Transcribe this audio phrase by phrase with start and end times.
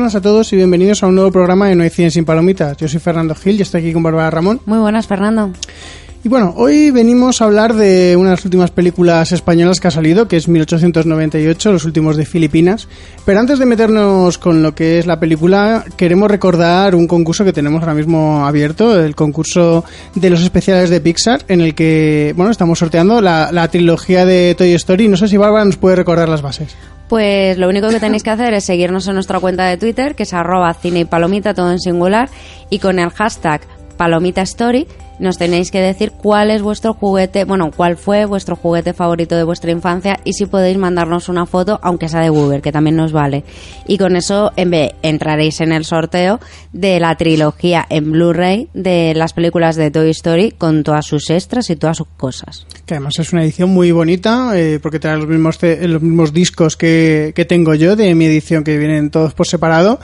[0.00, 2.74] buenas a todos y bienvenidos a un nuevo programa de No hay cine sin palomitas.
[2.78, 4.58] Yo soy Fernando Gil y estoy aquí con Bárbara Ramón.
[4.64, 5.52] Muy buenas, Fernando.
[6.22, 9.90] Y bueno, hoy venimos a hablar de una de las últimas películas españolas que ha
[9.90, 12.88] salido, que es 1898, Los últimos de Filipinas.
[13.24, 17.54] Pero antes de meternos con lo que es la película, queremos recordar un concurso que
[17.54, 19.82] tenemos ahora mismo abierto, el concurso
[20.14, 24.74] de los especiales de Pixar, en el que, bueno, estamos sorteando la, trilogía de Toy
[24.74, 25.08] Story.
[25.08, 26.76] No sé si Bárbara nos puede recordar las bases.
[27.08, 30.24] Pues lo único que tenéis que hacer es seguirnos en nuestra cuenta de Twitter, que
[30.24, 32.28] es arroba cine y palomita, todo en singular,
[32.68, 33.62] y con el hashtag
[33.96, 34.86] palomita story
[35.20, 39.44] nos tenéis que decir cuál es vuestro juguete, bueno, cuál fue vuestro juguete favorito de
[39.44, 43.12] vuestra infancia y si podéis mandarnos una foto, aunque sea de Google, que también nos
[43.12, 43.44] vale.
[43.86, 44.70] Y con eso en
[45.02, 46.40] entraréis en el sorteo
[46.72, 51.68] de la trilogía en Blu-ray de las películas de Toy Story con todas sus extras
[51.70, 52.66] y todas sus cosas.
[52.86, 56.76] Que además es una edición muy bonita, eh, porque trae los mismos, los mismos discos
[56.76, 60.00] que, que tengo yo de mi edición, que vienen todos por separado.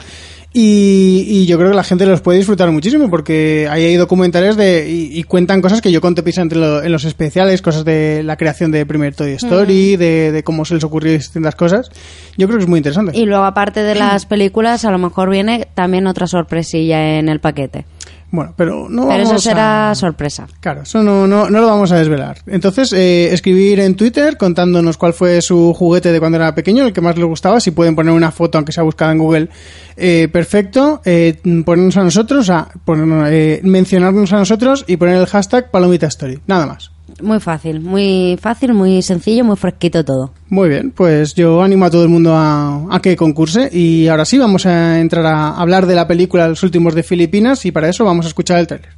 [0.59, 4.57] Y, y yo creo que la gente los puede disfrutar muchísimo porque ahí hay documentales
[4.57, 7.85] de, y, y cuentan cosas que yo conté precisamente en, lo- en los especiales, cosas
[7.85, 11.91] de la creación de primer Toy Story, de, de cómo se les ocurrió distintas cosas.
[12.39, 13.13] Yo creo que es muy interesante.
[13.19, 17.41] Y luego, aparte de las películas, a lo mejor viene también otra sorpresilla en el
[17.41, 17.85] paquete.
[18.31, 20.47] Bueno, pero no Pero eso vamos será a- sorpresa.
[20.61, 22.39] Claro, eso no, no, no lo vamos a desvelar.
[22.47, 26.93] Entonces, eh, escribir en Twitter contándonos cuál fue su juguete de cuando era pequeño, el
[26.93, 27.61] que más les gustaba.
[27.61, 29.49] Si pueden poner una foto, aunque sea buscada en Google,
[29.97, 31.01] eh, perfecto.
[31.05, 36.09] Eh, ponernos a nosotros, a, ponernos- eh, mencionarnos a nosotros y poner el hashtag Palomita
[36.09, 36.41] Story.
[36.47, 36.91] Nada más.
[37.23, 40.33] Muy fácil, muy fácil, muy sencillo, muy fresquito todo.
[40.49, 43.69] Muy bien, pues yo animo a todo el mundo a, a que concurse.
[43.73, 47.65] Y ahora sí, vamos a entrar a hablar de la película Los últimos de Filipinas
[47.65, 48.91] y para eso vamos a escuchar el tráiler.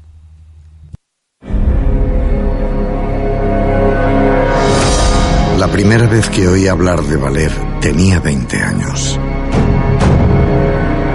[5.58, 9.18] La primera vez que oí hablar de Valer tenía 20 años.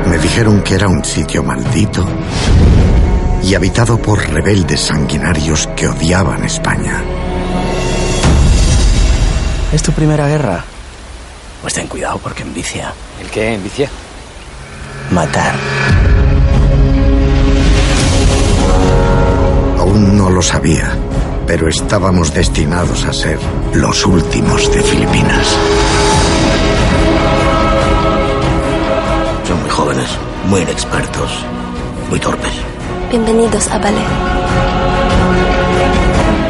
[0.10, 2.06] Me dijeron que era un sitio maldito
[3.44, 7.04] y habitado por rebeldes sanguinarios que odiaban España.
[9.72, 10.64] ¿Es tu primera guerra?
[11.62, 12.94] Pues ten cuidado porque envicia.
[13.22, 13.54] ¿El qué?
[13.56, 13.90] ¿Envicia?
[15.12, 15.56] Matar.
[19.80, 20.96] Aún no lo sabía,
[21.46, 23.40] pero estábamos destinados a ser
[23.74, 25.48] los últimos de Filipinas.
[29.48, 30.10] Son muy jóvenes,
[30.48, 31.46] muy inexpertos,
[32.10, 32.73] muy torpes.
[33.14, 34.08] Bienvenidos a Ballet.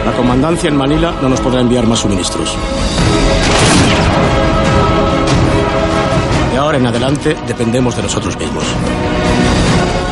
[0.06, 2.56] La comandancia en Manila no nos podrá enviar más suministros.
[6.54, 8.64] De ahora en adelante dependemos de nosotros mismos.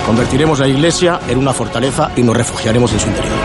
[0.05, 3.37] Convertiremos la iglesia en una fortaleza y nos refugiaremos en su interior.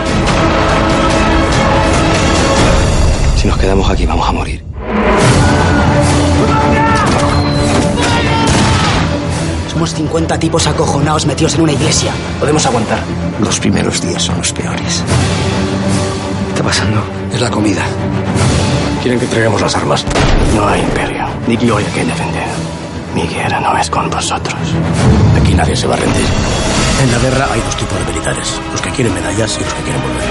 [3.37, 4.76] Si nos quedamos aquí vamos a morir.
[9.77, 12.11] Somos 50 tipos acojonados metidos en una iglesia.
[12.39, 12.97] Podemos aguantar.
[13.39, 15.03] Los primeros días son los peores.
[16.45, 17.03] ¿Qué está pasando?
[17.31, 17.83] Es la comida.
[19.03, 20.03] Quieren que entreguemos las armas.
[20.55, 22.47] No hay imperio, ni gloria que defender.
[23.13, 24.55] Mi guerra no es con vosotros.
[25.39, 26.25] Aquí nadie se va a rendir.
[27.03, 28.59] En la guerra hay dos tipos de militares.
[28.71, 30.27] Los que quieren medallas y los que quieren volver.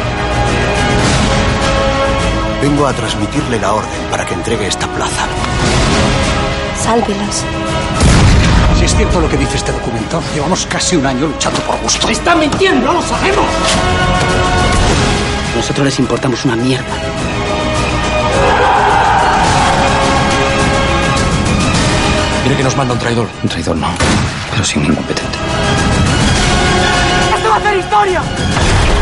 [2.63, 5.25] Vengo a transmitirle la orden para que entregue esta plaza.
[6.83, 7.45] Sálvelos.
[8.87, 12.09] Es cierto lo que dice este documento, llevamos casi un año luchando por gusto.
[12.09, 12.93] ¡Están mintiendo!
[12.93, 13.45] ¡Lo sabemos!
[15.57, 16.87] Nosotros les importamos una mierda.
[22.43, 23.29] ¿Quiere que nos manda un traidor?
[23.43, 23.89] Un traidor no,
[24.53, 25.39] pero sin incompetente.
[27.37, 28.23] ¡Esto va a hacer historia!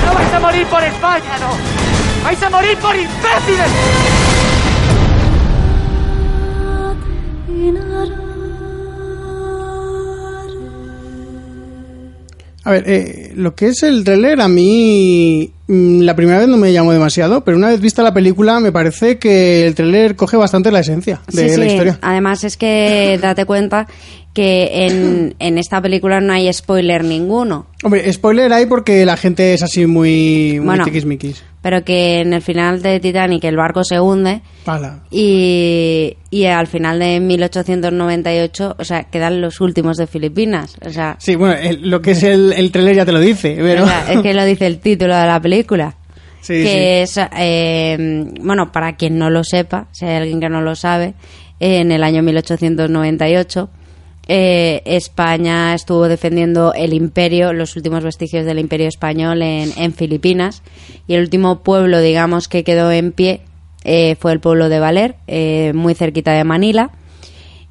[0.07, 2.25] ¡No vais a morir por España, no!
[2.25, 4.14] ¡Vais a morir por imbéciles!
[12.65, 16.57] A ver, eh, lo que es el trailer a mí mm, la primera vez no
[16.57, 20.37] me llamó demasiado, pero una vez vista la película me parece que el tráiler coge
[20.39, 21.71] bastante la esencia de Sí, la sí.
[21.73, 21.99] historia.
[22.01, 23.87] Además es que date cuenta
[24.33, 27.67] que en, en esta película no hay spoiler ninguno.
[27.85, 30.85] Hombre, spoiler hay porque la gente es así muy, muy Bueno.
[30.85, 31.43] tiquismiquis.
[31.65, 35.01] Pero que en el final de Titanic el barco se hunde Pala.
[35.11, 40.77] y, y al final de 1898, o sea, quedan los últimos de Filipinas.
[40.87, 43.57] O sea, Sí, bueno, el- lo que es el, el tráiler ya te lo dice,
[43.59, 43.85] pero...
[43.85, 45.95] o sea, es que lo dice el título de la película.
[46.43, 47.97] Sí, que es, eh,
[48.43, 51.15] bueno, para quien no lo sepa, si hay alguien que no lo sabe,
[51.61, 53.71] en el año 1898
[54.27, 60.63] eh, España estuvo defendiendo el imperio, los últimos vestigios del imperio español en, Filipinas
[61.07, 63.43] y el último pueblo, digamos, que quedó en pie
[63.85, 66.91] eh, fue el pueblo de Valer, eh, muy cerquita de Manila.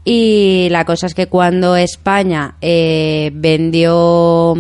[0.06, 4.54] Y la cosa es que cuando España vendió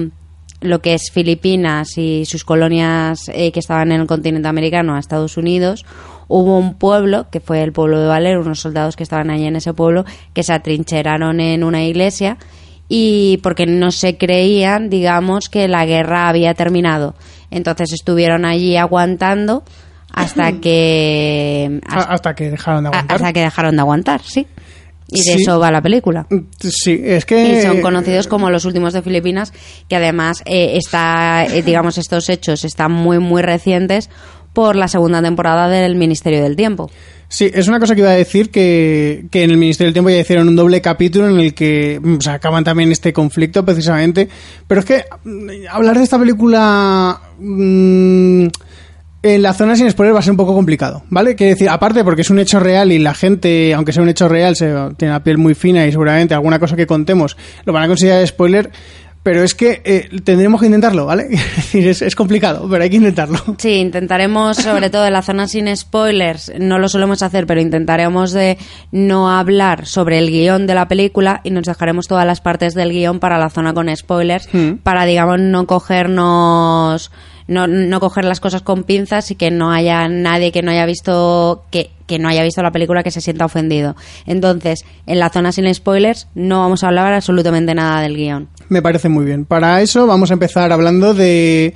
[0.61, 5.35] lo que es Filipinas y sus colonias que estaban en el continente americano a Estados
[5.35, 5.85] Unidos,
[6.27, 9.55] hubo un pueblo, que fue el pueblo de Valer, unos soldados que estaban allí en
[9.55, 12.37] ese pueblo, que se atrincheraron en una iglesia
[12.89, 17.15] y porque no se creían, digamos, que la guerra había terminado.
[17.51, 19.63] Entonces estuvieron allí aguantando
[20.11, 23.15] hasta que A- Hasta que dejaron de aguantar.
[23.15, 24.47] hasta que dejaron de aguantar, sí.
[25.09, 25.41] Y de Sí.
[25.43, 26.25] eso va la película.
[26.59, 27.59] Sí, es que...
[27.59, 29.53] Y son conocidos como los últimos de Filipinas,
[29.87, 34.09] que además eh, está, eh, digamos, estos hechos están muy, muy recientes
[34.53, 36.89] por la segunda temporada del Ministerio del Tiempo.
[37.27, 40.11] Sí, es una cosa que iba a decir que, que en el Ministerio del Tiempo
[40.11, 44.29] ya hicieron un doble capítulo en el que mm, sacaban también este conflicto precisamente.
[44.67, 48.45] Pero es que mm, hablar de esta película mm,
[49.23, 51.35] en la zona sin spoiler va a ser un poco complicado, ¿vale?
[51.35, 54.27] Quiero decir, aparte porque es un hecho real y la gente, aunque sea un hecho
[54.27, 57.83] real, se tiene la piel muy fina y seguramente alguna cosa que contemos lo van
[57.83, 58.69] a considerar spoiler.
[59.23, 61.27] Pero es que eh, tendremos que intentarlo, ¿vale?
[61.73, 63.39] Es es, es complicado, pero hay que intentarlo.
[63.57, 68.31] Sí, intentaremos, sobre todo en la zona sin spoilers, no lo solemos hacer, pero intentaremos
[68.33, 68.57] de
[68.91, 72.91] no hablar sobre el guion de la película y nos dejaremos todas las partes del
[72.91, 74.73] guion para la zona con spoilers, Mm.
[74.83, 77.11] para, digamos, no cogernos,
[77.47, 80.85] no, no coger las cosas con pinzas y que no haya nadie que no haya
[80.85, 83.95] visto, que, que no haya visto la película que se sienta ofendido.
[84.25, 88.47] Entonces, en la zona sin spoilers no vamos a hablar absolutamente nada del guion.
[88.69, 89.45] Me parece muy bien.
[89.45, 91.73] Para eso vamos a empezar hablando de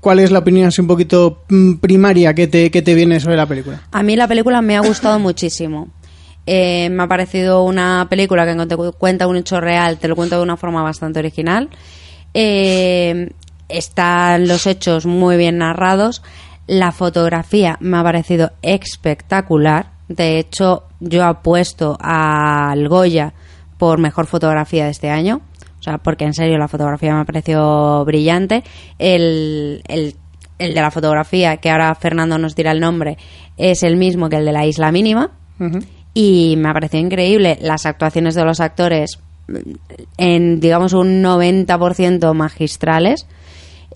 [0.00, 3.46] cuál es la opinión un poquito mm, primaria que te, que te viene sobre la
[3.46, 3.82] película.
[3.92, 5.88] A mí la película me ha gustado muchísimo.
[6.46, 10.36] Eh, me ha parecido una película que cu- cuenta un hecho real, te lo cuenta
[10.36, 11.68] de una forma bastante original.
[12.34, 13.30] Eh,
[13.68, 16.22] están los hechos muy bien narrados.
[16.68, 19.90] La fotografía me ha parecido espectacular.
[20.08, 23.32] De hecho, yo apuesto al Goya
[23.78, 25.40] por mejor fotografía de este año.
[25.86, 28.64] O sea, porque en serio la fotografía me pareció brillante.
[28.98, 30.16] El, el,
[30.58, 33.18] el de la fotografía, que ahora Fernando nos dirá el nombre,
[33.56, 35.30] es el mismo que el de la isla mínima.
[36.12, 39.20] Y me ha parecido increíble las actuaciones de los actores
[40.18, 43.28] en, digamos, un 90% magistrales.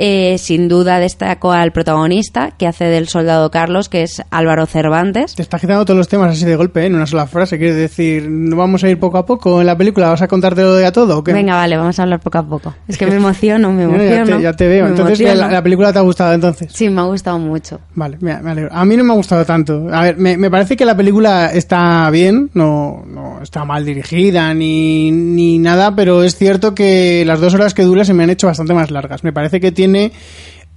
[0.02, 5.34] Eh, sin duda destaco al protagonista que hace del soldado Carlos, que es Álvaro Cervantes.
[5.34, 6.86] Te estás quitando todos los temas así de golpe, ¿eh?
[6.86, 7.58] en una sola frase.
[7.58, 10.08] Quieres decir, ¿no vamos a ir poco a poco en la película?
[10.08, 11.18] ¿Vas a contártelo de a todo?
[11.18, 11.34] o qué?
[11.34, 12.74] Venga, vale, vamos a hablar poco a poco.
[12.88, 14.24] Es que me emociono, me emociono.
[14.24, 14.84] ya, te, ya te veo.
[14.84, 16.72] me Entonces, la, la película te ha gustado entonces.
[16.72, 17.78] Sí, me ha gustado mucho.
[17.94, 18.70] Vale, me, me alegro.
[18.72, 19.86] A mí no me ha gustado tanto.
[19.92, 24.54] A ver, me, me parece que la película está bien, no, no está mal dirigida
[24.54, 28.30] ni, ni nada, pero es cierto que las dos horas que dura se me han
[28.30, 29.24] hecho bastante más largas.
[29.24, 29.89] Me parece que tiene,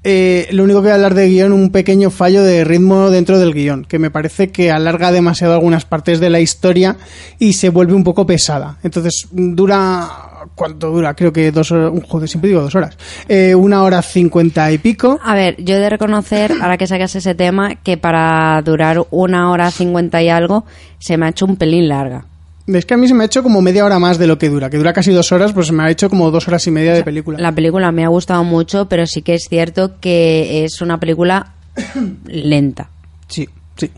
[0.03, 3.39] eh, lo único que voy a hablar de guion, un pequeño fallo de ritmo dentro
[3.39, 6.97] del guion, que me parece que alarga demasiado algunas partes de la historia
[7.39, 8.77] y se vuelve un poco pesada.
[8.83, 10.29] Entonces, dura...
[10.55, 11.13] ¿Cuánto dura?
[11.13, 11.93] Creo que dos horas.
[12.05, 12.97] Joder, siempre digo dos horas.
[13.29, 15.17] Eh, una hora cincuenta y pico.
[15.23, 19.49] A ver, yo he de reconocer, ahora que sacas ese tema, que para durar una
[19.51, 20.65] hora cincuenta y algo
[20.99, 22.25] se me ha hecho un pelín larga.
[22.67, 24.49] Es que a mí se me ha hecho como media hora más de lo que
[24.49, 26.71] dura, que dura casi dos horas, pues se me ha hecho como dos horas y
[26.71, 27.37] media de película.
[27.39, 31.53] La película me ha gustado mucho, pero sí que es cierto que es una película
[32.25, 32.89] lenta.
[33.27, 33.91] Sí, sí.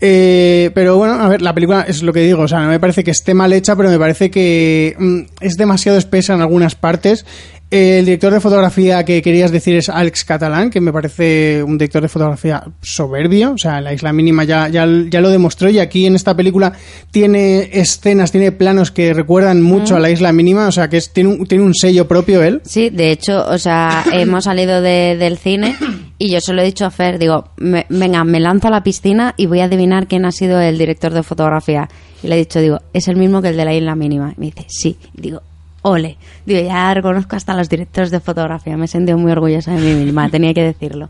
[0.00, 2.78] Eh, pero bueno, a ver, la película es lo que digo, o sea, no me
[2.80, 6.74] parece que esté mal hecha, pero me parece que mm, es demasiado espesa en algunas
[6.74, 7.24] partes.
[7.68, 12.00] El director de fotografía que querías decir es Alex Catalán, que me parece un director
[12.00, 16.06] de fotografía soberbio, o sea, la isla mínima ya, ya, ya lo demostró y aquí
[16.06, 16.74] en esta película
[17.10, 21.10] tiene escenas, tiene planos que recuerdan mucho a la isla mínima, o sea, que es,
[21.12, 22.60] tiene, un, tiene un sello propio él.
[22.64, 25.74] Sí, de hecho, o sea, hemos salido de- del cine
[26.18, 28.82] y yo se lo he dicho a Fer, digo, me- venga, me lanzo a la
[28.82, 31.88] piscina y voy a adivinar quién ha sido el director de fotografía.
[32.22, 34.32] Y le he dicho, digo, es el mismo que el de la isla mínima.
[34.36, 34.96] Y me dice, sí.
[35.16, 35.42] Y digo,
[35.88, 36.16] ole.
[36.46, 38.76] Digo, ya reconozco hasta los directores de fotografía.
[38.76, 41.08] Me he sentido muy orgullosa de mí misma, tenía que decirlo.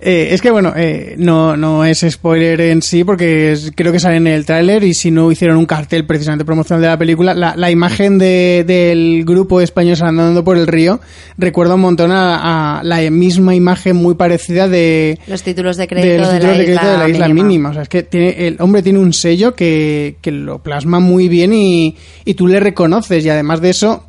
[0.00, 4.00] Eh, es que bueno, eh, no, no es spoiler en sí porque es- creo que
[4.00, 7.34] sale en el tráiler y si no hicieron un cartel precisamente promocional de la película,
[7.34, 10.98] la, la imagen de- del grupo español andando por el río
[11.38, 15.88] recuerda un montón a, a la misma imagen muy parecida de, Los títulos de de
[15.88, 17.46] crédito de, la, de crédito isla de la isla mínima.
[17.48, 17.68] mínima.
[17.70, 21.28] O sea, es que tiene, el hombre tiene un sello que, que lo plasma muy
[21.28, 21.94] bien y,
[22.24, 23.24] y tú le reconoces.
[23.24, 24.03] Y además de eso,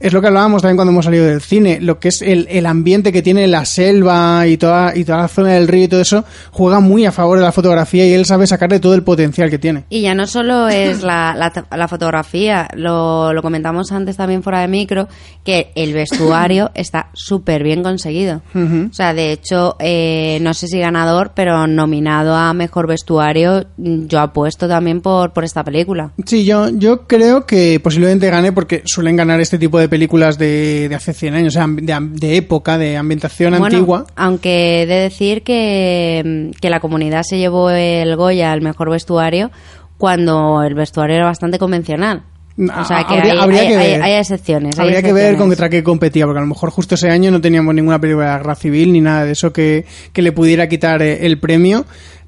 [0.00, 1.80] es lo que hablábamos también cuando hemos salido del cine.
[1.80, 5.28] Lo que es el, el ambiente que tiene la selva y toda, y toda la
[5.28, 8.26] zona del río y todo eso, juega muy a favor de la fotografía y él
[8.26, 9.84] sabe sacarle todo el potencial que tiene.
[9.90, 14.60] Y ya no solo es la, la, la fotografía, lo, lo comentamos antes también fuera
[14.60, 15.08] de micro,
[15.44, 18.42] que el vestuario está súper bien conseguido.
[18.54, 24.06] O sea, de hecho, eh, no sé si ganador, pero nominado a mejor vestuario, mm,
[24.06, 26.12] yo apuesto también por, por esta película.
[26.26, 30.88] Sí, yo, yo creo que posiblemente gane porque suelen ganar este tipo de películas de,
[30.88, 34.06] de hace 100 años, o sea, de, de época, de ambientación Bueno, antigua.
[34.16, 39.50] aunque he de decir que, que la comunidad se llevó el Goya al mejor vestuario
[39.98, 42.22] cuando el vestuario era bastante convencional.
[42.56, 44.02] O sea, que Habría- hay, habría hay- que ver.
[44.02, 44.78] hay excepciones.
[44.78, 45.40] hay Habría que ver excepciones.
[45.56, 48.38] contra qué competía, porque a lo mejor justo ese año no teníamos ninguna película de
[48.38, 51.84] guerra civil ni nada de eso que, que le pudiera quitar eh, el premio.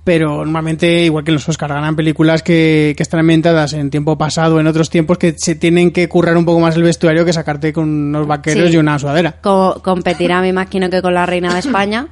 [0.06, 4.16] Pero normalmente, igual que en los Oscar, ganan películas que, que están ambientadas en tiempo
[4.16, 7.32] pasado, en otros tiempos, que se tienen que currar un poco más el vestuario que
[7.32, 8.75] sacarte con unos vaqueros Sí.
[8.75, 9.32] y una sudadera.
[9.42, 12.06] Co- competirá, me imagino que con la Reina de España.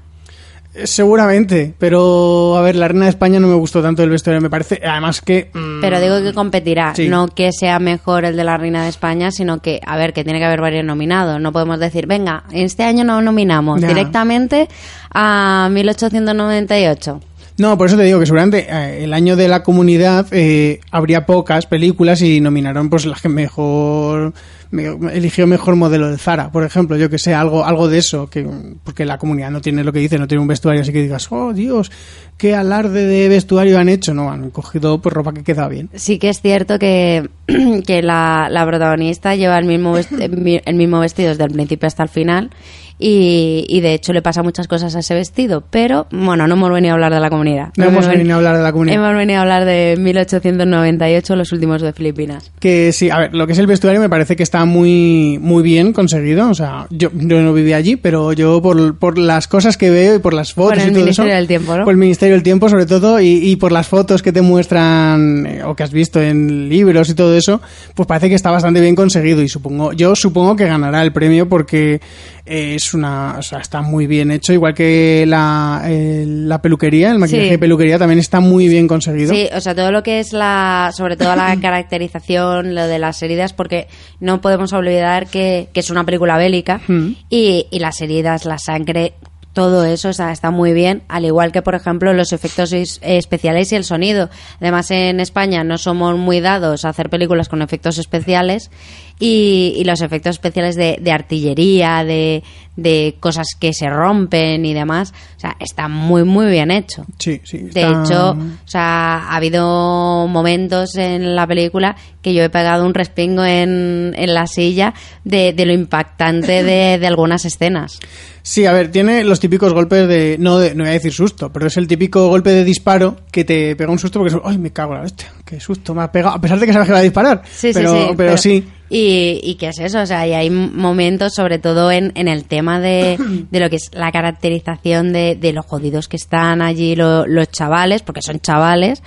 [0.75, 4.41] Eh, Seguramente, pero a ver, la Reina de España no me gustó tanto el vestuario,
[4.41, 4.81] me parece.
[4.85, 5.51] Además que.
[5.55, 7.07] mm, Pero digo que competirá, Sí.
[7.09, 10.25] no que sea mejor el de la Reina de España, sino que, a ver, que
[10.25, 11.41] tiene que haber varios nominados.
[11.41, 13.87] No podemos decir, venga, este año no nominamos Ya.
[13.87, 14.69] directamente
[15.13, 17.21] a 1898.
[17.57, 21.25] No, por eso te digo que seguramente eh, el año de la comunidad eh, habría
[21.25, 24.33] pocas películas y nominaron pues las que mejor
[24.73, 28.29] me- eligió mejor modelo de Zara, por ejemplo, yo que sé, algo algo de eso,
[28.29, 28.45] que
[28.83, 31.31] porque la comunidad no tiene lo que dice, no tiene un vestuario así que digas,
[31.31, 31.93] "Oh, Dios,
[32.39, 35.91] qué alarde de vestuario han hecho." No, han cogido pues ropa que queda bien.
[35.95, 37.31] Sí que es cierto que,
[37.87, 42.09] que la, la protagonista lleva el mismo, el mismo vestido desde el principio hasta el
[42.09, 42.51] final
[42.99, 46.73] y, y de hecho le pasa muchas cosas a ese vestido, pero bueno, no hemos
[46.73, 47.69] venido a hablar de la comunidad.
[47.77, 48.97] No hemos ven- venido a hablar de la comunidad.
[48.97, 52.51] Hemos venido a hablar de 1898, los últimos de Filipinas.
[52.61, 55.63] Que sí, a ver, lo que es el vestuario me parece que está muy, muy
[55.63, 56.49] bien conseguido.
[56.51, 60.15] O sea, yo, yo no vivía allí, pero yo por, por las cosas que veo
[60.15, 61.37] y por las fotos Por el y todo Ministerio eso.
[61.37, 61.85] del Tiempo, ¿no?
[61.85, 65.47] Por el Ministerio del Tiempo, sobre todo, y, y por las fotos que te muestran
[65.47, 67.61] eh, o que has visto en libros y todo eso,
[67.95, 69.43] pues parece que está bastante bien conseguido.
[69.43, 72.01] Y supongo, yo supongo que ganará el premio porque
[72.47, 74.53] eh, es una, o sea, está muy bien hecho.
[74.53, 77.51] Igual que la, eh, la peluquería, el maquillaje Sí.
[77.51, 79.33] de peluquería también está muy bien conseguido.
[79.35, 83.23] Sí, o sea, todo lo que es la, sobre todo la caracterización, lo de las
[83.23, 83.89] heridas, porque
[84.21, 87.13] no podemos olvidar que, que es una película bélica Mm.
[87.31, 89.15] y, y las heridas, la sangre,
[89.53, 92.99] todo eso o sea, está muy bien, al igual que, por ejemplo, los efectos es-
[93.03, 94.29] especiales y el sonido.
[94.61, 98.71] Además, en España no somos muy dados a hacer películas con efectos especiales
[99.19, 102.43] y, y los efectos especiales de, de artillería, de,
[102.77, 107.05] de cosas que se rompen y demás, o sea, está muy, muy bien hecho.
[107.19, 107.59] Sí, sí.
[107.59, 112.95] De hecho, o sea, ha habido momentos en la película que yo he pegado un
[112.95, 114.95] respingo en, en la silla
[115.25, 118.01] de, de lo impactante de, de algunas escenas.
[118.43, 121.51] Sí, a ver, tiene los típicos golpes de no, de, no voy a decir susto,
[121.51, 124.59] pero es el típico golpe de disparo que te pega un susto porque es, ay,
[124.59, 126.87] me cago en la hostia, qué susto me ha pegado, a pesar de que sabes
[126.87, 127.43] que va a disparar.
[127.51, 128.15] Sí, pero, sí, sí.
[128.17, 132.13] Pero, sí, Y, y qué es eso, o sea, y hay momentos, sobre todo en,
[132.15, 133.17] en el tema de,
[133.51, 137.51] de lo que es la caracterización de, de los jodidos que están allí lo- los
[137.51, 139.03] chavales, porque son chavales,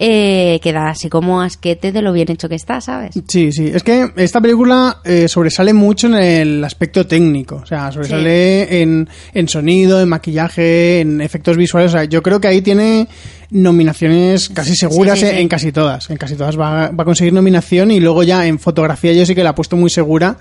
[0.00, 3.10] eh, que da así como asquete de lo bien hecho que está, ¿sabes?
[3.28, 3.70] sí, sí.
[3.72, 9.08] Es que esta película eh, sobresale mucho en el aspecto técnico, o sea, sobresale en,
[9.34, 11.92] en sonido, en maquillaje, en efectos visuales.
[11.94, 13.06] O sea, yo creo que ahí tiene
[13.50, 15.32] nominaciones casi seguras sí, sí.
[15.32, 16.08] En, en casi todas.
[16.10, 19.34] En casi todas va, va a conseguir nominación y luego ya en fotografía yo sí
[19.34, 20.36] que la he puesto muy segura.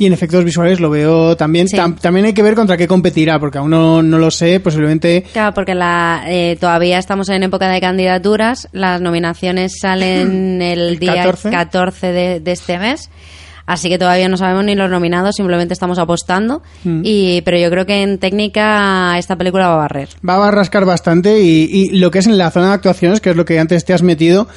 [0.00, 1.66] Y en efectos visuales lo veo también.
[1.66, 4.60] Tam- también hay que ver contra qué competirá, porque aún no, no lo sé.
[4.60, 10.78] Posiblemente Claro, porque la, eh, todavía estamos en época de candidaturas, las nominaciones salen el
[10.90, 11.50] El día 14.
[11.50, 13.10] 14, de, de este mes.
[13.68, 16.62] Así que todavía no sabemos ni los nominados, simplemente estamos apostando.
[16.84, 17.02] Mm.
[17.04, 20.08] Y, pero yo creo que en técnica esta película va a barrer.
[20.26, 23.28] va a rascar bastante y, y lo que es en la zona de actuaciones, que
[23.28, 24.48] es lo que antes te has metido,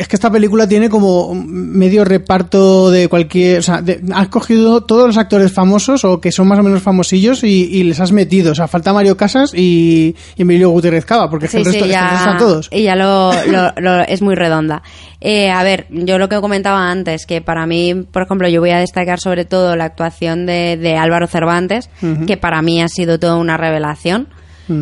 [0.00, 3.58] es que esta película tiene como medio reparto de cualquier.
[3.58, 6.82] O sea, de- has cogido todos los actores famosos o que son más o menos
[6.82, 8.52] famosillos y, y les has metido.
[8.52, 11.64] O sea, falta Mario Casas y, y Emilio Gutiérrez Cava, porque es que Sí, el
[11.66, 12.68] resto, sí, es que el resto ya, están todos.
[12.72, 14.82] y ya lo, lo- lo- es muy redonda.
[15.20, 18.70] Eh, a ver, yo lo que comentaba antes, que para mí, por ejemplo, yo voy
[18.70, 21.88] a destacar sobre todo la actuación de, de Álvaro Cervantes,
[22.26, 24.28] que para mí ha sido toda una revelación.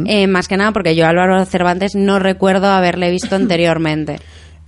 [0.07, 4.21] Eh, más que nada porque yo a Álvaro Cervantes no recuerdo haberle visto anteriormente.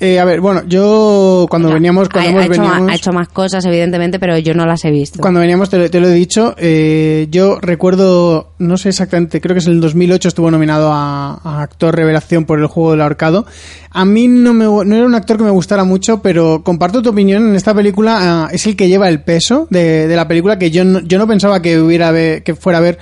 [0.05, 2.09] Eh, a ver, bueno, yo cuando veníamos.
[2.11, 2.59] Cuando ha, hemos
[2.91, 5.19] ha hecho, ha más cosas, evidentemente, pero yo no las he visto.
[5.21, 9.55] Cuando veníamos, te, lo- te lo he dicho, eh, yo recuerdo, no sé exactamente, creo
[9.55, 13.47] que es el 2008 estuvo nominado a, a actor revelación por el juego del ahorcado.
[13.91, 17.11] A mí no, me, no era un actor que me gustara mucho, pero comparto tu
[17.11, 20.59] opinión, en esta película ah, es el que lleva el peso de, de la película,
[20.59, 22.99] que yo no, yo no pensaba que, hubiera que fuera a ver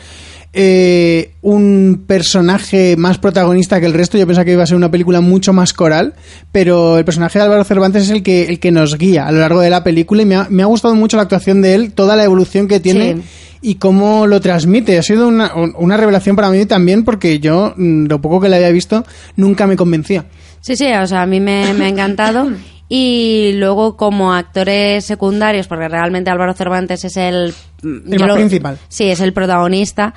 [0.54, 4.18] eh, un personaje más protagonista que el resto.
[4.18, 6.14] Yo pensaba que iba a ser una película mucho más coral,
[6.50, 9.40] pero el personaje de Álvaro Cervantes es el que, el que nos guía a lo
[9.40, 11.92] largo de la película y me ha, me ha gustado mucho la actuación de él,
[11.92, 13.22] toda la evolución que tiene Sí.
[13.62, 14.98] y cómo lo transmite.
[14.98, 18.56] Ha sido una, una revelación para mí también porque yo, mm, lo poco que le
[18.56, 19.04] había visto,
[19.36, 20.26] nunca me convencía.
[20.60, 22.50] Sí, sí, o sea, a mí me, me ha encantado.
[22.88, 27.54] Y luego como actores secundarios, porque realmente Álvaro Cervantes es el...
[27.82, 28.78] El más principal.
[28.88, 30.12] Sí, es el protagonista.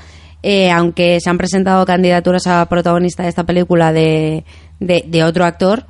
[0.48, 4.46] Eh, aunque se han presentado candidaturas a protagonista de esta película de,
[4.80, 5.86] de, de otro actor,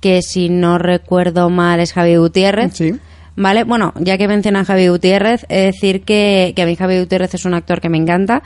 [0.00, 2.74] que si no recuerdo mal es Javi Gutiérrez.
[2.74, 2.94] Sí.
[3.36, 6.98] Vale, bueno, ya que mencionan Javi Gutiérrez, he de decir que, que a mí Javi
[6.98, 8.42] Gutiérrez es un actor que me encanta.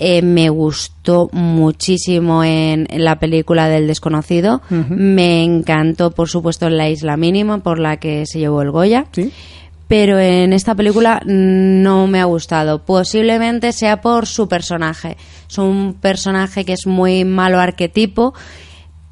[0.00, 4.60] Eh, me gustó muchísimo en, en la película del desconocido.
[4.68, 9.06] Me encantó, por supuesto, en La Isla Mínima, por la que se llevó el Goya.
[9.12, 9.30] Sí.
[9.96, 12.84] Pero en esta película no me ha gustado.
[12.84, 15.16] Posiblemente sea por su personaje.
[15.48, 18.34] Es un personaje que es muy malo arquetipo,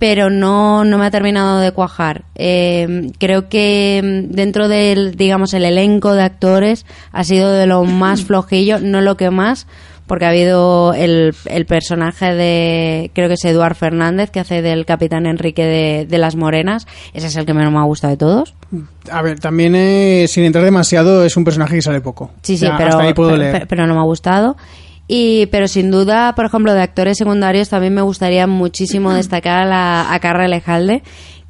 [0.01, 2.25] pero no, no me ha terminado de cuajar.
[2.35, 8.23] Eh, creo que dentro del, digamos, el elenco de actores ha sido de lo más
[8.27, 9.69] flojillo, no lo que más,
[10.07, 14.85] porque ha habido el, el personaje de, creo que es Eduard Fernández, que hace del
[14.85, 16.87] capitán Enrique de, de Las Morenas.
[17.15, 18.55] Ese es el que menos me ha gustado de todos.
[19.11, 22.31] A ver, también eh, sin entrar demasiado, es un personaje que sale poco.
[22.43, 23.53] Sí, sí, pero, hasta ahí puedo pero, leer.
[23.53, 24.57] pero- pero no me ha gustado.
[25.09, 29.65] Y, pero sin duda, por ejemplo, de actores secundarios también me gustaría muchísimo destacar a,
[29.67, 31.03] la, a Carra Lejalde,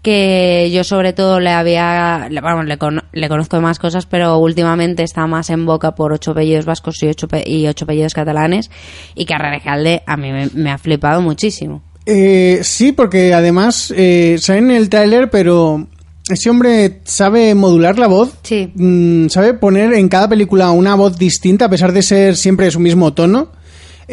[0.03, 2.77] que yo sobre todo le había, le- vamos, le,
[3.13, 7.03] le conozco de más cosas, pero últimamente está más en boca por ocho apellidos vascos
[7.03, 8.71] y ocho, y ocho apellidos catalanes.
[9.15, 11.83] Y Carra Lejalde a mí me, me ha flipado muchísimo.
[12.05, 15.87] Eh, sí, porque además eh, sale en el tráiler, pero
[16.29, 18.35] ese hombre sabe modular la voz.
[18.43, 18.73] Sí.
[18.75, 22.73] Mm, sabe poner en cada película una voz distinta, a pesar de ser siempre de
[22.73, 23.53] su mismo tono.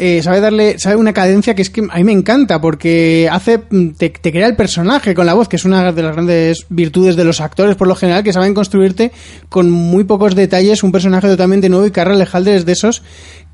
[0.02, 3.58] Eh, sabe darle, sabe una cadencia que es que a mí me encanta, porque hace,
[3.58, 6.64] mm, te, te crea el personaje con la voz, que es una de las grandes
[6.70, 9.12] virtudes de los actores por lo general, que saben construirte
[9.50, 13.02] con muy pocos detalles un personaje totalmente nuevo y Carra Lejalde es de esos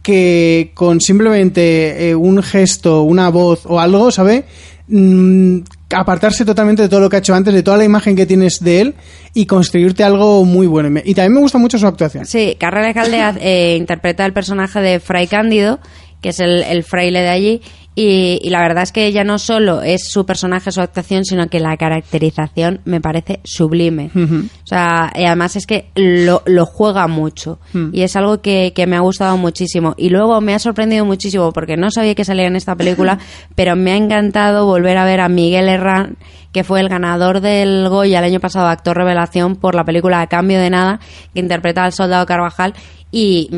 [0.02, 4.44] que con simplemente eh, un gesto, una voz o algo, ¿sabe?
[4.86, 8.24] Mm, apartarse totalmente de todo lo que ha hecho antes, de toda la imagen que
[8.24, 8.94] tienes de él
[9.34, 11.00] y construirte algo muy bueno.
[11.04, 12.24] Y también me gusta mucho su actuación.
[12.24, 15.80] Sí, Carra Lejalde eh, interpreta el personaje de Fray Cándido,
[16.20, 17.60] que es el, el fraile de allí,
[17.98, 21.48] y, y la verdad es que ya no solo es su personaje, su actuación, sino
[21.48, 24.10] que la caracterización me parece sublime.
[24.14, 27.94] O sea, y además es que lo, lo juega mucho Mm.
[27.94, 29.94] y es algo que, que me ha gustado muchísimo.
[29.96, 33.18] Y luego me ha sorprendido muchísimo porque no sabía que salía en esta película,
[33.54, 36.18] pero me ha encantado volver a ver a Miguel Herrán,
[36.52, 40.26] que fue el ganador del Goya el año pasado, actor revelación, por la película A
[40.26, 41.00] Cambio de Nada,
[41.32, 42.74] que interpreta al soldado Carvajal.
[43.10, 43.48] Y,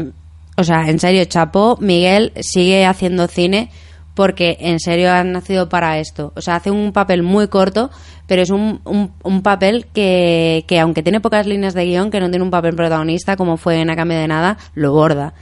[0.58, 3.70] o sea, en serio, Chapo, Miguel sigue haciendo cine
[4.14, 6.32] porque en serio han nacido para esto.
[6.34, 7.90] O sea, hace un papel muy corto,
[8.26, 12.18] pero es un, un, un papel que, que, aunque tiene pocas líneas de guion, que
[12.18, 15.32] no tiene un papel protagonista, como fue en A Cambio de Nada, lo borda.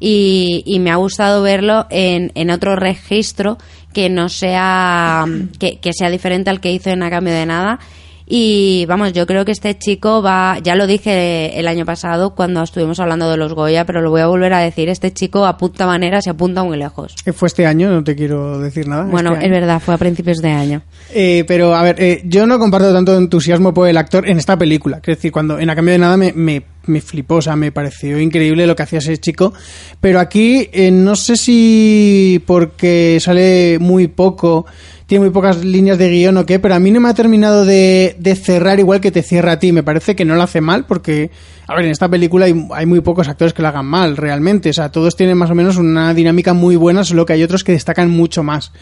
[0.00, 3.58] Y, y me ha gustado verlo en, en otro registro
[3.92, 5.24] que no sea
[5.60, 7.78] que, que sea diferente al que hizo en A Cambio de Nada
[8.26, 12.62] y vamos, yo creo que este chico va, ya lo dije el año pasado cuando
[12.62, 15.86] estuvimos hablando de los Goya, pero lo voy a volver a decir, este chico apunta
[15.86, 17.14] maneras y apunta muy lejos.
[17.26, 19.04] Eh, Fue este año, no te quiero decir nada.
[19.04, 20.82] Bueno, este es verdad, fue a principios de año.
[21.12, 24.56] Eh, pero a ver, eh, yo no comparto tanto entusiasmo por el actor en esta
[24.56, 25.00] película.
[25.00, 27.72] Quiero decir, cuando en A Cambio de Nada me, me, me flipó, o sea, me
[27.72, 29.52] pareció increíble lo que hacía ese chico.
[30.00, 34.66] Pero aquí eh, no sé si porque sale muy poco,
[35.14, 37.64] tiene muy pocas líneas de guion o qué, pero a mí no me ha terminado
[37.64, 39.70] de, cerrar igual que te cierra a ti.
[39.70, 41.30] Me parece que no lo hace mal porque,
[41.68, 44.70] a ver, en esta película hay, muy pocos actores que lo hagan mal, realmente.
[44.70, 47.62] O sea, todos tienen más o menos una dinámica muy buena, solo que hay otros
[47.62, 48.72] que destacan mucho más.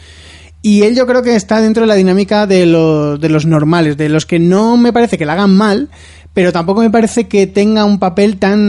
[0.63, 4.25] Y él yo creo que está dentro de la dinámica de los normales, de los
[4.25, 5.89] que no me parece que la hagan mal,
[6.33, 8.59] pero tampoco me parece que tenga un papel tan,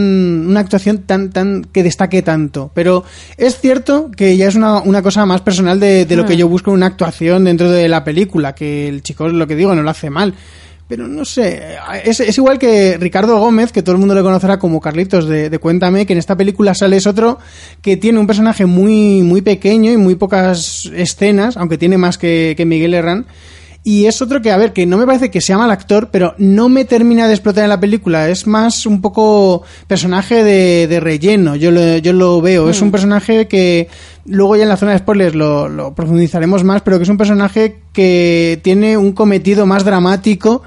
[0.47, 2.69] una actuación tan, tan, que destaque tanto.
[2.73, 3.03] Pero
[3.37, 6.37] es cierto que ya es una, una cosa más personal de, de lo que Mm.
[6.37, 9.73] yo busco en una actuación dentro de la película, que el chico, lo que digo,
[9.73, 10.35] no lo hace mal.
[10.87, 11.63] Pero no sé,
[12.03, 15.49] es, es igual que Ricardo Gómez, que todo el mundo le conocerá como Carlitos de,
[15.49, 17.39] de Cuéntame, que en esta película sale es otro
[17.81, 22.53] que tiene un personaje muy, muy pequeño y muy pocas escenas, aunque tiene más que,
[22.55, 23.25] que Miguel Herrán.
[23.87, 26.33] Y es otro que, a ver, que no me parece que sea mal actor, pero
[26.39, 28.27] no me termina de explotar en la película.
[28.29, 32.67] Es más un poco personaje de, de relleno, yo lo, yo lo veo.
[32.67, 33.87] Es un personaje que
[34.25, 37.17] luego ya en la zona de spoilers lo, lo profundizaremos más, pero que es un
[37.17, 40.63] personaje que tiene un cometido más dramático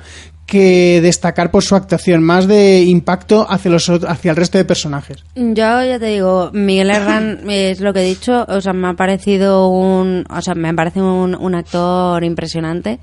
[0.49, 5.23] que destacar por su actuación, más de impacto hacia, los, hacia el resto de personajes.
[5.35, 8.95] Yo ya te digo, Miguel Herrán es lo que he dicho, o sea, me ha
[8.95, 12.99] parecido un, o sea, me parece un, un actor impresionante.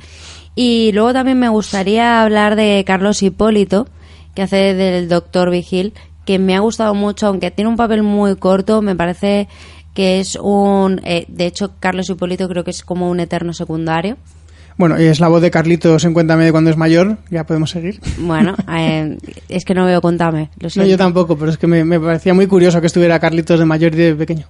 [0.56, 3.88] Y luego también me gustaría hablar de Carlos Hipólito,
[4.34, 5.94] que hace del Doctor Vigil,
[6.26, 9.48] que me ha gustado mucho, aunque tiene un papel muy corto, me parece
[9.94, 14.18] que es un, eh, de hecho, Carlos Hipólito creo que es como un eterno secundario.
[14.78, 17.70] Bueno, y es la voz de Carlitos en Cuéntame de cuando es mayor, ya podemos
[17.70, 18.02] seguir.
[18.20, 20.90] Bueno, eh, es que no veo Contame, lo No, siento.
[20.92, 23.94] yo tampoco, pero es que me, me parecía muy curioso que estuviera Carlitos de mayor
[23.94, 24.48] y de pequeño.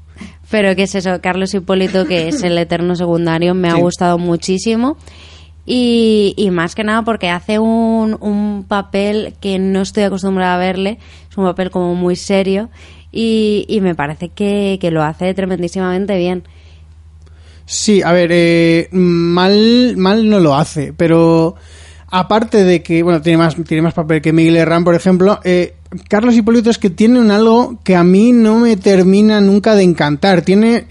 [0.50, 1.22] Pero ¿qué es eso?
[1.22, 3.82] Carlos Hipólito, que es el eterno secundario, me ha Sí.
[3.82, 4.98] gustado muchísimo.
[5.68, 10.60] Y, y más que nada porque hace un, un papel que no estoy acostumbrada a
[10.60, 11.00] verle.
[11.30, 12.70] Es un papel como muy serio.
[13.12, 16.44] Y, y me parece que, que lo hace tremendísimamente bien.
[17.66, 21.56] Sí, a ver, eh, mal, mal no lo hace, pero
[22.10, 25.76] aparte de que, bueno, tiene más, tiene más papel que Miguel Herrán, por ejemplo, eh,
[26.08, 29.84] Carlos Hipólito es que tiene un algo que a mí no me termina nunca de
[29.84, 30.42] encantar.
[30.42, 30.86] Tiene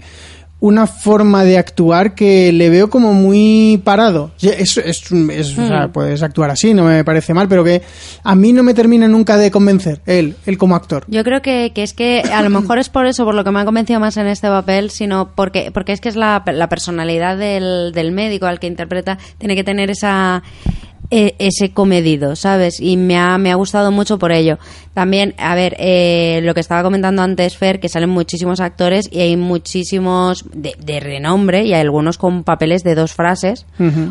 [0.61, 4.31] una forma de actuar que le veo como muy parado.
[4.41, 5.91] Es, es, o sea, Mm.
[5.91, 7.81] puedes actuar así, no me parece mal, pero que
[8.23, 11.03] a mí no me termina nunca de convencer, él, él como actor.
[11.07, 13.51] Yo creo que, que es que a lo mejor es por eso, por lo que
[13.51, 16.69] me ha convencido más en este papel, sino porque, porque es que es la, la
[16.69, 20.41] personalidad del, del médico al que interpreta, tiene que tener esa
[21.11, 22.79] ese comedido, ¿sabes?
[22.79, 24.57] Y me ha, me ha gustado mucho por ello.
[24.93, 29.19] También, a ver, eh, lo que estaba comentando antes, Fer, que salen muchísimos actores y
[29.21, 33.65] hay muchísimos de, de renombre y hay algunos con papeles de dos frases,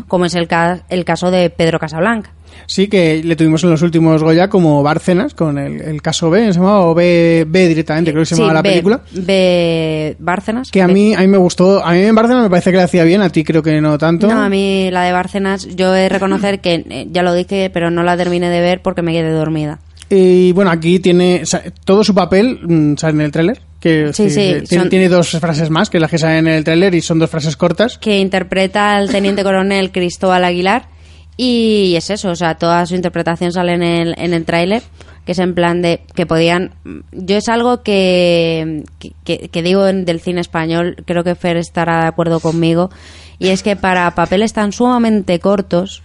[0.08, 2.32] como es el, ca- el caso de Pedro Casablanca.
[2.66, 6.46] Sí, que le tuvimos en los últimos Goya como Bárcenas, con el, el caso B,
[6.52, 6.80] ¿se llamaba?
[6.80, 9.00] O B, B directamente, creo que se Sí, llamaba la B- película.
[9.12, 10.16] B.
[10.18, 10.70] Bárcenas.
[10.70, 10.92] Que a B.
[10.92, 13.22] mí, a mí me gustó, a mí en Bárcenas me parece que le hacía bien,
[13.22, 14.26] a ti creo que no tanto.
[14.28, 17.70] No, a mí la de Bárcenas, yo he de reconocer que eh, ya lo dije,
[17.72, 19.80] pero no la terminé de ver porque me quedé dormida.
[20.10, 24.12] Y bueno, aquí tiene o sea, todo su papel, mm, sale en el tráiler, que
[24.12, 26.94] Sí, sí, tiene, son- tiene dos frases más, que las que salen en el tráiler
[26.94, 27.98] y son dos frases cortas.
[27.98, 30.88] Que interpreta al teniente coronel Cristóbal Aguilar.
[31.36, 34.82] Y es eso, o sea, toda su interpretación sale en el, en el tráiler,
[35.26, 36.74] que es en plan de que podían...
[37.12, 38.84] Yo es algo que,
[39.24, 42.90] que, digo en- del cine español, creo que Fer estará de acuerdo conmigo,
[43.38, 46.02] y es que para papeles tan sumamente cortos,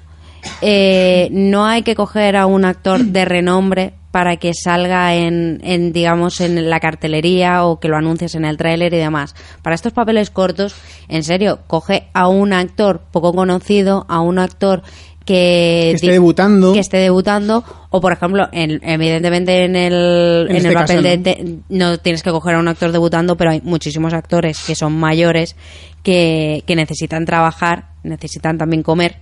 [0.62, 5.94] eh, no hay que coger a un actor de renombre para que salga en, en,
[5.94, 9.36] digamos, en la cartelería o que lo anuncies en el tráiler y demás.
[9.62, 10.74] Para estos papeles cortos,
[11.10, 14.82] en serio, coge a un actor poco conocido, a un actor
[15.30, 16.74] que, Que esté debutando.
[16.74, 21.24] que esté debutando o por ejemplo en- evidentemente en el, En en este el papel
[21.24, 21.60] caso, ¿no?
[21.92, 25.56] no tienes que coger a un actor debutando pero hay muchísimos actores que son mayores
[26.02, 29.18] que, que necesitan trabajar necesitan también comer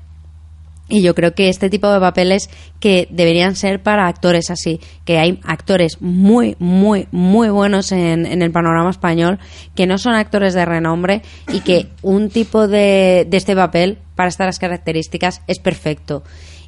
[0.89, 5.19] y yo creo que este tipo de papeles que deberían ser para actores así, que
[5.19, 9.39] hay actores muy, muy, muy buenos en, en el panorama español,
[9.75, 11.21] que no son actores de renombre
[11.51, 16.23] y que un tipo de, de este papel, para estas características, es perfecto.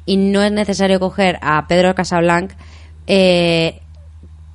[0.06, 2.52] Y no es necesario coger a Pedro Casablanc
[3.06, 3.80] eh,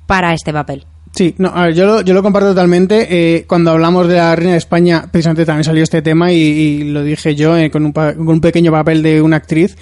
[0.06, 0.86] para este papel.
[1.16, 3.06] Sí, no, a ver, yo lo, yo lo comparto totalmente.
[3.08, 7.02] Eh, cuando hablamos de la Reina de España, precisamente también salió este tema y, lo
[7.02, 9.78] dije yo eh, con, un con un pequeño papel de una actriz,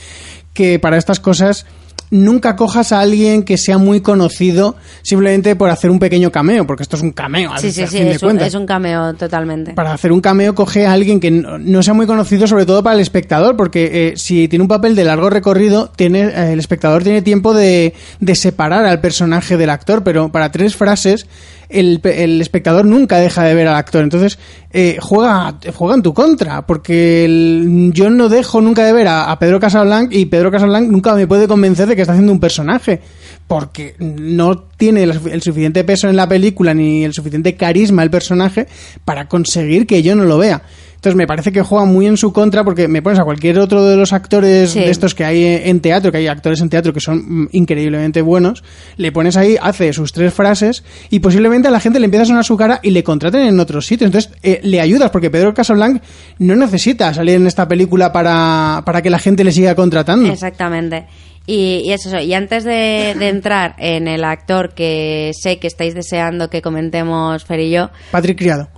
[0.52, 1.66] que para estas cosas
[2.14, 6.84] nunca cojas a alguien que sea muy conocido simplemente por hacer un pequeño cameo, porque
[6.84, 8.48] esto es un cameo, Sí, sí, sí, es un, cuentas.
[8.48, 9.72] es un cameo totalmente.
[9.72, 12.82] Para hacer un cameo coge a alguien que no, no sea muy conocido, sobre todo
[12.84, 16.60] para el espectador, porque eh, si tiene un papel de largo recorrido, tiene, eh, el
[16.60, 21.26] espectador tiene tiempo de, de separar al personaje del actor, pero para tres frases
[21.68, 24.02] el, el espectador nunca deja de ver al actor.
[24.02, 24.38] Entonces,
[24.72, 29.36] eh, juega, juega en tu contra, porque el- yo no dejo nunca de ver a,
[29.38, 33.00] Pedro Casablanc y Pedro Casablanc nunca me puede convencer de que está haciendo un personaje,
[33.46, 38.66] porque no tiene el suficiente peso en la película ni el suficiente carisma el personaje
[39.04, 40.62] para conseguir que yo no lo vea.
[41.04, 43.84] Entonces me parece que juega muy en su contra porque me pones a cualquier otro
[43.84, 44.78] de los actores Sí.
[44.80, 48.22] de estos que hay en teatro, que hay actores en teatro que son mm, increíblemente
[48.22, 48.64] buenos,
[48.96, 52.26] le pones ahí, hace sus tres frases y posiblemente a la gente le empieza a
[52.26, 54.06] sonar su cara y le contraten en otros sitios.
[54.08, 56.02] Entonces eh, le ayudas porque Pedro Casablanc
[56.38, 60.32] no necesita salir en esta película para, para que la gente le siga contratando.
[60.32, 61.04] Exactamente.
[61.46, 62.18] Y, y es eso.
[62.18, 67.44] Y antes de, de entrar en el actor que sé que estáis deseando que comentemos
[67.44, 68.70] Fer y yo, Patrick Criado.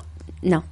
[0.42, 0.64] no.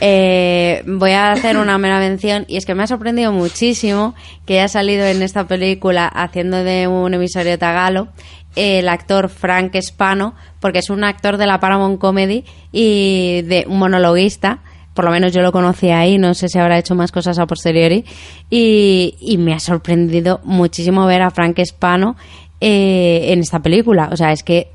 [0.00, 4.14] Eh, voy a hacer una mera mención y es que me ha sorprendido muchísimo
[4.46, 8.08] que haya salido en esta película haciendo de un emisario tagalo
[8.54, 13.78] el actor Frank Spano porque es un actor de la Paramount Comedy y de un
[13.78, 14.60] monologuista
[14.94, 17.46] por lo menos yo lo conocí ahí, no sé si habrá hecho más cosas a
[17.46, 18.04] posteriori,
[18.50, 22.14] y, y me ha sorprendido muchísimo ver a Frank Spano
[22.60, 24.10] eh, en esta película.
[24.12, 24.68] O sea, es que,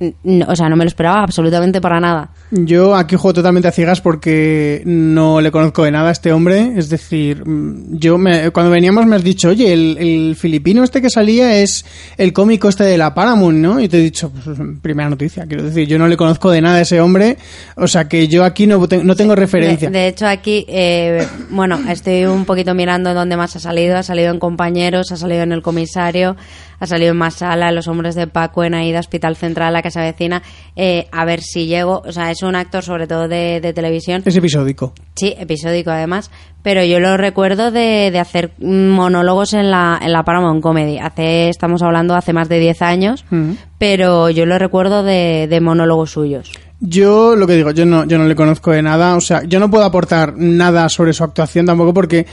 [0.00, 2.30] o sea, no me lo esperaba absolutamente para nada.
[2.50, 6.72] Yo aquí juego totalmente a ciegas porque no le conozco de nada a este hombre.
[6.76, 11.02] Es decir, mm, yo me- cuando veníamos me has dicho, oye, el, el filipino este
[11.02, 11.84] que salía es
[12.16, 13.78] el cómico este de la Paramount, ¿no?
[13.80, 16.76] Y te he dicho, pues, primera noticia, quiero decir, yo no le conozco de nada
[16.76, 17.36] a ese hombre,
[17.76, 19.90] o sea que yo aquí no, te- no tengo referencia.
[19.90, 23.96] De, de hecho, aquí, eh, bueno, estoy un poquito mirando dónde más ha salido.
[23.96, 26.36] Ha salido en Compañeros, ha salido en El Comisario,
[26.80, 30.00] ha salido en Masala, en Los Hombres de Paco, en Aida, Hospital Central, La Casa
[30.00, 30.42] Vecina.
[30.74, 32.02] Eh, a ver si llego.
[32.04, 34.22] O sea, es un actor sobre todo de, de televisión.
[34.24, 34.94] Es episódico.
[35.14, 36.30] Sí, episódico además.
[36.62, 40.98] Pero yo lo recuerdo de, de hacer monólogos en la, en la Paramount Comedy.
[40.98, 43.52] Hace, estamos hablando hace más de 10 años, Mm.
[43.78, 46.50] pero yo lo recuerdo de, de monólogos suyos.
[46.82, 49.60] Yo lo que digo, yo no, yo no le conozco de nada, o sea, yo
[49.60, 52.26] no puedo aportar nada sobre su actuación tampoco porque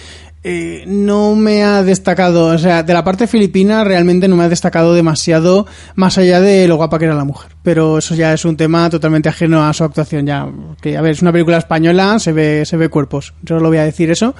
[0.49, 4.49] eh, no me ha destacado, o sea, de la parte filipina realmente no me ha
[4.49, 7.51] destacado demasiado más allá de lo guapa que era la mujer.
[7.63, 10.47] Pero eso ya es un tema totalmente ajeno a su actuación ya.
[10.79, 13.33] Que, a ver, es una película española, se ve, se ve cuerpos.
[13.41, 14.35] Yo lo voy a decir eso.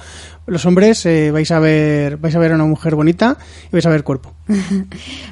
[0.48, 3.86] Los hombres eh, vais a ver, vais a ver a una mujer bonita y vais
[3.86, 4.34] a ver cuerpo.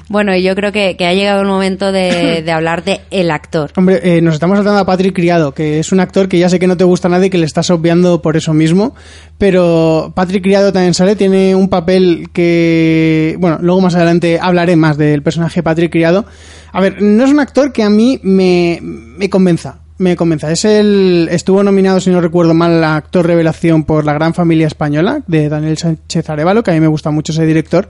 [0.09, 3.29] Bueno, y yo creo que, que ha llegado el momento de, de hablar de el
[3.29, 3.71] actor.
[3.75, 6.59] Hombre, eh, nos estamos saltando a Patrick Criado, que es un actor que ya sé
[6.59, 8.95] que no te gusta nada y que le estás obviando por eso mismo,
[9.37, 14.97] pero Patrick Criado también sale, tiene un papel que, bueno, luego más adelante hablaré más
[14.97, 16.25] del personaje Patrick Criado.
[16.71, 19.79] A ver, no es un actor que a mí me, me convenza.
[19.99, 20.51] Me convenza.
[20.51, 21.27] Es el.
[21.31, 25.49] Estuvo nominado, si no recuerdo mal, a actor revelación por La Gran Familia Española, de
[25.49, 27.89] Daniel Sánchez Arevalo, que a mí me gusta mucho ese director.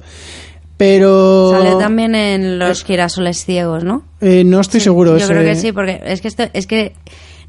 [0.78, 1.52] Pero.
[1.52, 4.04] Salió también en Los girasoles ciegos, ¿no?
[4.22, 5.12] eh, no estoy seguro.
[5.18, 6.94] Yo ese- creo que sí, porque es que esto, es que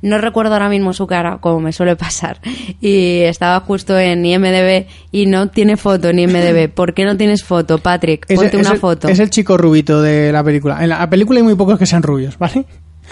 [0.01, 2.41] no recuerdo ahora mismo su cara, como me suele pasar.
[2.81, 6.69] Y estaba justo en IMDB y no tiene foto en IMDB.
[6.75, 8.27] ¿Por qué no tienes foto, Patrick?
[8.35, 9.09] Ponte es una foto.
[9.09, 10.83] es el chico rubito de la película.
[10.83, 12.65] En la película hay muy pocos que sean rubios, ¿vale?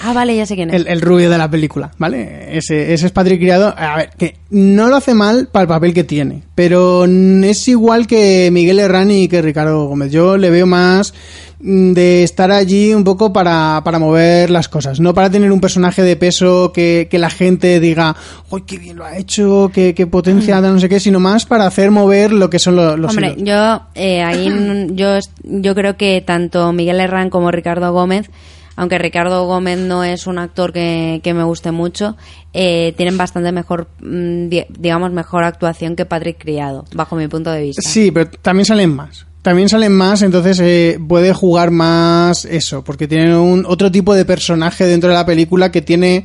[0.02, 0.76] Ah, vale, ya sé quién es.
[0.76, 2.56] El, el rubio de la película, ¿vale?
[2.56, 3.74] Ese, ese es Patrick Criado.
[3.76, 8.06] A ver, que no lo hace mal para el papel que tiene, pero es igual
[8.06, 10.12] que Miguel Herrán y que Ricardo Gómez.
[10.12, 11.14] Yo le veo más
[11.60, 15.60] mm, de estar allí un poco para, para mover las cosas, no para tener un
[15.60, 18.14] personaje de peso que, que la gente diga,
[18.52, 19.70] ¡ay, qué bien lo ha hecho!
[19.72, 20.60] ¡Qué, qué potencia!
[20.60, 23.44] No sé qué, sino más para hacer mover lo que son lo- los Hombre, hilos.
[23.48, 28.30] yo eh, ahí yo, yo creo que tanto Miguel Herrán como Ricardo Gómez,
[28.76, 32.16] aunque Ricardo Gómez no es un actor que, que me guste mucho,
[32.52, 37.50] eh, tienen bastante mejor, mm, di- digamos, mejor actuación que Patrick Criado, bajo mi punto
[37.50, 37.82] de vista.
[37.82, 39.26] Sí, pero también salen más.
[39.42, 44.24] También salen más, entonces eh, puede jugar más eso, porque tiene un otro tipo de
[44.24, 46.24] personaje dentro de la película que tiene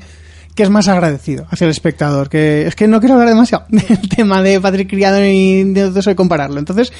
[0.55, 2.29] que es más agradecido hacia el espectador.
[2.29, 6.09] Que es que no quiero hablar demasiado del tema de Patrick Criado ni de eso
[6.09, 6.59] de compararlo.
[6.59, 6.91] Entonces,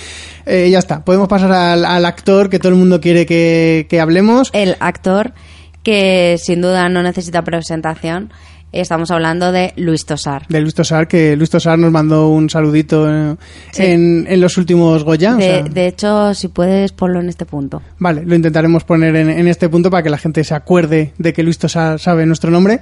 [0.46, 1.04] eh, ya está.
[1.04, 4.50] Podemos pasar al, al actor que todo el mundo quiere que, que hablemos.
[4.54, 5.34] El actor
[5.84, 8.32] que sin duda no necesita presentación,
[8.72, 10.46] estamos hablando de Luis Tosar.
[10.48, 13.36] De Luis Tosar, que Luis Tosar nos mandó un saludito eh,
[13.72, 13.84] Sí.
[13.84, 15.34] en, en los últimos Goya.
[15.34, 17.82] o De, sea- de hecho, si puedes ponlo en este punto.
[17.98, 21.34] Vale, lo intentaremos poner en, en este punto para que la gente se acuerde de
[21.34, 22.82] que Luis Tosar sabe nuestro nombre.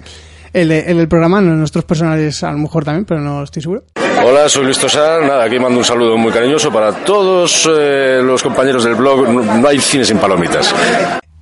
[0.54, 3.84] El, el del programa, nuestros personajes a lo mejor también, pero no estoy seguro.
[4.26, 5.22] Hola, soy Luis Tosar.
[5.22, 9.28] Nada, aquí mando un saludo muy cariñoso para todos eh, los compañeros del blog.
[9.30, 10.74] No no hay cine sin palomitas.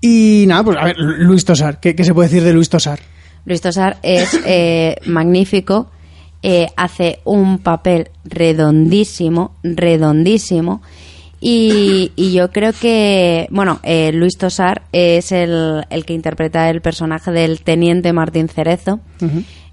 [0.01, 2.99] Y nada, pues a ver, Luis Tosar, ¿qué, qué se puede decir de Luis Tosar?
[3.45, 5.89] Luis Tosar es eh, magnífico,
[6.43, 10.81] eh, hace un papel redondísimo, redondísimo.
[11.39, 16.81] Y, y yo creo que, bueno, eh, Luis Tosar es el, el que interpreta el
[16.81, 18.99] personaje del teniente Martín Cerezo.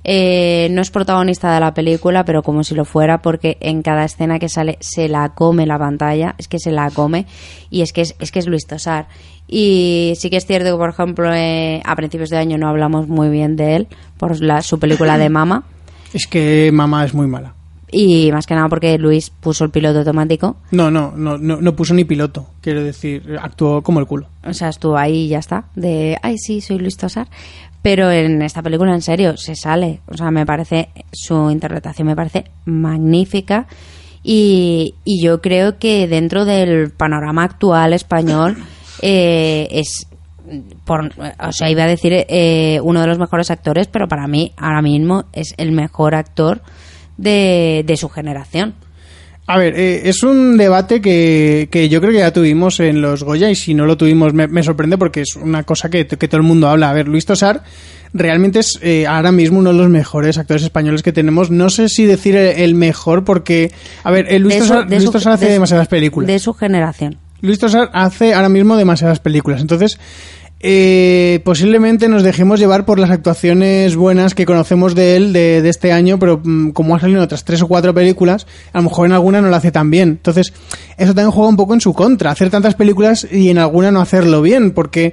[0.06, 4.04] Eh, no es protagonista de la película, pero como si lo fuera, porque en cada
[4.04, 7.24] escena que sale se la come la pantalla, es que se la come,
[7.70, 9.08] y es que es, es que es Luis Tosar.
[9.48, 13.08] Y sí que es cierto que, por ejemplo, eh, a principios de año no hablamos
[13.08, 15.64] muy bien de él por la, su película de Mama.
[16.12, 17.54] Es que mamá es muy mala.
[17.94, 20.56] Y más que nada porque Luis puso el piloto automático.
[20.72, 24.26] No, no, no, no, no puso ni piloto, quiero decir, actuó como el culo.
[24.44, 25.66] O sea, estuvo ahí y ya está.
[25.76, 27.28] De, ay, sí, soy Luis Tosar.
[27.82, 30.00] Pero en esta película, en serio, se sale.
[30.06, 33.66] O sea, me parece, su interpretación me parece magnífica.
[34.22, 38.56] Y, y yo creo que dentro del panorama actual español
[39.02, 40.08] eh, es,
[40.84, 44.52] por, o sea, iba a decir eh, uno de los mejores actores, pero para mí
[44.56, 46.62] ahora mismo es el mejor actor
[47.16, 48.74] de, de su generación.
[49.46, 53.22] A ver, eh, es un debate que, que yo creo que ya tuvimos en los
[53.24, 56.28] Goya y si no lo tuvimos me, me sorprende porque es una cosa que, que
[56.28, 56.88] todo el mundo habla.
[56.88, 57.62] A ver, Luis Tosar
[58.14, 61.50] realmente es eh, ahora mismo uno de los mejores actores españoles que tenemos.
[61.50, 63.70] No sé si decir el, el mejor porque,
[64.02, 66.26] a ver, eh, Luis, su- Tosar, Luis su- Tosar hace de demasiadas películas.
[66.26, 67.18] De su generación.
[67.42, 69.60] Luis Tosar hace ahora mismo demasiadas películas.
[69.60, 69.98] Entonces,
[70.60, 75.68] eh, posiblemente nos dejemos llevar por las actuaciones buenas que conocemos de él de, de
[75.68, 78.84] este año, pero mm, como ha salido en otras tres o cuatro películas, a lo
[78.84, 80.08] mejor en alguna no lo hace tan bien.
[80.10, 80.52] Entonces,
[80.96, 84.00] eso también juega un poco en su contra, hacer tantas películas y en alguna no
[84.00, 85.12] hacerlo bien, porque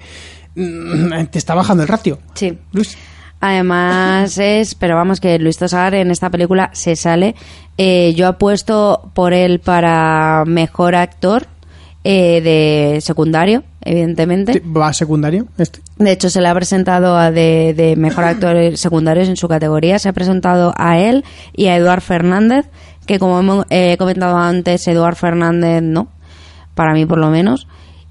[0.55, 2.19] mm, te está bajando el ratio.
[2.33, 2.57] Sí.
[2.71, 2.97] Luis.
[3.41, 7.35] Además es, pero vamos que Luis Tosar en esta película se sale.
[7.77, 11.47] Eh, yo apuesto por él para mejor actor
[12.03, 14.59] eh, de secundario, evidentemente.
[14.59, 15.47] Va a secundario.
[15.57, 15.81] Este.
[15.97, 19.99] De hecho, se le ha presentado a de, de mejor actor secundarios en su categoría.
[19.99, 22.65] Se ha presentado a él y a Eduard Fernández,
[23.05, 26.07] que como hemos eh, comentado antes, Eduard Fernández no,
[26.73, 27.67] para mí por lo menos.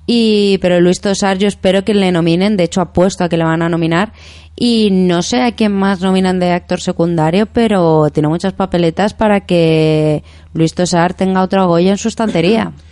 [0.07, 3.45] Y, pero Luis Tosar yo espero que le nominen, de hecho apuesto a que le
[3.45, 4.13] van a nominar.
[4.57, 9.41] Y no sé a quién más nominan de actor secundario, pero tiene muchas papeletas para
[9.41, 10.23] que
[10.53, 12.73] Luis Tosar tenga otro Goya en su estantería.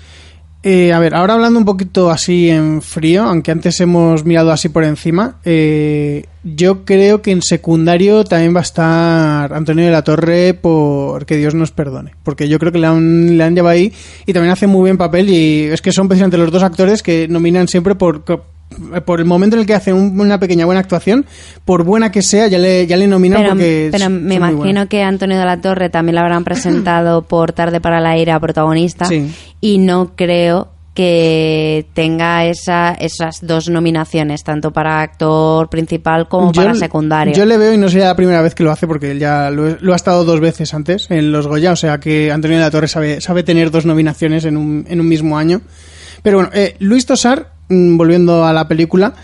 [0.62, 4.68] Eh, a ver, ahora hablando un poquito así en frío, aunque antes hemos mirado así
[4.68, 10.02] por encima, eh, yo creo que en secundario también va a estar Antonio de la
[10.02, 13.74] Torre por que Dios nos perdone, porque yo creo que le han, le han llevado
[13.74, 13.92] ahí
[14.26, 17.28] y también hace muy buen papel y es que son precisamente los dos actores que
[17.28, 18.24] nominan siempre por
[19.04, 21.24] por el momento en el que hacen un- una pequeña buena actuación,
[21.64, 25.02] por buena que sea, ya le, ya le nominan Pero, porque pero me imagino que
[25.02, 29.32] Antonio de la Torre también lo habrán presentado por Tarde para la Ira protagonista Sí.
[29.60, 36.62] y no creo que tenga esa, esas dos nominaciones, tanto para actor principal como Yo-
[36.62, 37.32] para secundario.
[37.34, 39.48] Yo le veo y no sería la primera vez que lo hace porque él ya
[39.50, 42.64] lo, lo ha estado dos veces antes en los Goya, o sea que Antonio de
[42.64, 45.60] la Torre sabe, sabe tener dos nominaciones en un, en un mismo año.
[46.22, 49.14] Pero bueno, eh, Luis Tosar, volviendo a la película,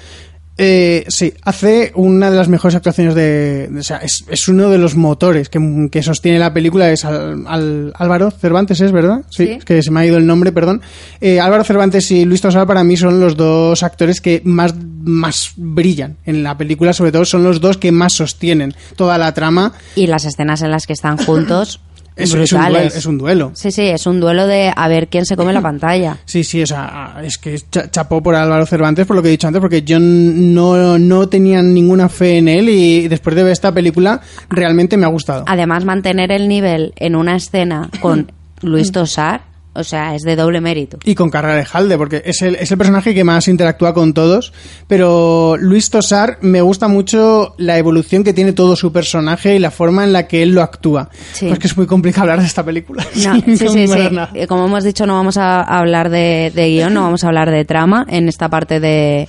[0.56, 3.66] eh, sí, hace una de las mejores actuaciones de...
[3.68, 7.04] de- o sea, es, es uno de los motores que, que sostiene la película, es
[7.04, 9.22] al, al- Álvaro Cervantes, ¿es verdad?
[9.30, 9.50] Sí.
[9.58, 10.80] es que se me ha ido el nombre, perdón.
[11.20, 15.54] Eh, Álvaro Cervantes y Luis Tosar para mí son los dos actores que más, más
[15.56, 19.72] brillan en la película, sobre todo son los dos que más sostienen toda la trama.
[19.96, 21.80] Y las escenas en las que están juntos,
[22.16, 23.50] Es, es un duelo, es un duelo.
[23.54, 26.18] Sí, sí, es un duelo de a ver quién se come la pantalla.
[26.24, 29.32] Sí, sí, o sea, es que cha- chapó por Álvaro Cervantes por lo que he
[29.32, 33.52] dicho antes, porque yo no, no tenía ninguna fe en él y después de ver
[33.52, 35.44] esta película realmente me ha gustado.
[35.48, 38.30] Además, mantener el nivel en una escena con
[38.62, 39.42] Luis Tosar,
[39.74, 40.98] o sea, es de doble mérito.
[41.04, 44.52] Y con Carralejalde, porque es el, es el personaje que más interactúa con todos.
[44.86, 49.70] Pero Luis Tosar me gusta mucho la evolución que tiene todo su personaje y la
[49.70, 51.10] forma en la que él lo actúa.
[51.32, 51.46] Sí.
[51.46, 53.04] Pues que es muy complicado hablar de esta película.
[53.24, 53.86] No, sí.
[54.34, 57.50] Eh, Como hemos dicho, no vamos a hablar de, de guion, no vamos a hablar
[57.50, 59.28] de trama en esta parte de,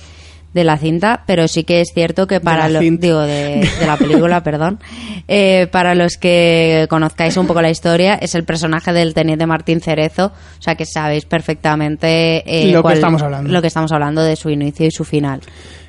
[0.56, 3.98] de la cinta, pero sí que es cierto que para los digo de, de la
[3.98, 4.80] película, perdón,
[5.28, 9.82] eh, para los que conozcáis un poco la historia, es el personaje del teniente Martín
[9.82, 13.52] Cerezo, o sea que sabéis perfectamente eh, Lo que estamos hablando.
[13.52, 15.42] lo que estamos hablando de su inicio y su final.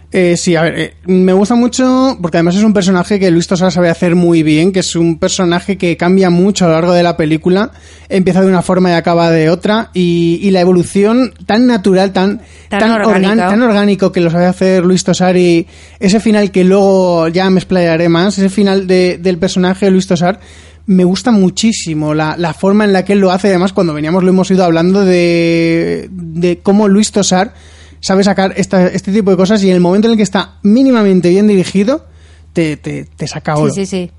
[0.10, 3.46] Eh, sí, a ver, eh, me gusta mucho porque además es un personaje que Luis
[3.46, 6.94] Tosar sabe hacer muy bien, que es un personaje que cambia mucho a lo largo
[6.94, 7.72] de la película,
[8.08, 12.40] empieza de una forma y acaba de otra, y, y la evolución tan natural, tan,
[12.70, 13.36] Tan orgánico.
[13.50, 15.68] tan orgánico que lo sabe hacer Luis Tosar y
[16.00, 20.08] ese final que luego ya me explayaré más, ese final de- del personaje de Luis
[20.08, 20.40] Tosar,
[20.86, 23.50] me gusta muchísimo la, la forma en la que él lo hace.
[23.50, 27.54] Además, cuando veníamos lo hemos ido hablando de, de cómo Luis Tosar
[28.00, 30.56] sabe sacar esta- este tipo de cosas y en el momento en el que está
[30.64, 32.06] mínimamente bien dirigido,
[32.54, 33.72] te, te, te saca oro.
[33.74, 34.12] Sí, sí, sí.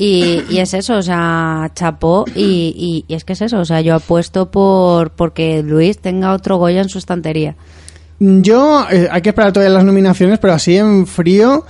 [0.00, 3.64] Y, y es eso, o sea, chapó y, y- y es que es eso, o
[3.64, 7.56] sea, yo apuesto por porque Luis tenga otro Goya en su estantería.
[8.20, 11.64] Yo, eh, hay que esperar todavía las nominaciones, pero así en frío,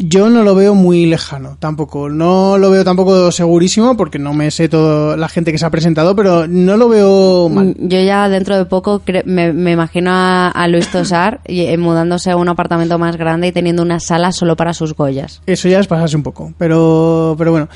[0.00, 2.08] yo no lo veo muy lejano tampoco.
[2.08, 5.70] No lo veo tampoco segurísimo porque no me sé toda la gente que se ha
[5.70, 7.76] presentado, pero no lo veo mal.
[7.78, 12.30] Mm, Yo ya dentro de poco me, me imagino a, a Luis Tosar eh, mudándose
[12.30, 15.42] a un apartamento más grande y teniendo una sala solo para sus Goyas.
[15.46, 17.68] Eso ya es pasarse un poco, pero, pero bueno.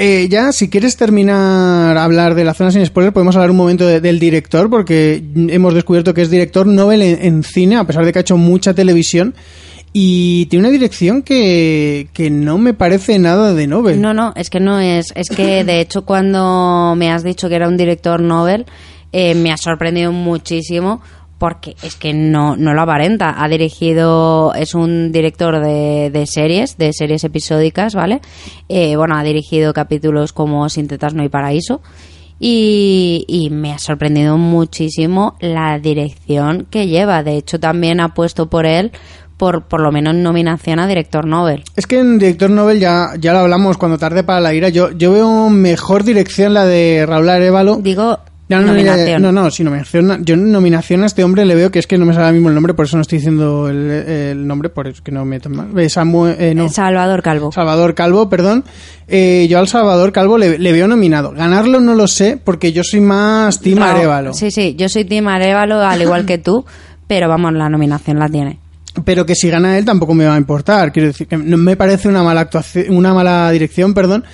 [0.00, 3.56] Eh, ya, si quieres terminar a hablar de la zona sin spoiler, podemos hablar un
[3.56, 7.84] momento de- del director, porque hemos descubierto que es director Nobel en, en cine, a
[7.84, 9.34] pesar de que ha hecho mucha televisión.
[10.00, 14.00] Y tiene una dirección que, que no me parece nada de Nobel.
[14.00, 15.12] No, no, es que no es.
[15.16, 18.64] Es que de hecho, cuando me has dicho que era un director Nobel,
[19.10, 21.00] eh, me ha sorprendido muchísimo
[21.38, 23.42] porque es que no, no lo aparenta.
[23.42, 28.20] Ha dirigido, es un director de, de series, de series episódicas, ¿vale?
[28.68, 31.80] Eh, bueno, ha dirigido capítulos como Sin tetas no hay paraíso.
[32.38, 37.24] Y, y me ha sorprendido muchísimo la dirección que lleva.
[37.24, 38.92] De hecho, también ha puesto por él,
[39.38, 41.64] por, por lo menos nominación a director Nobel.
[41.76, 44.68] Es que en director Nobel ya, ya lo hablamos cuando tarde para la ira.
[44.68, 47.76] Yo, yo veo mejor dirección la de Raúl Arevalo.
[47.76, 48.18] Digo,
[48.48, 49.20] no, nominación.
[49.22, 50.24] No, no, sí, nominación.
[50.24, 52.48] Yo nominación a este hombre le veo que es que no me sale ahora mismo
[52.48, 55.38] el nombre, por eso no estoy diciendo el, el nombre, por eso que no me.
[55.76, 56.68] Eh, Samuel, eh, no.
[56.68, 57.52] Salvador Calvo.
[57.52, 58.64] Salvador Calvo, perdón.
[59.06, 61.32] Eh, yo al Salvador Calvo le, le veo nominado.
[61.32, 64.32] Ganarlo no lo sé, porque yo soy más No, Arevalo.
[64.32, 66.64] Sí, sí, yo soy Tim Arevalo, al igual que tú,
[67.06, 68.58] pero vamos, la nominación la tiene.
[69.04, 70.92] Pero que si gana él tampoco me va a importar.
[70.92, 74.24] Quiero decir que no me parece una mala actuación, una mala dirección, perdón.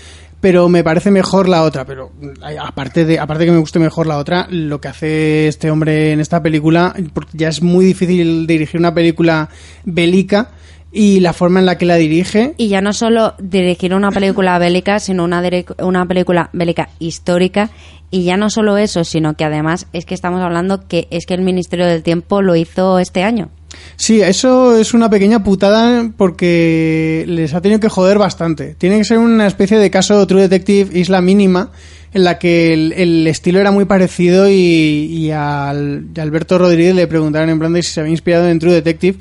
[0.41, 1.87] Pero me parece mejor la otra.
[1.87, 2.13] Pero
[2.61, 6.21] aparte de, aparte que me guste mejor la otra, lo que hace este hombre en
[6.21, 9.49] esta película, porque ya es muy difícil dirigir una película
[9.85, 10.51] bélica
[10.95, 12.55] y la forma en la que la dirige.
[12.57, 15.43] Y ya no solo dirigir una película bélica, sino una,
[15.81, 17.71] una película bélica histórica.
[18.11, 21.35] Y ya no solo eso, sino que además es que estamos hablando que es que
[21.35, 23.51] el Ministerio del Tiempo lo hizo este año.
[23.97, 28.75] Sí, eso es una pequeña putada porque les ha tenido que joder bastante.
[28.77, 31.71] Tiene que ser una especie de caso True Detective Isla Mínima
[32.13, 37.51] en la que el, estilo era muy parecido y, al, a Alberto Rodríguez le preguntaron
[37.51, 39.19] en plan de si se había inspirado en True Detective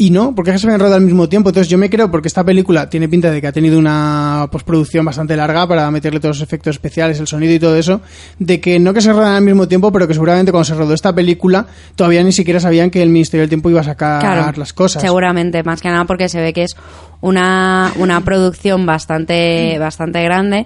[0.00, 1.50] y no, porque es que se habían rodado al mismo tiempo.
[1.50, 5.04] Entonces yo me creo, porque esta película tiene pinta de que ha tenido una postproducción
[5.04, 8.00] bastante larga para meterle todos los efectos especiales, el sonido y todo eso,
[8.38, 10.94] de que no que se rodan al mismo tiempo, pero que seguramente cuando se rodó
[10.94, 14.58] esta película todavía ni siquiera sabían que el Ministerio del Tiempo iba a sacar Claro,
[14.58, 15.02] las cosas.
[15.02, 16.76] Seguramente, más que nada porque se ve que es
[17.20, 20.64] una, una producción bastante, bastante grande.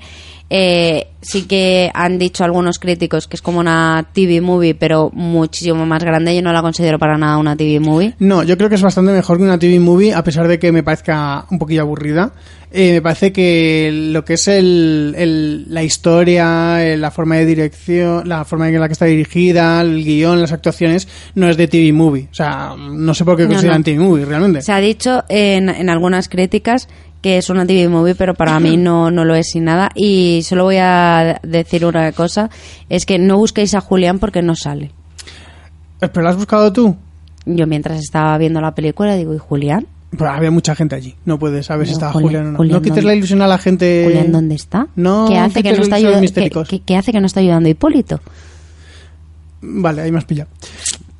[0.57, 5.84] Eh, sí que han dicho algunos críticos que es como una TV movie, pero muchísimo
[5.84, 6.32] más grande.
[6.32, 8.14] Yo no la considero para nada una TV movie.
[8.20, 10.70] No, yo creo que es bastante mejor que una TV movie, a pesar de que
[10.70, 12.34] me parezca un poquillo aburrida.
[12.70, 17.46] Eh, me parece que lo que es el, el- la historia, eh, la forma de
[17.46, 21.66] dirección, la forma en la que está dirigida, el guion, las actuaciones, no es de
[21.66, 22.28] TV movie.
[22.30, 23.84] O sea, no sé por qué No, consideran no.
[23.84, 24.62] TV movie, realmente.
[24.62, 26.86] Se ha dicho en, en algunas críticas
[27.24, 29.88] que es una TV movie, pero para mí no, no lo es sin nada.
[29.94, 32.50] Y solo voy a decir una cosa,
[32.90, 34.90] es que no busquéis a Julián porque no sale.
[36.02, 36.94] Eh, ¿Pero lo has buscado tú?
[37.46, 39.86] Yo mientras estaba viendo la película digo, ¿y Julián?
[40.14, 41.14] Pues había mucha gente allí.
[41.24, 42.56] No puedes saber si estaba Julián- Julián o no.
[42.58, 44.02] Julián, no quites la ilusión a la gente.
[44.04, 44.86] Julián, ¿dónde está?
[44.94, 46.20] No, ¿Qué hace que no está ayudando?
[46.20, 46.68] mistéricos.
[46.68, 48.20] ¿qué, qué hace que no está ayudando Hipólito?
[49.62, 50.50] Vale, ahí me has pillado.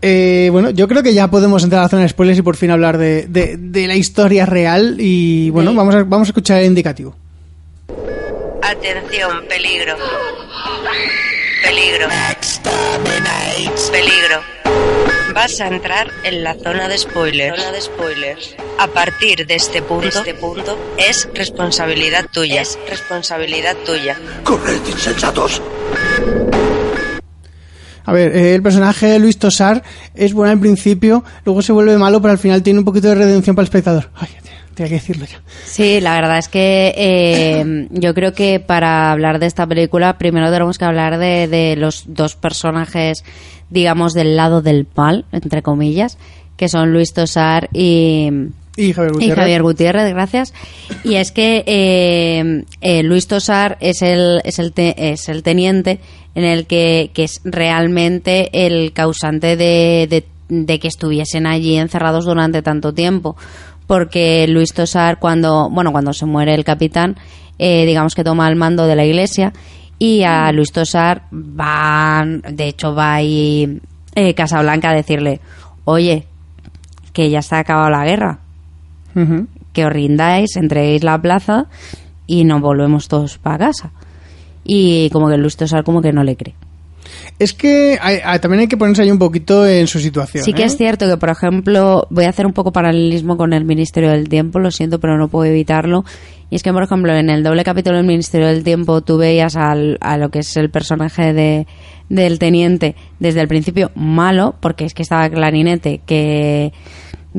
[0.07, 2.57] Eh, bueno, yo creo que ya podemos entrar a la zona de spoilers y por
[2.57, 4.97] fin hablar de, de- de la historia real.
[4.99, 5.77] Y bueno, Sí.
[5.79, 7.17] vamos, a, vamos a escuchar el indicativo.
[8.63, 9.95] Atención, peligro.
[11.65, 12.07] Peligro.
[13.91, 14.41] Peligro.
[15.35, 17.59] Vas a entrar en la zona de spoilers.
[17.59, 18.57] Zona de spoilers.
[18.79, 22.61] A partir de este punto, este punto es responsabilidad tuya.
[22.63, 24.17] Es responsabilidad tuya.
[24.45, 25.63] ¡Corred, insensatos!
[28.05, 29.83] A ver, eh, el personaje de Luis Tosar
[30.15, 33.15] es bueno al principio, luego se vuelve malo, pero al final tiene un poquito de
[33.15, 34.11] redención para el espectador.
[34.15, 34.29] Ay,
[34.75, 35.41] tenía que decirlo ya.
[35.65, 40.51] Sí, la verdad es que eh, yo creo que para hablar de esta película primero
[40.51, 43.25] tenemos que hablar de, de los dos personajes,
[43.71, 46.19] digamos, del lado del mal, entre comillas,
[46.57, 48.29] que son Luis Tosar y,
[48.77, 49.37] Y Javier y Gutiérrez.
[49.39, 50.53] Javier Gutiérrez, gracias.
[51.05, 56.01] Y es que eh, eh, Luis Tosar es el, es el, te- es el teniente
[56.35, 62.25] en el que, que es realmente el causante de, de- de que estuviesen allí encerrados
[62.27, 63.37] durante tanto tiempo.
[63.87, 67.17] Porque Luis Tosar, cuando, bueno, cuando se muere el capitán,
[67.59, 69.53] eh, digamos que toma el mando de la iglesia
[69.99, 73.81] y a Luis Tosar va, de hecho va ahí
[74.15, 75.41] eh, Casablanca a decirle,
[75.85, 76.27] oye,
[77.13, 78.39] que ya se ha acabado la guerra,
[79.73, 81.67] que os rindáis, entreguéis la plaza
[82.27, 83.93] y nos volvemos todos para casa.
[84.65, 86.55] Y como que Luis Tosar como que no le cree.
[87.39, 90.43] Es que hay- hay- también hay que ponerse ahí un poquito en su situación.
[90.45, 90.67] Sí que ¿eh?
[90.67, 94.29] es cierto que, por ejemplo, voy a hacer un poco paralelismo con el Ministerio del
[94.29, 96.05] Tiempo, lo siento, pero no puedo evitarlo.
[96.51, 99.57] Y es que, por ejemplo, en el doble capítulo del Ministerio del Tiempo tú veías
[99.57, 101.67] al- a lo que es el personaje de,
[102.09, 106.73] del teniente desde el principio malo, porque es que estaba clarinete, que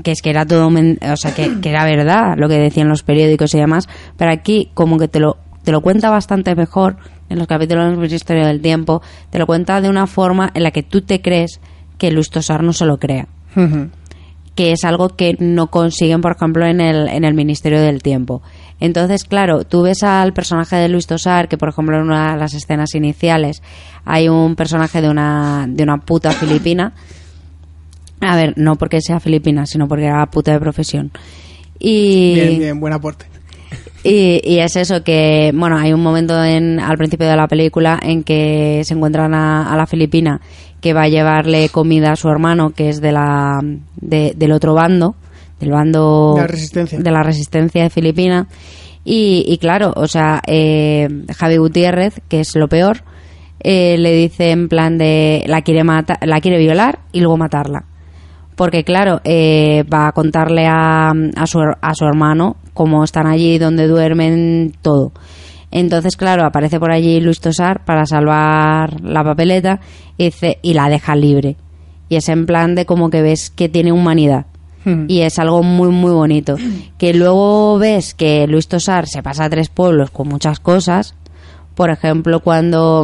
[0.04, 3.04] que es que era todo o sea que, que era verdad lo que decían los
[3.04, 6.98] periódicos y demás pero aquí como que te lo te lo cuenta bastante mejor
[7.30, 10.72] en los capítulos del Ministerio del Tiempo, te lo cuenta de una forma en la
[10.72, 11.60] que tú te crees
[11.98, 13.28] que Luis Tosar no se lo crea
[14.56, 18.42] que es algo que no consiguen, por ejemplo, en el, en el Ministerio del Tiempo.
[18.80, 22.40] Entonces, claro, tú ves al personaje de Luis Tosar, que por ejemplo en una de
[22.40, 23.62] las escenas iniciales
[24.06, 26.94] hay un personaje de una, de una puta filipina.
[28.22, 31.12] A ver, no porque sea filipina, sino porque era puta de profesión.
[31.78, 33.26] Y, Bien, bien, buen aporte.
[34.06, 38.00] Y, y es eso que, bueno, hay un momento en, al principio de la película
[38.02, 40.40] en que se encuentran a, a la filipina
[40.82, 43.60] que va a llevarle comida a su hermano, que es de la,
[43.96, 45.16] de- del otro bando,
[45.60, 47.00] del bando De la resistencia.
[47.00, 48.48] de la resistencia de Filipina.
[49.04, 53.04] Y, y claro, o sea, eh, Javi Gutiérrez, que es lo peor,
[53.62, 57.86] eh, le dice en plan de la quiere matar, la quiere violar y luego matarla
[58.56, 63.58] porque claro, eh, va a contarle a, a, su, a su hermano cómo están allí,
[63.58, 65.12] donde duermen, todo.
[65.72, 69.82] Entonces, claro, aparece por allí Luis Tosar para salvar la papeleta
[70.18, 71.58] y, dice, y la deja libre.
[72.08, 74.46] Y es en plan de como que ves que tiene humanidad.
[75.08, 76.58] Y es algo muy, muy bonito.
[77.00, 81.16] Que luego ves que Luis Tosar se pasa a tres pueblos con muchas cosas.
[81.74, 83.04] Por ejemplo, cuando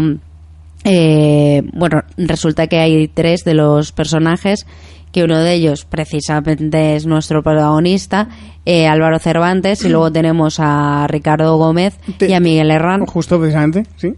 [0.84, 4.66] eh, bueno, resulta que hay tres de los personajes,
[5.12, 8.30] que uno de ellos precisamente es nuestro protagonista,
[8.66, 11.98] eh, Álvaro Cervantes, y luego tenemos a Ricardo Gómez
[12.28, 13.06] y a Miguel Herrán.
[13.06, 14.14] Justo, precisamente, sí.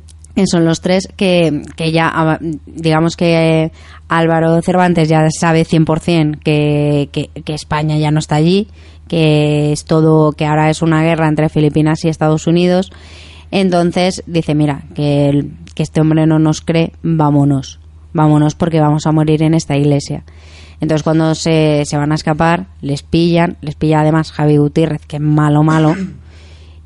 [0.45, 3.71] Son los tres que, que ya, ah, digamos que
[4.09, 8.67] Álvaro Cervantes ya sabe 100% que, que, que España ya no está allí,
[9.07, 12.91] que es todo, que ahora es una guerra entre Filipinas y Estados Unidos.
[13.51, 17.79] Entonces dice, mira, que, el- que este hombre no nos cree, vámonos,
[18.13, 20.23] vámonos porque vamos a morir en esta iglesia.
[20.83, 25.15] Entonces cuando se, se van a escapar, les pillan, les pilla además Javi Gutiérrez, que
[25.15, 25.95] es malo, malo.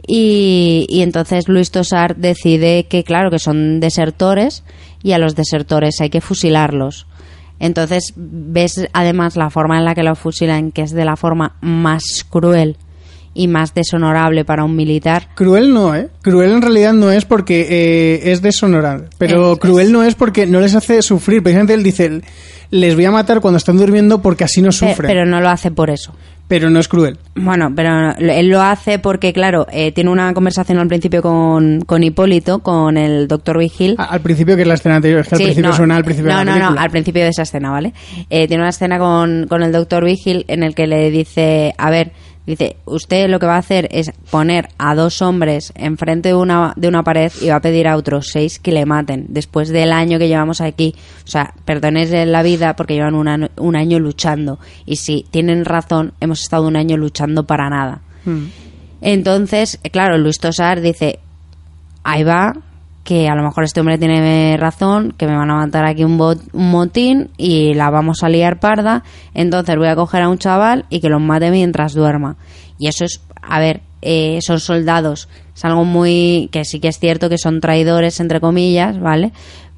[0.09, 4.63] Y, y entonces Luis Tosar decide que, claro, que son desertores
[5.03, 7.07] y a los desertores hay que fusilarlos.
[7.59, 11.57] Entonces ves además la forma en la que lo fusilan, que es de la forma
[11.59, 12.77] más cruel
[13.37, 15.27] y más deshonorable para un militar.
[15.35, 16.09] Cruel no, ¿eh?
[16.21, 19.05] Cruel en realidad no es porque eh, es deshonorable.
[19.17, 21.41] Pero Es- cruel no es porque no les hace sufrir.
[21.43, 22.21] Precisamente él dice,
[22.71, 25.07] les voy a matar cuando están durmiendo porque así no sufren.
[25.07, 26.13] Pero no lo hace por eso.
[26.49, 27.17] Pero no es cruel.
[27.35, 32.03] Bueno, pero él lo hace porque, claro, eh, tiene una conversación al principio con, con
[32.03, 33.95] Hipólito, con el doctor Vigil.
[33.97, 35.97] A- Al principio, que es la escena anterior, es que al Sí, principio no, suena
[35.97, 37.91] al principio no, de la no, no, al principio de esa escena, ¿vale?
[38.29, 41.89] Eh, tiene una escena con, con el doctor Vigil en el que le dice, a
[41.89, 42.13] ver,
[42.47, 46.73] dice, usted lo que va a hacer es poner a dos hombres enfrente de una,
[46.75, 49.91] de una pared y va a pedir a otros seis que le maten después del
[49.91, 50.95] año que llevamos aquí.
[51.23, 54.59] O sea, perdones la vida porque llevan un año, un año luchando.
[54.85, 58.01] Y si tienen razón, hemos estado un año luchando para nada.
[58.25, 58.45] Mm.
[59.01, 61.19] Entonces, claro, Luis Tosar dice,
[62.03, 62.53] ahí va,
[63.07, 66.19] que a lo mejor este hombre tiene razón, que me van a matar aquí un,
[66.19, 70.37] bot- un motín y la vamos a liar parda, entonces voy a coger a un
[70.37, 72.35] chaval y que los mate mientras duerma.
[72.77, 76.99] Y eso es, a ver, eh, son soldados, es algo muy, que sí que es
[76.99, 79.31] cierto que son traidores, entre comillas, ¿vale?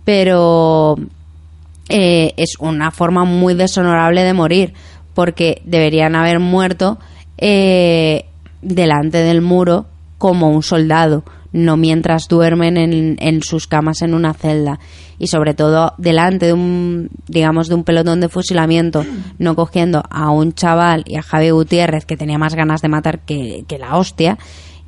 [0.04, 0.96] Pero
[1.88, 4.74] eh, es una forma muy deshonorable de morir,
[5.14, 6.98] porque deberían haber muerto
[7.38, 8.26] eh,
[8.64, 9.86] delante del muro
[10.18, 14.80] como un soldado, no mientras duermen en, en sus camas en una celda.
[15.18, 19.04] Y sobre todo delante de un digamos de un pelotón de fusilamiento
[19.38, 23.20] no cogiendo a un chaval y a Javi Gutiérrez que tenía más ganas de matar
[23.20, 24.38] que, que la hostia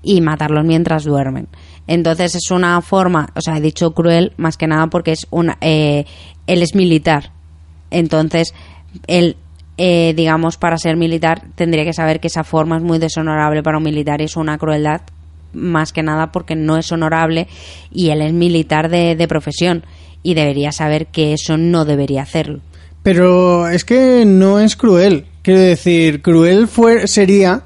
[0.03, 1.47] y matarlos mientras duermen.
[1.87, 5.57] Entonces es una forma o sea he dicho cruel más que nada porque es una
[5.61, 6.05] eh,
[6.47, 7.31] él es militar.
[7.89, 8.53] Entonces
[9.07, 9.35] él
[9.77, 13.79] eh, digamos para ser militar tendría que saber que esa forma es muy deshonorable para
[13.79, 15.01] un militar y es una crueldad
[15.53, 17.47] más que nada porque no es honorable
[17.91, 19.83] y él es militar de, de profesión
[20.23, 22.61] y debería saber que eso no debería hacerlo.
[23.03, 25.25] Pero es que no es cruel.
[25.41, 27.63] Quiero decir, cruel fue, sería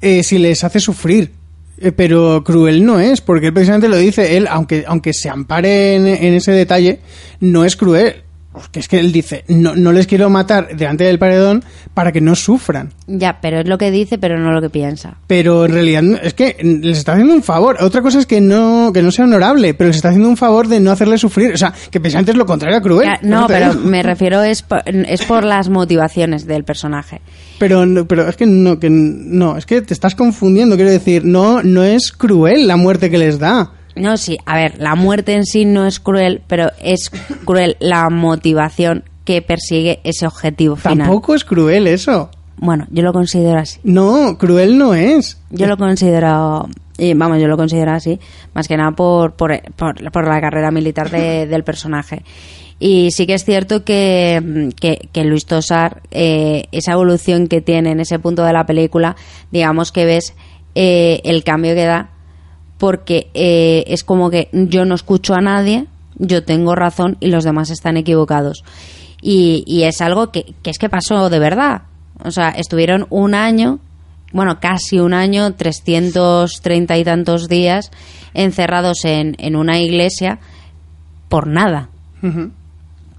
[0.00, 1.32] eh, si les hace sufrir.
[1.78, 5.96] Eh, pero cruel no es, porque él precisamente lo dice, él, aunque, aunque se ampare
[5.96, 7.00] en, en ese detalle,
[7.40, 8.22] no es cruel.
[8.56, 12.22] Porque es que él dice, no, no les quiero matar delante del paredón para que
[12.22, 12.94] no sufran.
[13.06, 15.18] Ya, pero es lo que dice, pero no lo que piensa.
[15.26, 17.76] Pero en realidad es que les está haciendo un favor.
[17.82, 20.68] Otra cosa es que no, que no sea honorable, pero les está haciendo un favor
[20.68, 21.52] de no hacerle sufrir.
[21.52, 23.06] O sea, que precisamente es lo contrario a cruel.
[23.06, 23.84] Ya, no, pero digo.
[23.84, 27.20] me refiero es por, es por las motivaciones del personaje.
[27.58, 30.76] Pero, pero es que no, que no, es que te estás confundiendo.
[30.76, 33.72] Quiero decir, no, no es cruel la muerte que les da.
[33.96, 37.10] No, sí, a ver, la muerte en sí no es cruel, pero es
[37.44, 40.98] cruel la motivación que persigue ese objetivo final.
[41.08, 42.30] Tampoco es cruel eso.
[42.58, 43.80] Bueno, yo lo considero así.
[43.82, 45.38] No, cruel no es.
[45.50, 46.68] Yo lo considero
[46.98, 48.18] Y vamos, yo lo considero así,
[48.54, 52.22] más que nada por, por, por, por la carrera militar de- del personaje.
[52.78, 57.90] Y sí que es cierto que, que, que Luis Tosar, eh, esa evolución que tiene
[57.92, 59.16] en ese punto de la película,
[59.50, 60.34] digamos que ves
[60.74, 62.10] eh, el cambio que da,
[62.78, 67.44] porque eh, es como que yo no escucho a nadie, yo tengo razón y los
[67.44, 68.64] demás están equivocados.
[69.20, 71.82] Y, y es algo que, que es que pasó de verdad.
[72.24, 73.78] O sea, estuvieron un año,
[74.32, 77.90] bueno, casi un año, 330 y tantos días
[78.34, 80.38] encerrados en, en una iglesia
[81.28, 81.88] por nada.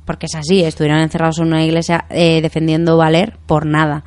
[0.05, 4.03] Porque es así, estuvieron encerrados en una iglesia eh, defendiendo Valer por nada.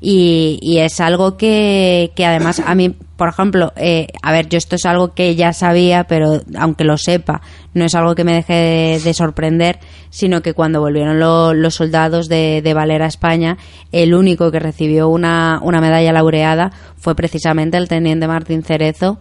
[0.00, 4.58] Y, y es algo que, que además a mí, por ejemplo, eh, a ver, yo
[4.58, 7.40] esto es algo que ya sabía, pero aunque lo sepa,
[7.72, 9.78] no es algo que me deje de, de sorprender,
[10.10, 13.56] sino que cuando volvieron lo- los soldados de, de Valer a España,
[13.90, 19.18] el único que recibió una, una medalla laureada fue precisamente el teniente Martín Cerezo,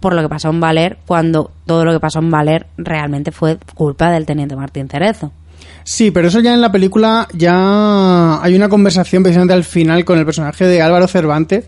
[0.00, 3.56] por lo que pasó en Valer, cuando todo lo que pasó en Valer realmente fue
[3.74, 5.32] culpa del teniente Martín Cerezo.
[5.84, 10.18] Sí, pero eso ya en la película ya hay una conversación precisamente al final con
[10.18, 11.64] el personaje de Álvaro Cervantes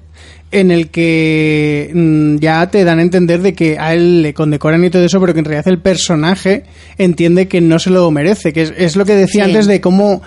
[0.53, 4.85] en el que mm, ya te dan a entender de que a él le condecoran
[4.85, 6.65] y todo eso, pero que en realidad el personaje
[6.99, 9.51] entiende que no se lo merece, que es, es lo que decía Sí.
[9.53, 10.23] antes de cómo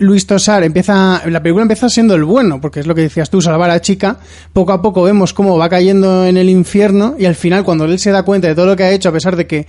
[0.00, 3.40] Luis Tosar empieza, la película empieza siendo el bueno, porque es lo que decías tú,
[3.40, 4.18] salvar a la chica,
[4.52, 7.98] poco a poco vemos cómo va cayendo en el infierno y al final cuando él
[7.98, 9.66] se da cuenta de todo lo que ha hecho, a pesar de que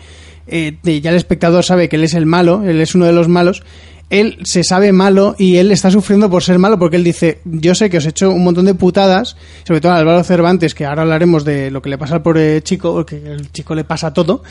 [0.51, 3.27] eh, ya el espectador sabe que él es el malo, él es uno de los
[3.27, 3.63] malos,
[4.09, 7.75] él se sabe malo y él está sufriendo por ser malo porque él dice, yo
[7.75, 9.37] sé que os he hecho un montón de putadas,
[9.67, 12.61] sobre todo a Álvaro Cervantes, que ahora hablaremos de lo que le pasa al pobre
[12.63, 14.43] chico, porque el chico le pasa todo.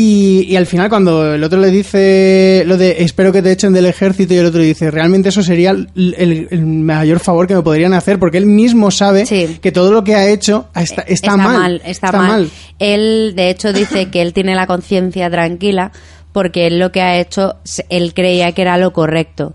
[0.00, 3.72] Y, y al final cuando el otro le dice lo de espero que te echen
[3.72, 7.56] del ejército y el otro dice realmente eso sería el, el- el mayor favor que
[7.56, 9.26] me podrían hacer porque él mismo sabe
[9.60, 12.48] que todo lo que ha hecho está, está, mal, está, mal.
[12.78, 15.90] Él, de hecho, dice que él tiene la conciencia tranquila
[16.32, 17.56] porque él lo que ha hecho,
[17.88, 19.54] él creía que era lo correcto.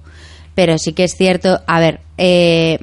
[0.55, 2.79] Pero sí que es cierto, a ver, eh,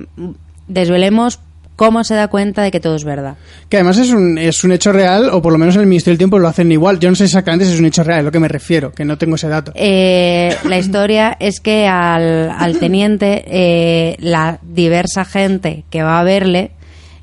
[0.66, 1.40] desvelemos
[1.80, 3.38] cómo se da cuenta de que todo es verdad.
[3.70, 6.12] Que además es un, es un hecho real, o por lo menos en el Ministerio
[6.12, 7.00] del Tiempo lo hacen igual.
[7.00, 9.06] Yo no sé exactamente si es un hecho real, es lo que me refiero, que
[9.06, 9.72] no tengo ese dato.
[9.74, 16.22] Eh, la historia es que al, al teniente, eh, la diversa gente que va a
[16.22, 16.72] verle,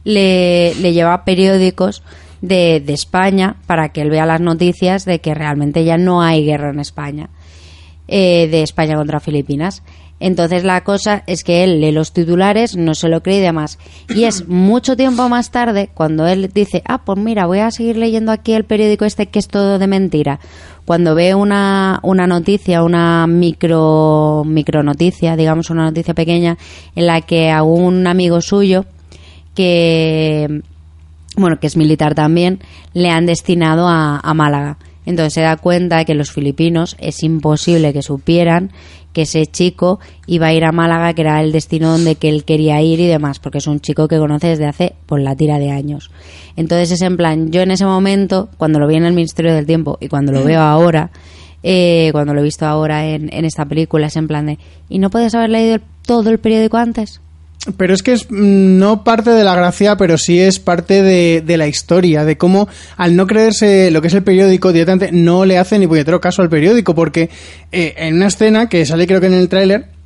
[0.03, 2.01] le, le lleva periódicos
[2.41, 6.43] de, de España para que él vea las noticias de que realmente ya no hay
[6.43, 7.29] guerra en España,
[8.07, 9.83] eh, de España contra Filipinas.
[10.19, 13.77] Entonces la cosa es que él lee los titulares, no se lo cree y demás.
[14.09, 17.97] Y es mucho tiempo más tarde cuando él dice, ah, pues mira, voy a seguir
[17.97, 20.39] leyendo aquí el periódico este que es todo de mentira.
[20.85, 26.57] Cuando ve una, una noticia, una micro, micro noticia, digamos una noticia pequeña,
[26.95, 28.85] en la que a un amigo suyo
[29.53, 30.61] que
[31.35, 32.59] bueno, que es militar también,
[32.93, 34.77] le han destinado a, a Málaga.
[35.05, 38.71] Entonces se da cuenta que los filipinos es imposible que supieran
[39.13, 42.43] que ese chico iba a ir a Málaga, que era el destino donde que él
[42.43, 45.57] quería ir y demás, porque es un chico que conoce desde hace por la tira
[45.59, 46.11] de años.
[46.55, 49.65] Entonces es en plan, yo en ese momento, cuando lo vi en el Ministerio del
[49.65, 51.09] Tiempo y cuando lo veo ahora,
[51.63, 54.99] eh, cuando lo he visto ahora en, en esta película, es en plan de, ¿y
[54.99, 57.19] no puedes haber leído el- todo el periódico antes?
[57.75, 61.43] Pero es que es mm, no parte de la gracia, pero sí es parte de,
[61.45, 65.45] de la historia, de cómo al no creerse lo que es el periódico, directamente no
[65.45, 67.29] le hace ni puñetero caso al periódico, porque
[67.71, 69.97] eh, en una escena que sale creo que en el tráiler,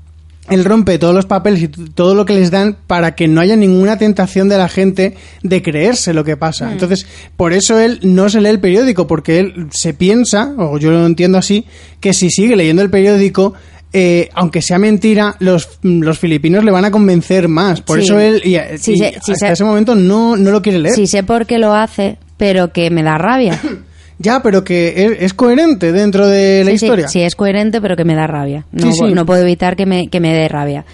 [0.49, 3.55] él rompe todos los papeles y todo lo que les dan para que no haya
[3.55, 6.67] ninguna tentación de la gente de creerse lo que pasa.
[6.67, 6.71] Mm.
[6.73, 7.05] Entonces,
[7.37, 11.05] por eso él no se lee el periódico, porque él se piensa, o yo lo
[11.05, 11.65] entiendo así,
[11.99, 13.53] que si sigue leyendo el periódico,
[13.93, 17.81] eh, aunque sea mentira, los, los filipinos le van a convencer más.
[17.81, 18.05] Por Sí.
[18.05, 20.95] eso él, y, Sí, sí hasta se- ese momento, no, no lo quiere leer.
[20.95, 23.59] Sí sé por qué lo hace, pero que me da rabia.
[24.23, 27.07] Ya, pero que es, es coherente dentro de la Sí, sí, historia.
[27.07, 28.67] Sí, es coherente, pero que me da rabia.
[28.71, 29.13] No, Sí, sí.
[29.15, 30.85] no puedo evitar que me, que me dé rabia.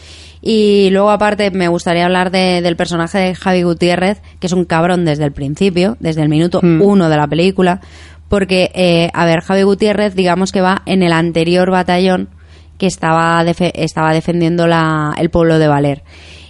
[0.42, 4.64] Y luego, aparte, me gustaría hablar de- del personaje de Javi Gutiérrez, que es un
[4.64, 6.82] cabrón desde el principio, desde el minuto Mm.
[6.82, 7.82] uno de la película.
[8.30, 12.30] Porque, eh, a ver, Javi Gutiérrez, digamos que va en el anterior batallón
[12.78, 16.04] que estaba, estaba defendiendo la, el pueblo de Valer.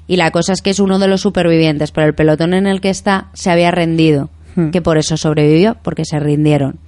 [0.07, 2.80] Y la cosa es que es uno de los supervivientes, pero el pelotón en el
[2.82, 4.71] que está se había rendido, Hmm.
[4.71, 6.80] que por eso sobrevivió, porque se rindieron.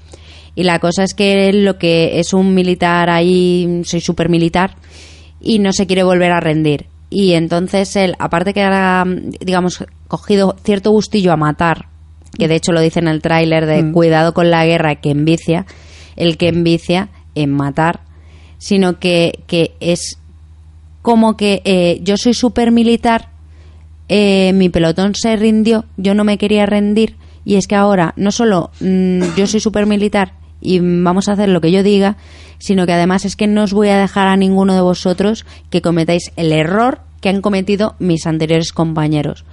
[0.56, 4.76] Y la cosa es que él lo que es un militar ahí, soy super militar,
[5.40, 6.88] y no se quiere volver a rendir.
[7.12, 9.04] Y entonces él, aparte que ha,
[9.40, 11.86] digamos, cogido cierto gustillo a matar,
[12.38, 13.94] que de hecho lo dice en el tráiler de Mm.
[13.94, 15.66] cuidado con la guerra que envicia,
[16.16, 18.02] el que envicia en matar,
[18.60, 20.20] sino que, que es
[21.02, 23.30] como que eh, yo soy super militar,
[24.10, 28.32] eh, mi pelotón se rindió, yo no me quería rendir y es que ahora no
[28.32, 32.18] solo mm, yo soy súper militar y vamos a hacer lo que yo diga,
[32.58, 35.82] sino que además es que no os voy a dejar a ninguno de vosotros que
[35.82, 39.46] cometáis el error que han cometido mis anteriores compañeros.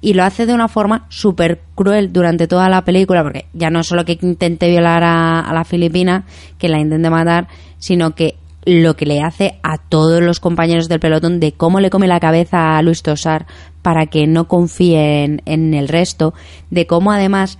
[0.00, 3.80] Y lo hace de una forma súper cruel durante toda la película, porque ya no
[3.80, 6.24] es solo que intente violar a, a la filipina,
[6.58, 7.48] que la intente matar,
[7.78, 8.36] sino que
[8.66, 12.20] lo que le hace a todos los compañeros del pelotón de cómo le come la
[12.20, 13.46] cabeza a Luis Tosar
[13.80, 16.34] para que no confíe en, en el resto,
[16.70, 17.58] de cómo además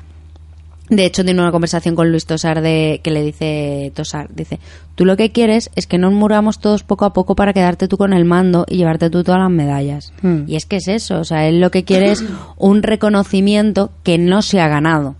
[0.88, 4.60] de hecho, tiene una conversación con Luis Tosar de, que le dice Tosar, dice,
[4.94, 7.96] tú lo que quieres es que nos muramos todos poco a poco para quedarte tú
[7.96, 10.12] con el mando y llevarte tú todas las medallas.
[10.22, 10.42] Hmm.
[10.46, 12.24] Y es que es eso, o sea, él lo que quiere es
[12.56, 15.16] un reconocimiento que no se ha ganado.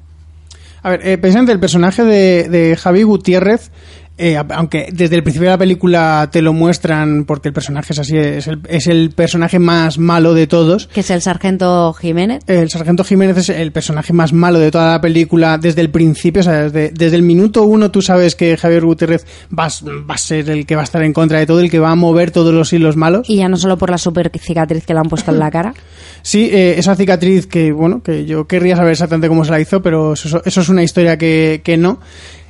[0.84, 3.72] A ver, eh, precisamente el personaje de, de Javi Gutiérrez,
[4.18, 7.98] eh, aunque desde el principio de la película te lo muestran porque el personaje es
[7.98, 10.86] así, es el, es el personaje más malo de todos.
[10.86, 12.42] Que es el sargento Jiménez.
[12.46, 16.40] El sargento Jiménez es el personaje más malo de toda la película desde el principio,
[16.40, 19.68] o sea, desde, desde el minuto uno tú sabes que Javier Gutiérrez va,
[20.08, 21.90] va a ser el que va a estar en contra de todo, el que va
[21.90, 23.28] a mover todos los hilos malos.
[23.28, 25.74] Y ya no solo por la super cicatriz que le han puesto en la cara.
[26.22, 29.80] Sí, eh, esa cicatriz que, bueno, que yo querría saber exactamente cómo se la hizo,
[29.80, 32.00] pero eso, eso es una historia que, que no.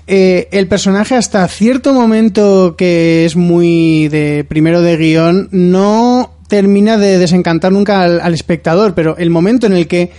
[0.06, 6.96] Eh, el personaje hasta cierto momento que es muy de primero de guion no termina
[6.96, 10.12] de desencantar nunca al, al espectador, pero el momento en el que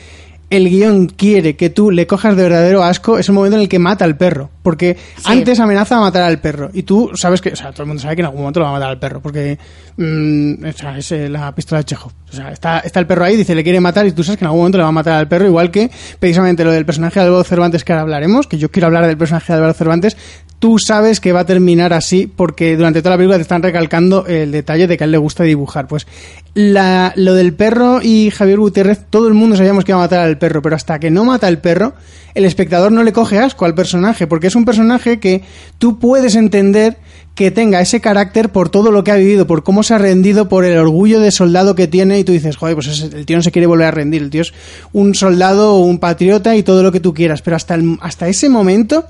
[0.50, 3.70] el guion quiere que tú le cojas de verdadero asco es el momento en el
[3.70, 4.50] que mata al perro.
[4.64, 6.70] Porque antes amenaza a matar al perro.
[6.74, 8.66] Y tú sabes que, o sea, todo el mundo sabe que en algún momento lo
[8.66, 9.22] va a matar al perro.
[9.22, 9.58] Porque,
[9.96, 12.12] mm, o sea, es eh, la pistola de Chekhov.
[12.30, 14.44] O sea, está, está el perro ahí, dice, le quiere matar y tú sabes que
[14.44, 15.46] en algún momento le va a matar al perro.
[15.46, 15.90] Igual que,
[16.20, 19.18] precisamente, lo del personaje de Álvaro Cervantes que ahora hablaremos, que yo quiero hablar del
[19.18, 20.18] personaje de Álvaro Cervantes,
[20.60, 24.26] tú sabes que va a terminar así porque durante toda la película te están recalcando
[24.26, 25.88] el detalle de que a él le gusta dibujar.
[25.88, 26.08] Pues
[26.56, 30.22] la, lo del perro y Javier Gutiérrez, todo el mundo sabíamos que iba a matar
[30.22, 31.94] al perro, pero hasta que no mata al perro,
[32.34, 35.44] el espectador no le coge asco al personaje, porque es un personaje que
[35.78, 36.98] tú puedes entender
[37.36, 40.50] que tenga ese carácter por todo lo que ha vivido, por cómo se ha rendido,
[40.50, 43.44] por el orgullo de soldado que tiene, y tú dices, joder, pues el tío no
[43.44, 44.54] se quiere volver a rendir, el tío es
[44.92, 48.28] un soldado o un patriota y todo lo que tú quieras, pero hasta, el- hasta
[48.28, 49.06] ese momento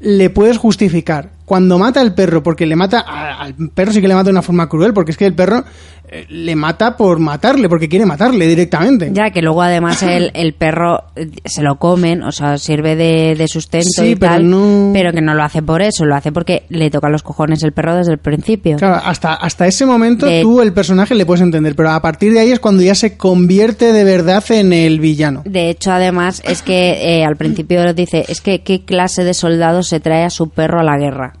[0.00, 1.30] le puedes justificar.
[1.44, 4.42] Cuando mata al perro, porque le mata al perro sí que le mata de una
[4.42, 5.64] forma cruel, porque es que el perro
[6.28, 9.10] le mata por matarle, porque quiere matarle directamente.
[9.12, 13.34] Ya que luego además el, el perro eh, se lo comen, o sea, sirve de,
[13.36, 16.14] de sustento Sí, y pero tal, no- pero que no lo hace por eso, lo
[16.16, 18.76] hace porque le toca los cojones el perro desde el principio.
[18.76, 22.32] Claro, hasta, hasta ese momento De- tú el personaje le puedes entender, pero a partir
[22.32, 25.42] de ahí es cuando ya se convierte de verdad en el villano.
[25.44, 29.82] De hecho, además, es que eh, al principio dice, es que qué clase de soldado
[29.82, 31.34] se trae a su perro a la guerra.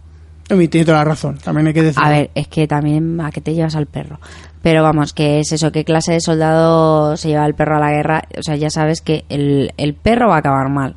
[0.48, 2.02] Tiene toda la razón, también hay que decir.
[2.04, 4.18] A ver, es que también a qué te llevas al perro.
[4.62, 7.92] Pero vamos, que es eso, qué clase de soldado se lleva el perro a la
[7.92, 8.24] guerra.
[8.38, 10.96] O sea, ya sabes que el, el perro va a acabar mal.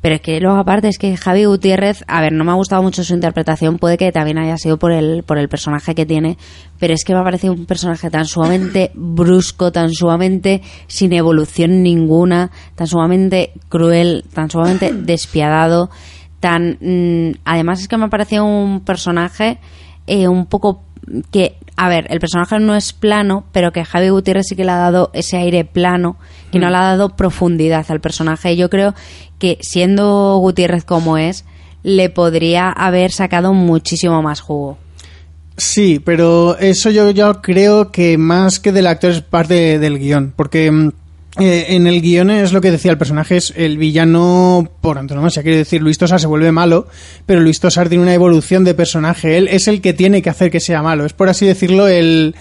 [0.00, 2.82] Pero es que luego aparte es que Javi Gutiérrez, a ver, no me ha gustado
[2.82, 6.38] mucho su interpretación, puede que también haya sido por el, por el personaje que tiene,
[6.78, 11.82] pero es que me ha parecido un personaje tan sumamente brusco, tan sumamente sin evolución
[11.82, 15.90] ninguna, tan sumamente cruel, tan sumamente despiadado,
[16.40, 16.78] tan...
[16.80, 19.58] mm, además es que me ha parecido un personaje
[20.06, 20.82] eh, un poco
[21.30, 24.70] que, a ver, el personaje no es plano, pero que Javi Gutiérrez sí que le
[24.72, 26.18] ha dado ese aire plano,
[26.52, 26.70] que no Mm.
[26.70, 28.52] le ha dado profundidad al personaje.
[28.52, 28.94] Y Yo creo
[29.38, 31.46] que siendo Gutiérrez como es,
[31.82, 34.76] le podría haber sacado muchísimo más jugo.
[35.56, 40.32] Sí, pero eso yo, yo creo que más que del actor es parte del guion,
[40.36, 40.92] porque mm,
[41.38, 45.42] eh, en el guion es lo que decía el personaje, es el villano por antonomasia,
[45.42, 46.88] quiere decir, Luis Tosar se vuelve malo,
[47.24, 50.50] pero Luis Tosar tiene una evolución de personaje, él es el que tiene que hacer
[50.50, 52.34] que sea malo, es por así decirlo el...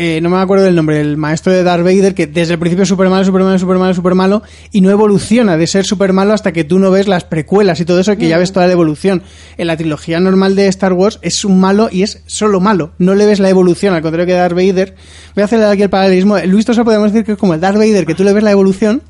[0.00, 2.84] eh, no me acuerdo del nombre, el maestro de Darth Vader, que desde el principio
[2.84, 6.12] es súper malo, súper malo, súper malo, súper malo, y no evoluciona de ser súper
[6.12, 8.68] malo hasta que tú no ves las precuelas y todo eso, que ya ves toda
[8.68, 9.22] la evolución.
[9.56, 13.16] En la trilogía normal de Star Wars es un malo y es solo malo, no
[13.16, 14.94] le ves la evolución, al contrario que Darth Vader.
[15.34, 16.38] Voy a hacer aquí el paralelismo.
[16.46, 18.52] Luis Tosar podemos decir que es como el Darth Vader, que tú le ves la
[18.52, 19.02] evolución.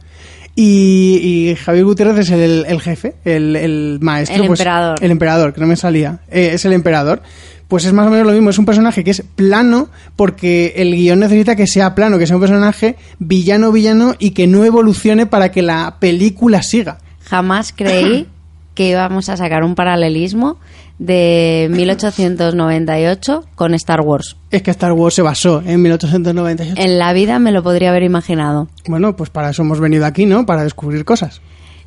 [0.60, 4.42] Y, y Javier Gutiérrez es el, el jefe, el, el maestro.
[4.42, 4.98] El pues, emperador.
[5.00, 6.18] el emperador, que no me salía.
[6.32, 7.22] Eh, es el emperador.
[7.68, 8.50] Pues es más o menos lo mismo.
[8.50, 12.36] Es un personaje que es plano porque el guion necesita que sea plano, que sea
[12.36, 16.98] un personaje villano, villano y que no evolucione para que la película siga.
[17.24, 18.26] Jamás creí
[18.74, 20.58] que íbamos a sacar un paralelismo
[20.98, 24.36] de 1898 con Star Wars.
[24.50, 26.74] Es que Star Wars se basó en 1898.
[26.76, 28.68] En la vida me lo podría haber imaginado.
[28.86, 30.46] Bueno, pues para eso hemos venido aquí, ¿no?
[30.46, 31.40] Para descubrir cosas.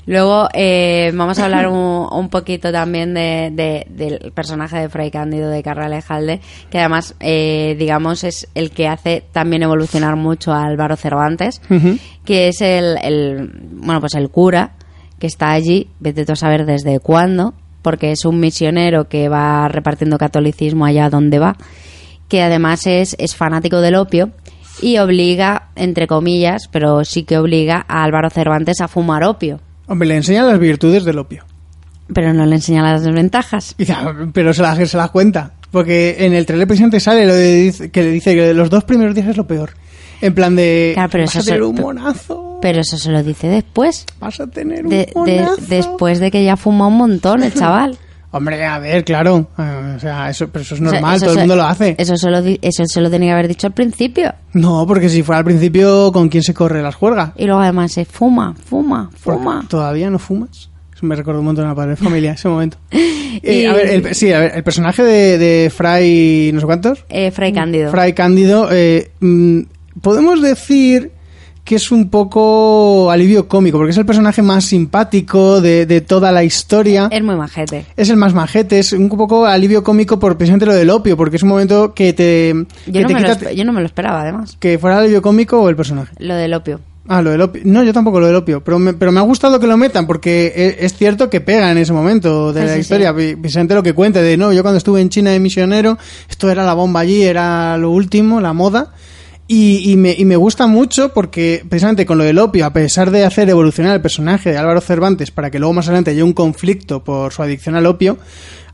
[0.07, 5.11] Luego eh, vamos a hablar un, un poquito también de, de- del personaje de Fray
[5.11, 10.63] Cándido de Carralejalde, que además, eh, digamos, es el que hace también evolucionar mucho a
[10.65, 11.61] Álvaro Cervantes,
[12.25, 14.71] que es el, el, bueno, pues el cura
[15.19, 19.67] que está allí, vete tú a saber desde cuándo, porque es un misionero que va
[19.67, 21.57] repartiendo catolicismo allá donde va,
[22.27, 24.31] que además es, es fanático del opio
[24.81, 29.59] y obliga, entre comillas, pero sí que obliga a Álvaro Cervantes a fumar opio.
[29.91, 31.43] Hombre, le enseña las virtudes del opio.
[32.13, 33.75] Pero no le enseña las desventajas.
[33.77, 33.85] Y
[34.33, 35.51] pero se las se las cuenta.
[35.69, 39.13] Porque en el trailer presidente sale lo de, que le dice que los dos primeros
[39.15, 39.71] días es lo peor.
[40.21, 40.91] En plan de.
[40.93, 42.59] Claro, pero vas eso a tener se- un monazo.
[42.61, 44.05] Pero eso se lo dice después.
[44.19, 45.11] Vas a tener un De- de-
[45.41, 45.55] monazo.
[45.67, 47.97] después de que ya fuma un montón el chaval.
[48.33, 49.47] Hombre, a ver, claro.
[49.57, 51.63] eh, O sea, eso, pero eso es O sea, normal, eso todo el mundo lo
[51.63, 51.95] hace.
[51.97, 54.33] Eso se lo, di- eso se lo tenía que haber dicho al principio.
[54.53, 57.31] No, porque si fuera al principio, ¿con quién se corre las juergas?
[57.35, 59.65] Y luego además se fuma, fuma, fuma.
[59.67, 60.69] ¿Todavía no fumas?
[60.95, 62.77] Eso me recuerda un montón a Padre de Familia, ese momento.
[62.91, 66.65] Y- Eh, a ver, el, sí, a ver, el personaje de, de Fray, no sé
[66.65, 67.89] cuántos, Eh, Fray Cándido.
[67.89, 69.61] Fray Cándido, eh, mm,
[70.01, 71.11] podemos decir
[71.63, 76.31] que es un poco alivio cómico, porque es el personaje más simpático de, de toda
[76.31, 77.07] la historia.
[77.11, 77.85] Es muy majete.
[77.95, 81.37] Es el más majete, es un poco alivio cómico por precisamente lo del opio, porque
[81.37, 82.53] es un momento que te,
[82.87, 84.57] Yo que no, te me lo, quita- espe- yo no me lo esperaba, además.
[84.59, 86.13] que fuera alivio cómico o el personaje.
[86.19, 86.79] Lo del opio.
[87.07, 87.61] Ah, lo del opio.
[87.65, 90.05] No, yo tampoco lo del opio, pero me, pero me ha gustado que lo metan
[90.07, 93.11] porque e- es, cierto que pega en ese momento de Sí, la sí, historia.
[93.11, 95.97] Vi- Vicente lo que cuenta de, no, yo cuando estuve en China de misionero,
[96.29, 98.93] esto era la bomba allí, era lo último, la moda.
[99.53, 103.11] Y, y me, y me gusta mucho porque precisamente con lo del opio, a pesar
[103.11, 106.31] de hacer evolucionar el personaje de Álvaro Cervantes para que luego más adelante haya un
[106.31, 108.17] conflicto por su adicción al opio,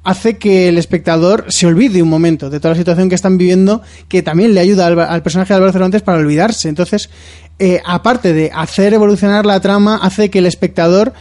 [0.03, 3.81] hace que el espectador se olvide un momento de toda la situación que están viviendo,
[4.07, 6.69] que también le ayuda al, personaje de Álvaro Cervantes para olvidarse.
[6.69, 7.09] Entonces,
[7.57, 11.11] eh, aparte de hacer evolucionar la trama, hace que el espectador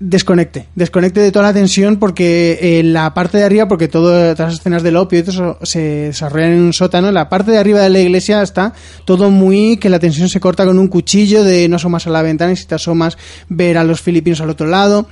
[0.00, 4.54] desconecte, desconecte de toda la tensión porque en la parte de arriba, porque todas las
[4.54, 7.80] escenas del opio y todo eso se desarrollan en un sótano, la parte de arriba
[7.80, 8.72] de la iglesia está
[9.04, 12.22] todo muy que la tensión se corta con un cuchillo de no asomas a la
[12.22, 13.18] ventana y si te asomas
[13.48, 15.08] ver a los filipinos al otro lado.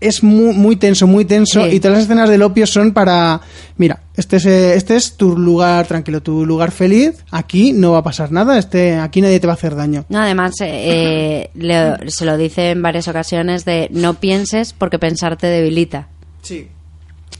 [0.00, 1.76] Es muy, muy tenso, muy tenso Sí.
[1.76, 3.40] y todas las escenas del opio son para,
[3.78, 7.98] mira, este es, eh, este es tu lugar tranquilo, tu lugar feliz, aquí no va
[7.98, 10.04] a pasar nada, este, aquí nadie te va a hacer daño.
[10.10, 15.36] No, además, eh, le- se lo dice en varias ocasiones de no pienses porque pensar
[15.36, 16.08] te debilita.
[16.42, 16.68] Sí.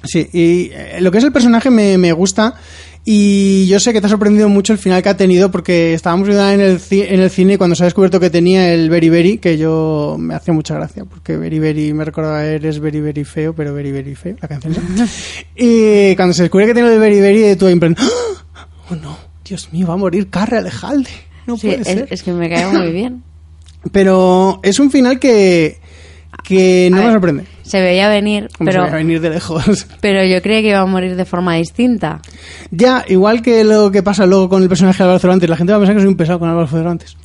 [0.04, 2.54] Sí, y eh, lo que es el personaje me, me gusta
[3.06, 6.26] y yo sé que te ha sorprendido mucho el final que ha tenido porque estábamos
[6.26, 9.58] viendo en el, en el cine cuando se ha descubierto que tenía el Very, que
[9.58, 14.36] yo me hacía mucha gracia porque Very me recordaba eres Very feo, pero Very feo,
[14.40, 14.74] la canción.
[15.56, 18.66] y cuando se descubre que tiene el Very, tú ahí en plan, ¡Ah!
[18.90, 21.10] oh no, Dios mío, va a morir Carre Alejalde.
[21.46, 22.06] No Sí, puede es, ser.
[22.10, 23.22] es que me cae muy bien.
[23.92, 25.78] Pero es un final que,
[26.42, 27.44] que no A me ver, sorprende.
[27.64, 29.86] Se veía venir, Como se pero, veía venir de lejos.
[30.00, 32.20] pero yo creía que iba a morir de forma distinta.
[32.70, 35.72] Ya, igual que lo que pasa luego con el personaje de Álvaro Cervantes, la gente
[35.72, 37.16] va a pensar que soy un pesado con Álvaro Cervantes.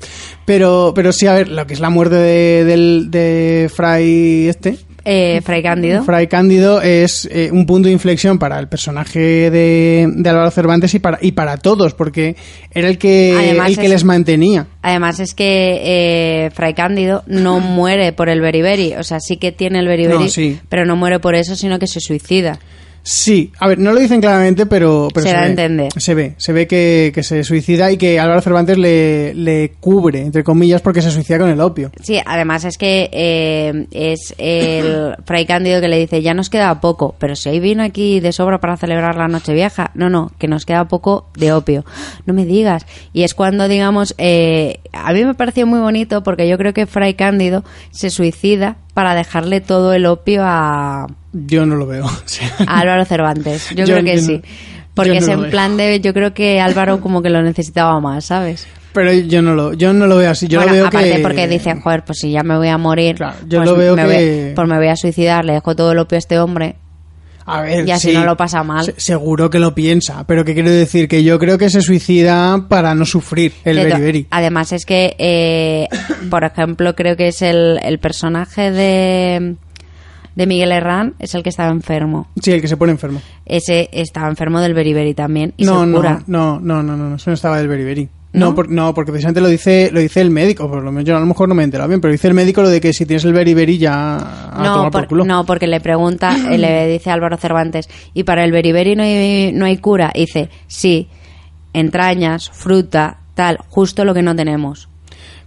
[0.45, 4.79] Pero, pero sí, a ver, lo que es la muerte de, del, de Fray este,
[5.11, 6.03] Eh, Fray Cándido.
[6.03, 10.93] Fray Cándido, es eh, un punto de inflexión para el personaje de, de Álvaro Cervantes
[10.93, 12.35] y para, y para todos, porque
[12.71, 14.67] era el que, Además el que es- les mantenía.
[14.83, 15.79] Además es que
[16.45, 20.25] eh, Fray Cándido no muere por el beriberi, o sea, sí que tiene el beriberi,
[20.25, 20.59] No, sí.
[20.69, 22.59] pero no muere por eso, sino que se suicida.
[23.03, 25.49] Sí, a ver, no lo dicen claramente, pero, pero Se da a ve.
[25.49, 25.91] entender.
[25.97, 30.21] Se ve, se ve que, que se suicida y que Álvaro Cervantes le, le cubre,
[30.21, 31.91] entre comillas, porque se suicida con el opio.
[32.01, 36.79] Sí, además es que eh, es el Fray Cándido que le dice, ya nos queda
[36.81, 39.91] poco, pero si hay vino aquí de sobra para celebrar la noche vieja.
[39.95, 41.85] No, no, que nos queda poco de opio.
[42.25, 42.85] No me digas.
[43.13, 46.85] Y es cuando, digamos, eh, a mí me pareció muy bonito porque yo creo que
[46.85, 52.05] Fray Cándido se suicida para dejarle todo el opio a, Yo no lo veo.
[52.67, 53.69] a Álvaro Cervantes.
[53.69, 54.41] Yo, Yo creo que sí.
[54.93, 55.51] Porque no es en veo.
[55.51, 58.67] plan de, yo creo que Álvaro como que lo necesitaba más, ¿sabes?
[58.91, 60.49] Pero yo no lo, yo no lo veo así.
[60.49, 61.19] Yo bueno, lo veo aparte que...
[61.19, 63.15] porque dicen, joder, pues si ya me voy a morir,
[63.47, 65.93] yo pues, lo veo me que- voy, pues me voy a suicidar, le dejo todo
[65.93, 66.75] el opio a este hombre
[67.51, 68.85] A ver, y así sí, no lo pasa mal.
[68.85, 72.65] se- seguro que lo piensa, pero que quiero decir que yo creo que se suicida
[72.67, 74.27] para no sufrir el beriberi.
[74.31, 75.87] Además es que, eh,
[76.29, 79.55] por ejemplo, creo que es el, el personaje de,
[80.35, 82.27] de Miguel Herrán, es el que estaba enfermo.
[82.41, 83.21] Sí, el que se pone enfermo.
[83.45, 86.23] Ese estaba enfermo del beriberi también y No, se no, cura.
[86.27, 88.09] no, no, no, no, eso no estaba del beriberi.
[88.31, 88.55] No, ¿No?
[88.55, 91.19] por- no, porque precisamente lo dice, lo dice el médico, por lo menos yo a
[91.19, 93.07] lo mejor no me he enterado bien, pero dice el médico lo de que si
[93.07, 95.25] tienes el beriberi ya a No, tomar por por- culo.
[95.25, 99.51] no, porque le pregunta, eh, le dice Álvaro Cervantes, ¿y para el beriberi no hay,
[99.53, 100.11] no hay cura?
[100.13, 101.07] Y dice, sí,
[101.73, 104.89] entrañas, fruta, tal, justo lo que no tenemos.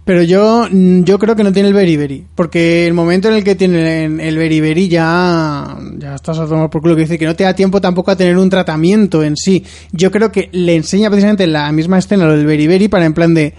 [0.05, 3.43] Pero yo, mm, yo creo que no tiene el beriberi, porque el momento en el
[3.43, 7.35] que tiene el- beriberi ya, ya estás a tomar por culo, que dice que no
[7.35, 9.63] te da tiempo tampoco a tener un tratamiento en sí.
[9.93, 13.13] Yo creo que le enseña precisamente en la misma escena lo del beriberi para en
[13.13, 13.53] plan de,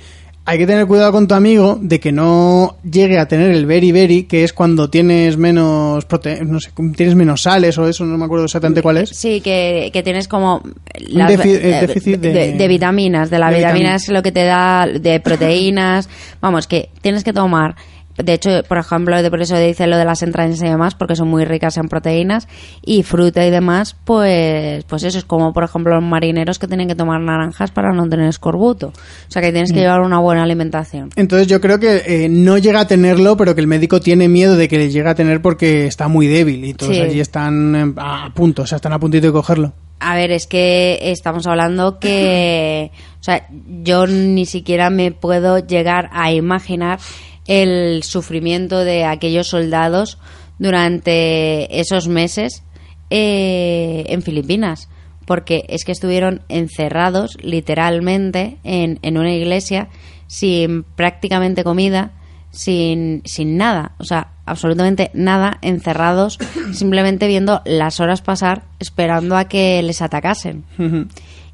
[0.47, 3.93] hay que tener cuidado con tu amigo de que no llegue a tener el very
[3.93, 8.19] very, que es cuando tienes menos prote no sé, tienes menos sales o eso, no
[8.19, 9.11] me acuerdo exactamente cuál es.
[9.11, 10.63] Sí, que, que tienes como
[11.09, 14.87] las- eh, déficit de- de, de vitaminas, de la vitamina es lo que te da
[14.87, 16.09] de proteínas,
[16.41, 17.75] vamos, que tienes que tomar
[18.17, 21.17] de hecho, por ejemplo, de por eso dice lo de las entrañas y demás, porque
[21.17, 22.47] son muy ricas en proteínas
[22.85, 26.87] y fruta y demás, pues, pues eso es como, por ejemplo, los marineros que tienen
[26.89, 28.89] que tomar naranjas para no tener escorbuto.
[28.89, 29.83] O sea que tienes que Mm.
[29.83, 31.11] llevar una buena alimentación.
[31.17, 34.57] Entonces yo creo que eh, no llega a tenerlo, pero que el médico tiene miedo
[34.57, 37.01] de que le llegue a tener porque está muy débil y todos Sí.
[37.03, 39.73] allí están eh, a punto, o sea, están a puntito de cogerlo.
[40.01, 42.91] A ver, es que estamos hablando que,
[43.21, 43.47] o sea,
[43.83, 46.99] yo ni siquiera me puedo llegar a imaginar
[47.47, 50.19] el sufrimiento de aquellos soldados
[50.59, 52.63] durante esos meses
[53.11, 54.89] eh, en Filipinas,
[55.27, 59.89] porque es que estuvieron encerrados literalmente en, en una iglesia
[60.27, 62.13] sin prácticamente comida,
[62.51, 66.39] sin, sin nada, o sea, absolutamente nada, encerrados,
[66.73, 70.65] simplemente viendo las horas pasar esperando a que les atacasen.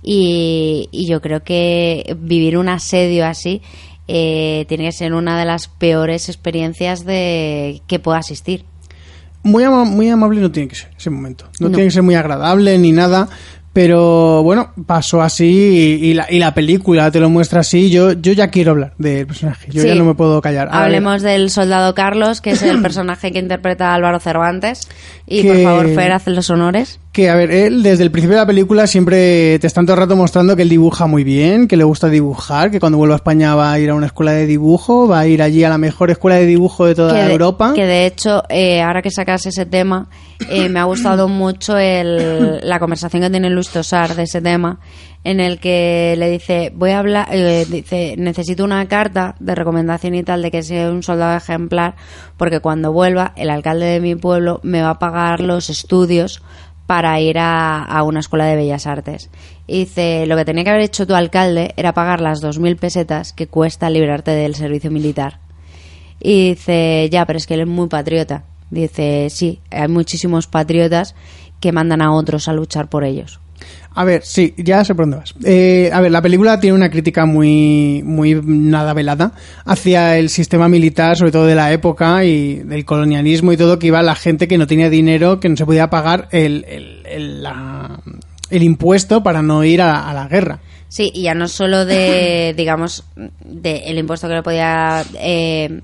[0.02, 3.60] Y, y yo creo que vivir un asedio así
[4.12, 8.64] eh, tiene que ser una de las peores experiencias de que pueda asistir.
[9.44, 11.44] Muy, ama- muy amable no tiene que ser ese momento.
[11.60, 11.74] No, No.
[11.76, 13.28] tiene que ser muy agradable ni nada.
[13.72, 17.88] Pero bueno, pasó así y, y la, y la película te lo muestra así.
[17.88, 19.68] Yo, yo ya quiero hablar del personaje.
[19.70, 19.86] Yo Sí.
[19.88, 20.66] ya no me puedo callar.
[20.72, 24.88] A ver, Hablemos del soldado Carlos, que es el personaje que interpreta a Álvaro Cervantes.
[25.24, 26.98] Y por favor, Fer, haz los honores.
[27.12, 30.00] Que, a ver, él desde el principio de la película siempre te están todo el
[30.00, 33.16] rato mostrando que él dibuja muy bien, que le gusta dibujar, que cuando vuelva a
[33.16, 35.78] España va a ir a una escuela de dibujo, va a ir allí a la
[35.78, 37.72] mejor escuela de dibujo de toda que de, Europa.
[37.74, 40.08] que de hecho, eh, ahora que sacas ese tema,
[40.48, 44.78] eh, me ha gustado mucho el, la conversación que tiene Luis Tosar de ese tema,
[45.24, 50.14] en el que le dice, voy a hablar, eh, dice, necesito una carta de recomendación
[50.14, 51.96] y tal de que sea un soldado ejemplar,
[52.36, 56.40] porque cuando vuelva, el alcalde de mi pueblo me va a pagar los estudios
[56.90, 59.30] para ir a, a una escuela de bellas artes.
[59.68, 63.32] Y dice, lo que tenía que haber hecho tu alcalde era pagar las 2.000 pesetas
[63.32, 65.38] que cuesta librarte del servicio militar.
[66.18, 68.42] Y dice, ya, pero es que él es muy patriota.
[68.70, 71.14] Dice, sí, hay muchísimos patriotas
[71.60, 73.38] que mandan a otros a luchar por ellos.
[73.94, 75.34] A ver, sí, ya sé por dónde vas.
[75.44, 79.32] Eh, a ver, la película tiene una crítica muy, muy nada velada
[79.64, 83.88] hacia el sistema militar, sobre todo de la época y del colonialismo y todo, que
[83.88, 87.02] iba a la gente que no tenía dinero, que no se podía pagar el, el,
[87.06, 88.00] el, la-
[88.50, 90.60] el impuesto para no ir a, a la guerra.
[90.88, 93.04] Sí, y ya no solo de, digamos,
[93.44, 95.80] de el impuesto que le podía eh,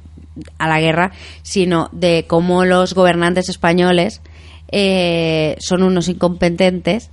[0.59, 1.11] a la guerra,
[1.43, 4.21] sino de cómo los gobernantes españoles
[4.73, 7.11] eh, son unos incompetentes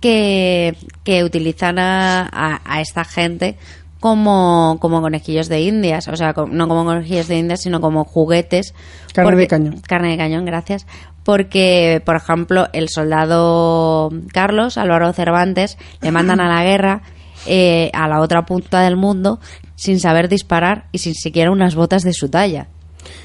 [0.00, 3.56] que, que utilizan a, a- a esta gente
[4.00, 8.74] como, como conejillos de indias, o sea, no como conejillos de indias, sino como juguetes.
[9.14, 9.80] Carne de cañón.
[9.80, 10.86] Carne de cañón, gracias.
[11.24, 17.02] Porque, por ejemplo, el soldado Carlos, Álvaro Cervantes, le mandan a la guerra
[17.46, 19.40] eh, a la otra punta del mundo
[19.74, 22.68] sin saber disparar y sin siquiera unas botas de su talla.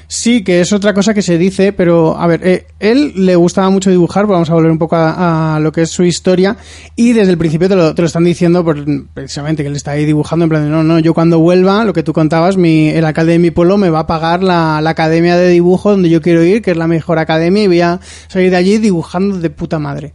[0.06, 3.70] Sí, que es otra cosa que se dice, pero a ver, eh, él le gustaba
[3.70, 6.56] mucho dibujar, vamos a volver un poco a, lo que es su historia,
[6.96, 10.44] y desde el principio te lo, están diciendo por, precisamente que él está ahí dibujando
[10.44, 13.38] en plan no, no, yo cuando vuelva, lo que tú contabas, mi, el alcalde de
[13.38, 16.60] mi pueblo me va a pagar la, la academia de dibujo donde yo quiero ir,
[16.60, 20.12] que es la mejor academia, y voy a salir de allí dibujando de puta madre.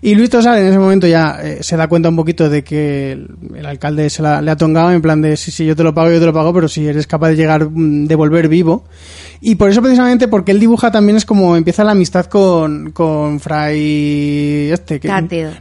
[0.00, 3.12] Y Luis Tosar en ese momento ya eh, se da cuenta un poquito de que
[3.12, 3.26] el,
[3.56, 5.92] el alcalde se la- le ha tongado en plan de sí, sí, yo te lo
[5.94, 8.84] pago, yo te lo pago, pero si eres capaz de llegar, mm, de volver vivo.
[9.40, 13.38] Y por eso precisamente, porque él dibuja también es como empieza la amistad con, con
[13.38, 15.08] Fray este, que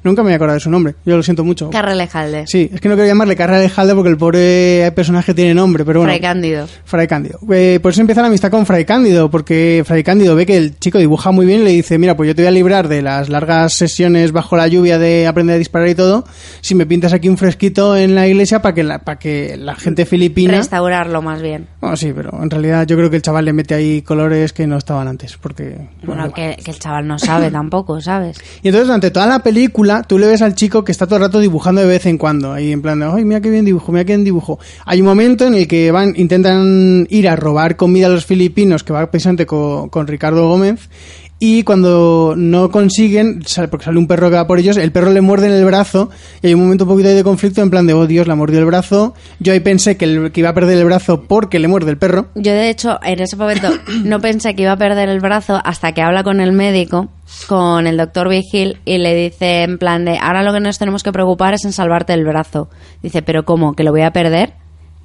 [0.03, 1.69] nunca me voy a acordar de su nombre, yo lo siento mucho.
[1.69, 2.45] Carrelejalde.
[2.47, 5.85] Sí, es que no quiero llamarle Carrera de Jalde porque el pobre personaje tiene nombre,
[5.85, 6.11] pero bueno.
[6.11, 6.67] Fray Cándido.
[6.85, 7.39] Fray Cándido.
[7.51, 10.79] Eh, por eso empieza la amistad con Fray Cándido, porque Fray Cándido ve que el
[10.79, 13.01] chico dibuja muy bien y le dice, mira, pues yo te voy a librar de
[13.01, 16.25] las largas sesiones bajo la lluvia de aprender a disparar y todo,
[16.61, 19.75] si me pintas aquí un fresquito en la iglesia para que la, para que la
[19.75, 20.53] gente filipina...
[20.57, 21.67] Restaurarlo más bien.
[21.81, 24.67] Bueno, sí, pero en realidad yo creo que el chaval le mete ahí colores que
[24.67, 25.77] no estaban antes, porque...
[26.03, 28.37] Bueno, que, que el chaval no sabe tampoco, ¿sabes?
[28.63, 31.21] Y entonces durante toda la película tú le ves al chico que está todo el
[31.23, 33.91] rato dibujando de vez en cuando, ahí en plan de, ay, mira qué bien dibujo,
[33.91, 34.59] mira qué bien dibujo.
[34.85, 38.83] Hay un momento en el que van, intentan ir a robar comida a los filipinos,
[38.83, 40.89] que va precisamente co- con, Ricardo Gómez,
[41.39, 45.11] y cuando no consiguen, sale- porque sale un perro que va por ellos, el perro
[45.11, 46.09] le muerde en el brazo,
[46.41, 48.33] y hay un momento un poquito ahí de conflicto en plan de, oh Dios, le
[48.33, 49.13] ha mordido el brazo.
[49.39, 51.97] Yo ahí pensé que, el- que iba a perder el brazo porque le muerde el
[51.97, 52.27] perro.
[52.35, 53.69] Yo, de hecho, en ese momento
[54.03, 57.09] no pensé que iba a perder el brazo hasta que habla con el médico,
[57.47, 61.03] con el doctor Vigil, y le dice en plan de, ahora lo que nos tenemos
[61.03, 62.69] que preocupar es en salvarte el brazo.
[63.03, 63.73] Dice, pero ¿cómo?
[63.75, 64.53] ¿Que lo voy a perder?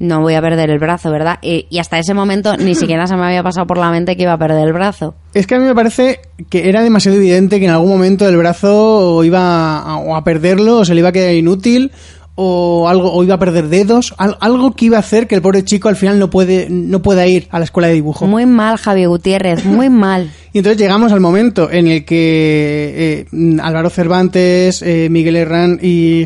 [0.03, 1.39] No voy a perder el brazo, ¿verdad?
[1.43, 4.25] Y, y hasta ese momento ni siquiera se me había pasado por la mente que
[4.25, 5.15] iba a perder el brazo.
[5.33, 8.37] Es que a mí me parece que era demasiado evidente que en algún momento el
[8.37, 11.93] brazo iba a, o a perderlo o se le iba a quedar inútil
[12.35, 15.43] o algo o iba a perder dedos, al- algo que iba a hacer que el
[15.43, 18.27] pobre chico al final no puede no pueda ir a la escuela de dibujo.
[18.27, 20.31] Muy mal, Javi Gutiérrez, muy mal.
[20.55, 26.25] Y entonces llegamos al momento en el que eh, Álvaro Cervantes, eh, Miguel Herrán y,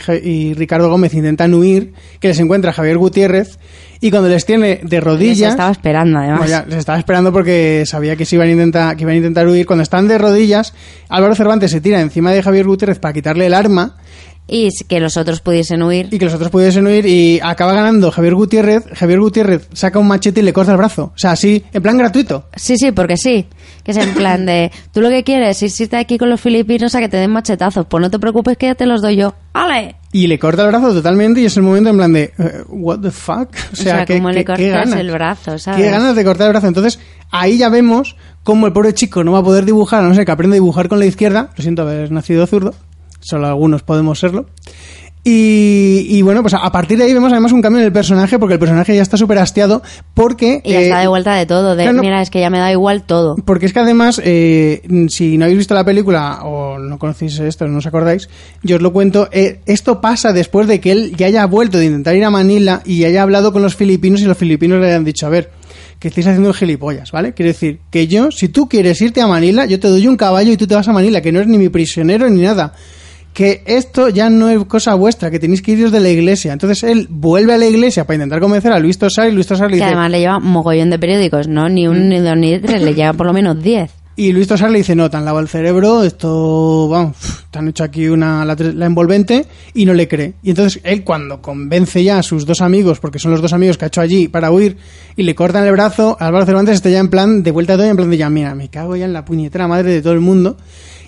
[0.55, 3.59] Ricardo Gómez intentan huir, que les encuentra Javier Gutiérrez,
[4.01, 5.51] y cuando les tiene de Les rodillas...
[5.53, 6.39] estaba esperando, además.
[6.41, 9.19] Bueno, ya, les estaba esperando porque sabía que se iban a intentar, que iban a
[9.19, 9.65] intentar huir.
[9.65, 10.75] Cuando están de rodillas,
[11.09, 13.97] Álvaro Cervantes se tira encima de Javier Gutiérrez para quitarle el arma
[14.49, 16.09] Y que los otros pudiesen huir.
[16.13, 18.85] y que los otros pudiesen huir y acaba ganando Javier Gutiérrez.
[18.95, 21.11] Javier Gutiérrez saca un machete y le corta el brazo.
[21.15, 22.45] O sea, así, en plan gratuito.
[22.55, 23.47] Sí, sí, porque sí.
[23.83, 26.95] Que es en plan de, tú lo que quieres es irte aquí con los filipinos
[26.95, 27.87] a que te den machetazos.
[27.87, 29.35] Pues no te preocupes que ya te los doy yo.
[29.53, 29.97] ¡Ale!
[30.13, 33.01] Y le corta el brazo totalmente y es el momento en plan de, eh, what
[33.01, 33.49] the fuck?
[33.73, 35.01] O sea, sea, ¿qué, ¿cómo le qué- qué cortas ganas?
[35.01, 35.81] el brazo, sabes?
[35.83, 36.69] Qué ganas de cortar el brazo.
[36.69, 36.99] Entonces,
[37.31, 40.25] ahí ya vemos cómo el pobre chico no va a poder dibujar, a no ser
[40.25, 41.51] que aprenda a dibujar con la izquierda.
[41.57, 42.75] Lo siento haber nacido zurdo.
[43.27, 44.47] Solo algunos podemos serlo.
[45.29, 48.39] Y, y bueno, pues a, partir de ahí vemos además un cambio en el personaje,
[48.39, 49.83] porque el personaje ya está súper hastiado,
[50.15, 50.63] porque...
[50.65, 51.75] Y ya eh, está de vuelta de todo.
[51.75, 53.35] De, claro, mira, es que ya me da igual todo.
[53.45, 57.67] porque es que además, eh, si no habéis visto la película o no conocéis esto,
[57.67, 58.29] no os acordáis,
[58.63, 61.87] yo os lo cuento, eh, esto pasa después de que él ya haya vuelto de
[61.87, 65.05] intentar ir a Manila y haya hablado con los filipinos y los filipinos le hayan
[65.05, 65.51] dicho, a ver,
[65.99, 67.35] que estáis haciendo gilipollas, ¿vale?
[67.35, 70.53] Quiere decir, que yo, si tú quieres irte a Manila, yo te doy un caballo
[70.53, 72.75] y tú te vas a Manila, que no eres ni mi prisionero ni nada.
[73.37, 76.55] Que esto ya no es cosa vuestra, que tenéis que iros de la iglesia.
[76.55, 79.67] Entonces él vuelve a la iglesia para intentar convencer a Luis Tosar y Luis Tosar
[79.67, 79.89] le Que dice...
[79.89, 81.69] además le lleva mogollón de periódicos, ¿no?
[81.69, 82.81] Ni un, ni dos, ni tres.
[82.81, 83.91] Le lleva por lo menos diez.
[84.19, 87.19] Y Luis Tosar le dice, no, te han lavado el cerebro, esto, vamos,
[87.51, 90.33] te han hecho aquí una, la envolvente, y no le cree.
[90.43, 93.77] Y entonces él cuando convence ya a sus dos amigos, porque son los dos amigos
[93.77, 94.79] que ha hecho allí para huir,
[95.17, 97.85] y le cortan el brazo, Álvaro Cervantes está ya en plan, de vuelta a todo,
[97.85, 100.21] en plan de ya, mira, me cago ya en la puñetera madre de todo el
[100.21, 100.57] mundo.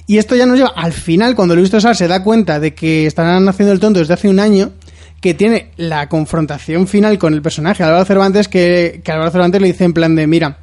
[0.08, 3.04] Y esto ya nos lleva al final, cuando Luis Tosar se da cuenta de que
[3.04, 4.72] están haciendo el tonto desde hace un año,
[5.20, 9.66] que tiene la confrontación final con el personaje Álvaro Cervantes, que, que Álvaro Cervantes le
[9.66, 10.60] dice en plan de, mira,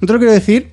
[0.00, 0.72] no te lo quiero decir,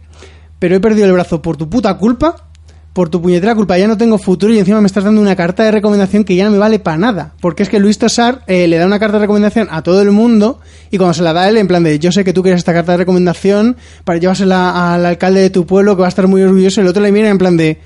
[0.58, 2.50] pero he perdido el brazo por tu puta culpa,
[2.94, 5.64] por tu puñetera culpa, ya no tengo futuro y encima me estás dando una carta
[5.64, 7.34] de recomendación que ya no me vale para nada.
[7.40, 10.10] Porque es que Luis Tosar eh, le da una carta de recomendación a todo el
[10.10, 12.58] mundo y cuando se la da él, en plan de yo sé que tú quieres
[12.58, 16.28] esta carta de recomendación para llevársela al alcalde de tu pueblo que va a estar
[16.28, 17.80] muy orgulloso el otro le mira en plan de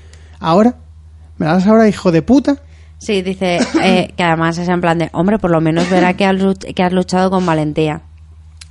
[0.44, 0.76] ¿ahora?
[1.38, 2.56] ¿Me la das ahora, hijo de puta?
[2.98, 6.24] Sí, dice eh, que además es en plan de, hombre, por lo menos verá que
[6.24, 6.36] has,
[6.74, 8.02] que has luchado con valentía.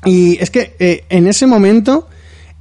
[0.05, 2.07] Y es que eh, en ese momento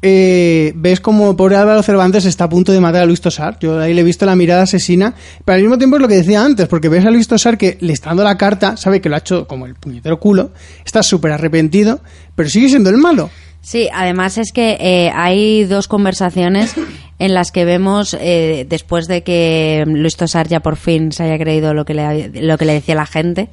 [0.05, 3.59] eh, ves como pobre Álvaro Cervantes está a punto de matar a Luis Tosar.
[3.61, 5.15] Yo ahí le he visto la mirada asesina.
[5.45, 7.79] Pero al mismo tiempo es lo que decía antes, porque ves a Luis Tosar que
[7.81, 10.51] le está dando la carta, sabe que lo ha hecho como el puñetero culo,
[10.85, 12.01] está súper arrepentido,
[12.35, 13.31] pero sigue siendo el malo.
[13.63, 16.75] Sí, además es que eh, hay dos conversaciones
[17.21, 21.39] en las que vemos, eh, después de que Luis Tosar ya por fin se haya
[21.39, 23.49] creído lo que le, lo que le decía la gente,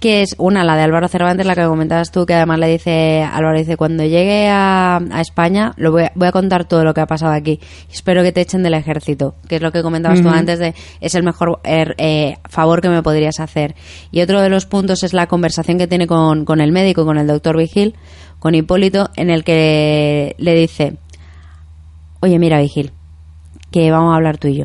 [0.00, 3.22] que es una, la de Álvaro Cervantes, la que comentabas tú, que además le dice,
[3.22, 6.92] Álvaro dice, cuando llegue a, a España lo voy a, voy a contar todo lo
[6.92, 7.58] que ha pasado aquí.
[7.90, 11.14] Espero que te echen del ejército, que es lo que comentabas tú antes de, es
[11.14, 13.76] el mejor er- eh, favor que me podrías hacer.
[14.10, 17.16] Y otro de los puntos es la conversación que tiene con, con el médico, con
[17.16, 17.94] el doctor Vigil,
[18.42, 20.96] con Hipólito, en el que le dice,
[22.18, 22.90] oye, mira, Vigil,
[23.70, 24.64] que vamos a hablar tú y yo.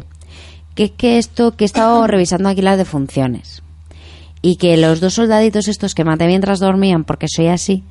[0.74, 3.62] Que es que esto, que he estado revisando aquí las defunciones.
[4.42, 7.84] Y que los dos soldaditos estos que maté mientras dormían, porque soy así,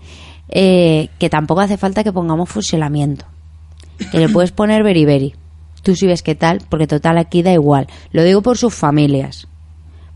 [0.48, 3.24] eh, que tampoco hace falta que pongamos fusilamiento.
[4.10, 5.36] Que le puedes poner beriberi.
[5.84, 7.86] Tú sí ves qué tal, porque total aquí da igual.
[8.10, 9.46] Lo digo por sus familias.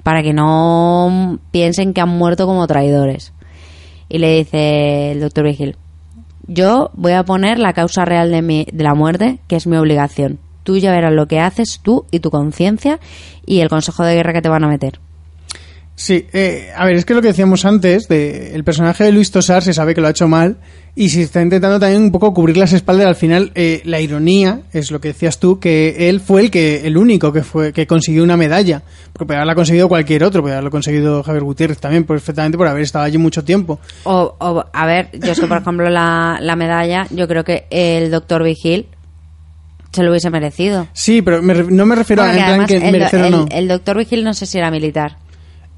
[0.03, 3.33] Para que no piensen que han muerto como traidores.
[4.11, 5.77] Y le dice el doctor Vigil,
[6.49, 9.77] yo voy a poner la causa real de, mi, de la muerte, que es mi
[9.77, 10.41] obligación.
[10.65, 12.99] Tú ya verás lo que haces tú y tu conciencia
[13.47, 15.01] y el consejo de guerra que te van a meter.
[16.03, 19.31] Sí, eh, a ver, es que lo que decíamos antes, de el personaje de Luis
[19.31, 20.57] Tosar se sabe que lo ha hecho mal
[20.97, 23.07] y se está intentando también un poco cubrir las espaldas.
[23.07, 26.87] Al final, eh, la ironía es lo que decías tú, que él fue el que
[26.87, 28.81] el único que fue que consiguió una medalla,
[29.13, 32.83] porque podría haberla conseguido cualquier otro, podría haberlo conseguido Javier Gutiérrez también, perfectamente por haber
[32.83, 33.79] estado allí mucho tiempo.
[34.05, 37.67] O, o, a ver, yo es que, por ejemplo, la, la medalla, yo creo que
[37.69, 38.87] el doctor Vigil
[39.93, 40.87] se lo hubiese merecido.
[40.93, 43.47] Sí, pero me no me refiero a en plan que el, merecer o el- no.
[43.51, 45.19] el doctor Vigil no sé si era militar.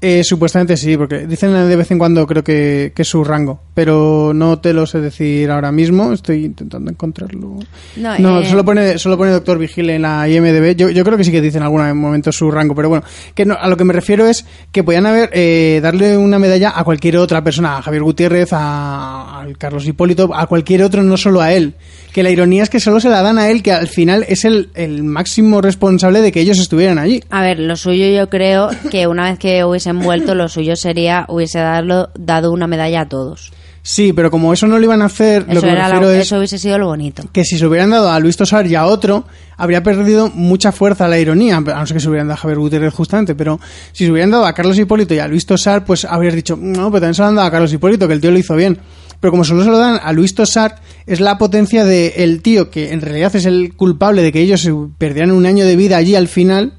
[0.05, 3.61] Eh, supuestamente sí, porque dicen de vez en cuando creo que, que es su rango,
[3.73, 7.59] pero no te lo sé decir ahora mismo, estoy intentando encontrarlo.
[7.95, 10.75] No, No, eh, solo pone solo pone Doctor Vigile en la IMDB.
[10.75, 13.45] Yo, yo creo que sí que dicen en algún momento su rango, pero bueno, que
[13.45, 16.83] no, a lo que me refiero es que podían haber eh, darle una medalla a
[16.83, 21.39] cualquier otra persona, a Javier Gutiérrez, a, a Carlos Hipólito, a cualquier otro, no solo
[21.39, 21.75] a él.
[22.13, 24.45] Que la ironía es que solo se la dan a él, que al final es
[24.45, 27.23] el, el máximo responsable de que ellos estuvieran allí.
[27.31, 31.25] A ver, lo suyo yo creo que una vez que hubiesen vuelto, lo suyo sería
[31.27, 33.51] hubiese darlo, dado una medalla a todos.
[33.85, 36.11] Sí, pero como eso no lo iban a hacer, lo Eso, que me la- refiero
[36.11, 37.23] es eso hubiese sido lo bonito.
[37.33, 39.25] que si se hubieran dado a Luis Tosar y a otro,
[39.57, 42.59] habría perdido mucha fuerza la ironía, a no ser que se hubieran dado a Javier
[42.59, 43.59] Gutiérrez justamente, pero
[43.91, 46.91] si se hubieran dado a Carlos Hipólito y a Luis Tosar, pues habrías dicho, no,
[46.91, 48.77] pero también se lo han dado a Carlos Hipólito, que el tío lo hizo bien.
[49.23, 52.69] Pero como solo se lo dan a Luis Tosar, es la potencia del el tío,
[52.69, 56.13] que en realidad es el culpable de que ellos perdieran un año de vida allí
[56.13, 56.73] al final,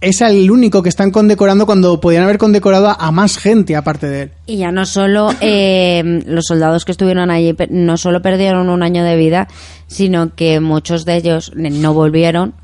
[0.00, 4.22] es el único que están condecorando cuando podían haber condecorado a, más gente aparte de
[4.22, 4.30] él.
[4.46, 9.02] Y ya no solo eh, los soldados que estuvieron allí, no solo perdieron un año
[9.02, 9.48] de vida,
[9.88, 12.54] sino que muchos de ellos no volvieron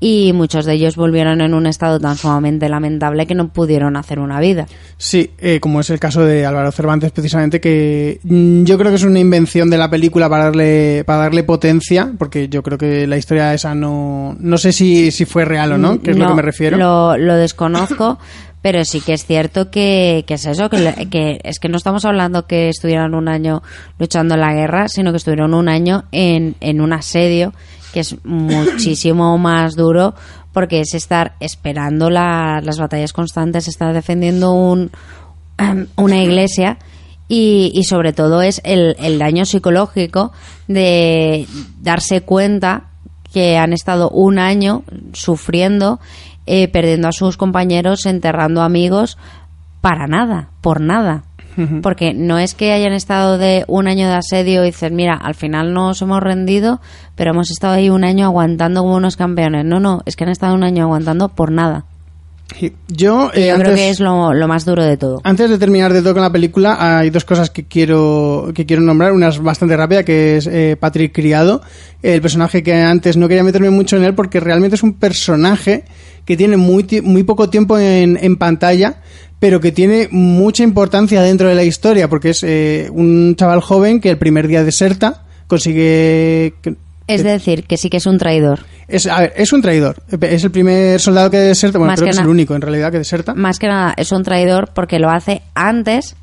[0.00, 4.20] y muchos de ellos volvieron en un estado tan sumamente lamentable que no pudieron hacer
[4.20, 4.66] una vida.
[4.96, 8.96] Sí, eh, como es el caso de Álvaro Cervantes, precisamente, que mm, yo creo que
[8.96, 13.06] es una invención de la película para darle, para darle potencia, porque yo creo que
[13.06, 16.28] la historia esa no, no sé si, si fue real o no, que es lo
[16.28, 16.76] que me refiero.
[16.76, 18.18] Lo, lo desconozco,
[18.62, 22.46] pero sí que es cierto que, que es eso, que, es que no estamos hablando
[22.46, 23.62] que estuvieran un año
[23.98, 27.52] luchando en la guerra, sino que estuvieron un año en, en un asedio
[27.92, 30.14] que es muchísimo más duro
[30.52, 34.90] porque es estar esperando la- las batallas constantes, estar defendiendo un,
[35.96, 36.78] una iglesia
[37.28, 40.32] y, y sobre todo es el, el daño psicológico
[40.66, 41.46] de
[41.80, 42.84] darse cuenta
[43.32, 44.82] que han estado un año
[45.12, 46.00] sufriendo,
[46.48, 49.18] eh, perdiendo a sus compañeros, enterrando amigos,
[49.80, 51.24] para nada, por nada.
[51.82, 55.34] Porque no es que hayan estado de un año de asedio y dicen, mira, al
[55.34, 56.80] final nos hemos rendido,
[57.16, 59.64] pero hemos estado ahí un año aguantando como unos campeones.
[59.64, 61.84] No, no, es que han estado un año aguantando por nada.
[62.88, 65.20] Yo, eh, yo creo que es lo, lo más duro de todo.
[65.22, 68.82] Antes de terminar de todo con la película, hay dos cosas que quiero que quiero
[68.82, 69.12] nombrar.
[69.12, 71.60] Una es bastante rápida, que es eh, Patrick Criado,
[72.02, 75.84] el personaje que antes no quería meterme mucho en él porque realmente es un personaje
[76.24, 79.02] que tiene muy, muy poco tiempo en, en pantalla,
[79.38, 84.00] pero que tiene mucha importancia dentro de la historia, porque es eh, un chaval joven
[84.00, 86.54] que el primer día deserta, consigue...
[87.06, 88.60] Es decir, que sí que es un traidor.
[88.88, 90.02] Es, a ver, es un traidor.
[90.20, 92.62] Es el primer soldado que deserta, bueno, Más creo que que es el único en
[92.62, 93.34] realidad que deserta.
[93.34, 96.16] Más que nada es un traidor porque lo hace antes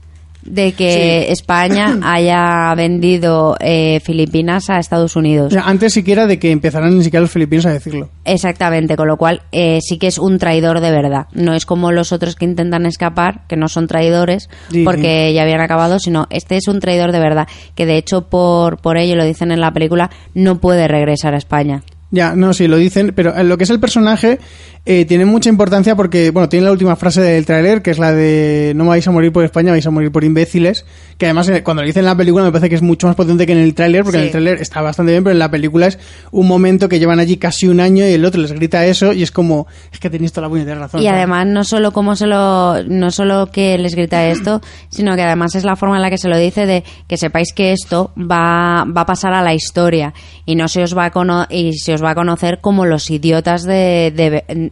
[0.46, 5.54] de que España haya vendido eh, Filipinas a Estados Unidos.
[5.64, 8.10] Antes siquiera de que empezaran ni siquiera los filipinos a decirlo.
[8.24, 11.28] Exactamente, con lo cual eh, sí que es un traidor de verdad.
[11.34, 15.42] No es como los otros que intentan escapar, que no son traidores Sí, porque ya
[15.44, 19.16] habían acabado, sino este es un traidor de verdad, que de hecho por, por ello,
[19.16, 21.84] lo dicen en la película, no puede regresar a España.
[22.16, 24.40] Ya, no, sí, lo dicen, pero en lo que es el personaje
[24.86, 28.14] eh, tiene mucha importancia porque, bueno, tiene la última frase del tráiler, que es la
[28.14, 30.86] de no vais a morir por España, vais a morir por imbéciles,
[31.18, 33.16] que además eh, cuando lo dicen en la película me parece que es mucho más
[33.16, 35.50] potente que en el tráiler, porque en el tráiler está bastante bien, pero en la
[35.50, 35.98] película es
[36.32, 39.24] un momento que llevan allí casi un año y el otro les grita eso y
[39.24, 41.02] es como, es que tenéis toda la puñetera razón.
[41.02, 41.18] Y ¿sabes?
[41.18, 45.56] además no solo como se lo, no solo que les grita esto, sino que además
[45.56, 48.86] es la forma en la que se lo dice de que sepáis que esto va,
[48.86, 50.14] va a pasar a la historia
[50.46, 53.10] y no se os va a cono- y se os va a conocer como los
[53.10, 54.72] idiotas de de,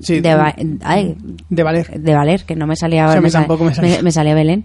[0.00, 1.14] Sí, de, Va- ay,
[1.50, 2.00] de Valer.
[2.00, 3.96] de Valer, que no me salía O sea, a mí me, sal- tampoco me salía.
[3.98, 4.64] me- me salía Belén,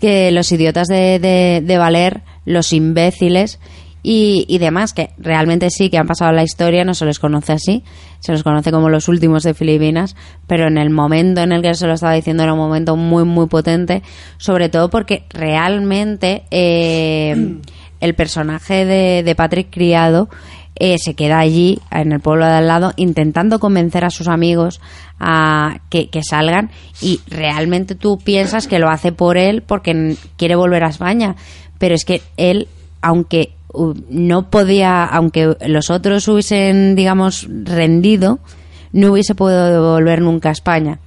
[0.00, 3.58] que los idiotas de, de, de Valer, los imbéciles
[4.02, 7.52] y, y demás, que realmente sí que han pasado la historia, no se les conoce
[7.52, 7.84] así,
[8.20, 10.14] se los conoce como los últimos de Filipinas,
[10.46, 13.24] pero en el momento en el que se lo estaba diciendo era un momento muy,
[13.24, 14.02] muy potente,
[14.38, 17.56] sobre todo porque realmente eh,
[18.00, 20.28] el personaje de, de Patrick Criado
[20.76, 24.80] eh, se queda allí, en el pueblo de al lado, intentando convencer a sus amigos
[25.20, 26.70] a que, que salgan
[27.00, 31.36] y realmente tú piensas que lo hace por él porque quiere volver a España,
[31.78, 32.66] pero es que él,
[33.02, 33.52] aunque
[34.08, 38.38] no podía, aunque los otros hubiesen, digamos, rendido,
[38.92, 40.98] no hubiese podido volver nunca a España,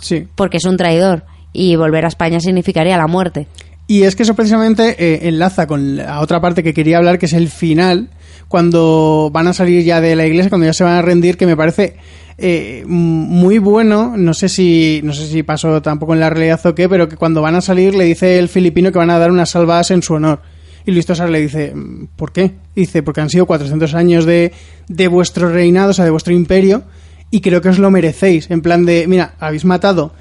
[0.00, 0.26] Sí.
[0.34, 3.46] porque es un traidor y volver a España significaría la muerte.
[3.86, 7.26] Y es que eso precisamente eh, enlaza con la otra parte que quería hablar, que
[7.26, 8.08] es el final,
[8.54, 11.44] cuando van a salir ya de la iglesia, cuando ya se van a rendir, que
[11.44, 11.96] me parece
[12.38, 14.14] eh, muy bueno.
[14.16, 17.16] No sé si no sé si pasó tampoco en la realidad o qué, pero que
[17.16, 20.04] cuando van a salir le dice el filipino que van a dar unas salvadas en
[20.04, 20.40] su honor.
[20.86, 22.52] Y Luis Tosar le dice, "Mm, ¿por qué?
[22.76, 24.52] Dice, porque han sido 400 años de,
[24.86, 26.84] de vuestro reinado, o sea, de vuestro imperio,
[27.32, 28.52] y creo que os lo merecéis.
[28.52, 30.12] En plan de, mira, habéis matado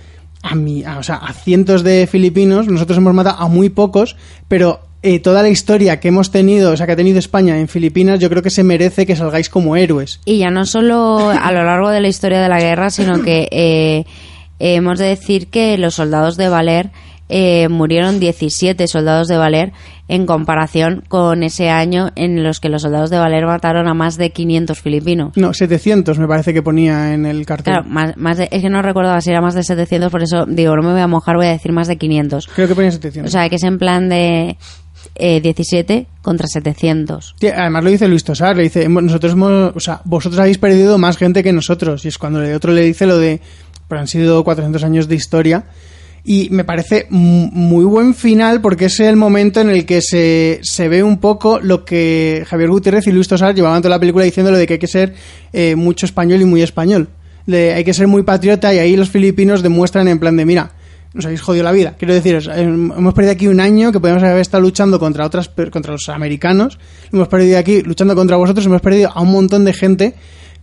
[0.41, 4.79] a, mi, o sea, a cientos de filipinos, nosotros hemos matado a muy pocos, pero
[5.03, 8.19] eh, toda la historia que hemos tenido, o sea, que ha tenido España en Filipinas,
[8.19, 10.19] yo creo que se merece que salgáis como héroes.
[10.25, 13.47] Y ya no solo a lo largo de la historia de la guerra, sino que
[13.51, 14.05] eh,
[14.59, 16.89] hemos de decir que los soldados de Valer
[17.29, 19.71] eh, murieron 17 soldados de Valer
[20.09, 24.17] en comparación con ese año en los que los soldados de Valer mataron a más
[24.17, 25.31] de 500 filipinos.
[25.37, 27.73] No, 700 me parece que ponía en el cartel.
[27.75, 30.45] Claro, más, más de- es que no recordaba si era más de 700, por eso
[30.45, 32.47] digo, no me voy a mojar, voy a decir más de 500.
[32.53, 33.29] Creo que ponía 700.
[33.29, 34.57] O sea, que es en plan de
[35.15, 37.35] eh, 17 contra 700.
[37.39, 40.57] Sí, además lo dice Luis Tosar, le dice, "Hemos- nosotros hemos, o sea, vosotros habéis
[40.57, 42.03] perdido más gente que nosotros.
[42.05, 43.39] Y es cuando el otro le dice lo de,
[43.87, 45.65] pero han sido 400 años de historia.
[46.25, 50.59] Y me parece mu- muy buen final porque es el momento en el que se,
[50.63, 54.23] se ve un poco lo que Javier Gutiérrez y Luis Tosar llevaban toda la película
[54.23, 55.13] diciendo lo de que hay que ser
[55.51, 57.09] eh, mucho español y muy español.
[57.45, 60.71] Hay que ser muy patriota y ahí los filipinos demuestran en plan de, mira,
[61.13, 61.95] nos habéis jodido la vida.
[61.97, 65.49] Quiero deciros, eh, hemos perdido aquí un año que podemos haber estado luchando contra otras
[65.71, 66.79] contra los americanos,
[67.11, 70.15] hemos perdido aquí luchando contra vosotros, hemos perdido a un montón de gente,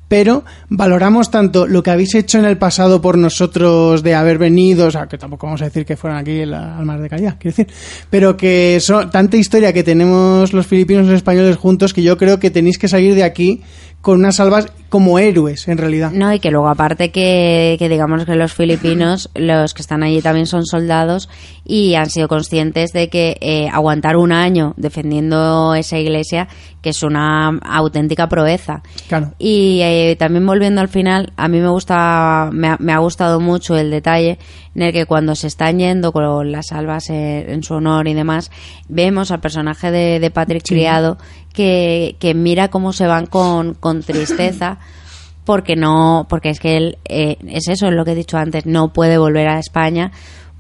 [0.09, 4.89] pero valoramos tanto lo que habéis hecho en el pasado por nosotros de haber venido,
[4.89, 7.57] o sea, que tampoco vamos a decir que fueran aquí el almas de calidad, quiero
[7.57, 7.73] decir,
[8.11, 12.19] pero que son tanta historia que tenemos los filipinos y los españoles juntos que yo
[12.19, 13.63] creo que tenéis que salir de aquí
[14.01, 16.11] con unas salvas como héroes, en realidad.
[16.13, 20.21] No, y que luego aparte que, que digamos que los filipinos, los que están allí
[20.21, 21.31] también son soldados
[21.65, 26.49] y han sido conscientes de que eh, aguantar un año defendiendo esa iglesia,
[26.83, 28.83] que es una auténtica proeza.
[29.09, 29.33] Claro.
[29.39, 33.41] Y eh, también volviendo al final, a mí me gusta, me ha, me ha gustado
[33.41, 34.39] mucho el detalle
[34.75, 38.15] en el que cuando se están yendo con las albas eh, en su honor y
[38.15, 38.51] demás,
[38.89, 40.75] vemos al personaje de, de Patrick Sí.
[40.75, 41.19] Criado
[41.53, 44.79] que, que mira cómo se van con, con tristeza
[45.45, 48.67] porque no, porque es que él, eh, es eso, es lo que he dicho antes,
[48.67, 50.13] no puede volver a España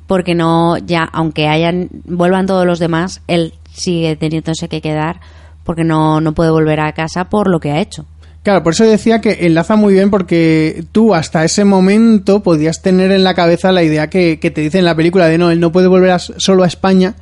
[0.07, 5.20] porque no, ya, aunque hayan, vuelvan todos los demás, él sigue teniéndose que quedar
[5.62, 8.07] porque no, no puede volver a casa por lo que ha hecho.
[8.43, 13.12] Claro, por eso decía que enlaza muy bien porque tú hasta ese momento podías tener
[13.12, 15.61] en la cabeza la idea que, que te dice en la película de no, él
[15.61, 17.15] no puede volver a- solo a España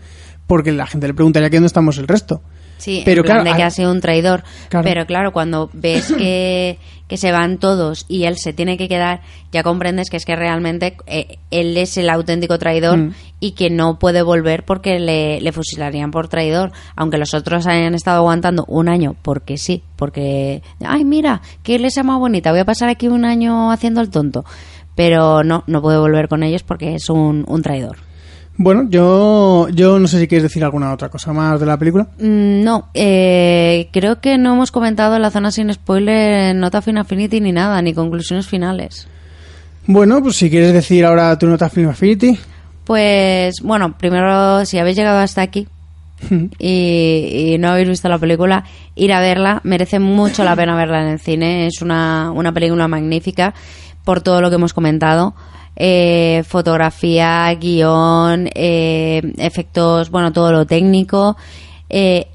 [0.47, 2.40] porque la gente le preguntaría que dónde estamos el resto.
[2.78, 4.42] Sí, Pero en plan claro, de que ha sido un traidor.
[4.68, 4.84] Claro.
[4.84, 9.20] Pero claro, cuando ves que, que se van todos y él se tiene que quedar,
[9.52, 13.12] ya comprendes que es que realmente eh, él es el auténtico traidor Mm.
[13.40, 16.72] y que no puede volver porque le, le fusilarían por traidor.
[16.96, 22.02] Aunque los otros hayan estado aguantando un año, porque sí, porque, ay, mira, qué iglesia
[22.02, 24.44] más bonita, voy a pasar aquí un año haciendo el tonto.
[24.94, 28.07] Pero no, no puede volver con ellos porque es un, un traidor.
[28.60, 32.09] Bueno, yo, yo no sé si quieres decir alguna otra cosa más de la película.
[32.18, 37.02] Mm, No, eh, creo que no hemos comentado en la zona sin spoiler, nota Final
[37.02, 39.06] Affinity ni nada, ni conclusiones finales.
[39.86, 42.36] Bueno, pues si quieres decir ahora tu nota Film Affinity.
[42.85, 45.68] Pues bueno, primero, si habéis llegado hasta aquí
[46.59, 48.64] y, y no habéis visto la película,
[48.97, 52.89] ir a verla, merece mucho la pena verla en el cine, es una, una película
[52.89, 53.55] magnífica
[54.05, 55.35] por todo lo que hemos comentado.
[55.80, 61.36] Eh, fotografía, guion, eh, efectos, bueno, todo lo técnico.
[61.88, 62.26] Eh,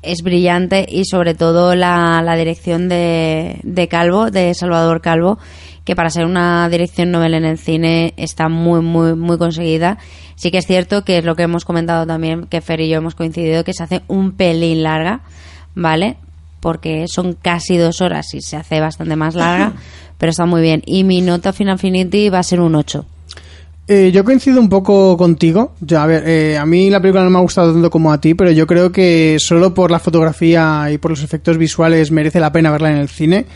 [0.00, 5.38] es brillante y sobre todo la, la dirección de, de Calvo, de Salvador Calvo,
[5.84, 9.98] que para ser una dirección novel en el cine está muy, muy, muy conseguida.
[10.36, 12.98] Sí que es cierto que es lo que hemos comentado también, que Fer y yo
[12.98, 15.20] hemos coincidido, que se hace un pelín larga,
[15.74, 16.16] ¿vale?
[16.60, 19.74] Porque son casi dos horas y se hace bastante más larga,
[20.18, 20.82] pero está muy bien.
[20.86, 23.04] Y mi nota Final Infinity va a ser un 8.
[23.88, 25.74] Eh, yo coincido un poco contigo.
[25.80, 28.20] Ya, a ver, eh, a mí la película no me ha gustado tanto como a
[28.20, 32.40] ti, pero yo creo que solo por la fotografía y por los efectos visuales merece
[32.40, 33.46] la pena verla en el cine.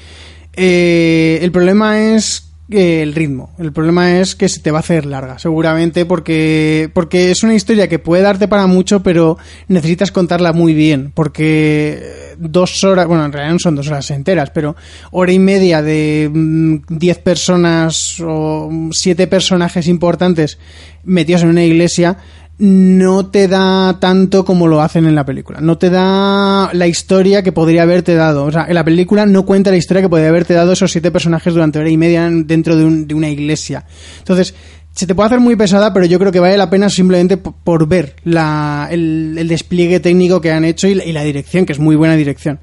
[0.55, 3.51] Eh, el problema es el ritmo.
[3.59, 7.55] El problema es que se te va a hacer larga, seguramente, porque, porque es una
[7.55, 9.39] historia que puede darte para mucho, pero
[9.69, 14.51] necesitas contarla muy bien, porque dos horas, bueno, en realidad no son dos horas enteras,
[14.51, 14.77] pero
[15.11, 20.59] hora y media de mm, diez personas o siete personajes importantes
[21.05, 22.19] metidos en una iglesia
[22.63, 25.61] no te da tanto como lo hacen en la película.
[25.61, 28.45] No te da la historia que podría haberte dado.
[28.45, 31.11] O sea, en la película no cuenta la historia que podría haberte dado esos siete
[31.11, 33.87] personajes durante hora y media dentro de, un- de una iglesia.
[34.19, 34.55] Entonces,
[34.93, 37.89] se te puede hacer muy pesada, pero yo creo que vale la pena simplemente por
[37.89, 41.79] ver la, el, despliegue técnico que han hecho y la, y la dirección, que es
[41.79, 42.61] muy buena dirección.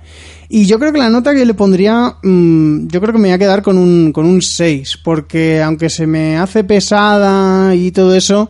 [0.50, 3.34] Y yo creo que la nota que le pondría, mm, yo creo que me voy
[3.34, 8.14] a quedar con un, con un 6, porque aunque se me hace pesada y todo
[8.14, 8.50] eso,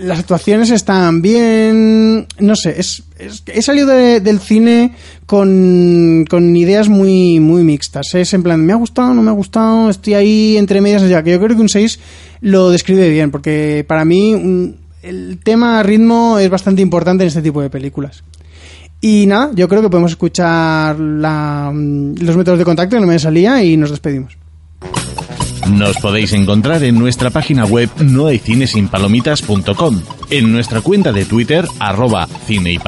[0.00, 3.02] las actuaciones están bien, no sé, es,
[3.46, 4.92] he salido de- del cine
[5.26, 8.14] con, con ideas muy, muy mixtas.
[8.14, 11.22] Es en plan, me ha gustado, no me ha gustado, estoy ahí entre medias, ya
[11.22, 12.00] que yo creo que un 6
[12.40, 17.42] lo describe bien, porque para mí un- el tema ritmo es bastante importante en este
[17.42, 18.22] tipo de películas.
[19.02, 23.18] Y nada, yo creo que podemos escuchar la- mm, los métodos de contacto no me
[23.18, 24.36] salía y nos despedimos.
[25.70, 32.72] Nos podéis encontrar en nuestra página web nohaycinesinpalomitas.com, en nuestra cuenta de Twitter, arroba cine
[32.72, 32.78] y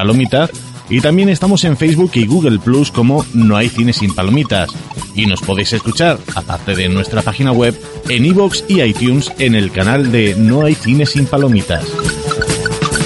[0.92, 4.70] y también estamos en Facebook y Google Plus como No hay cine sin palomitas.
[5.14, 7.74] Y nos podéis escuchar, aparte de nuestra página web,
[8.10, 11.86] en iVoox y iTunes en el canal de No hay cine sin palomitas.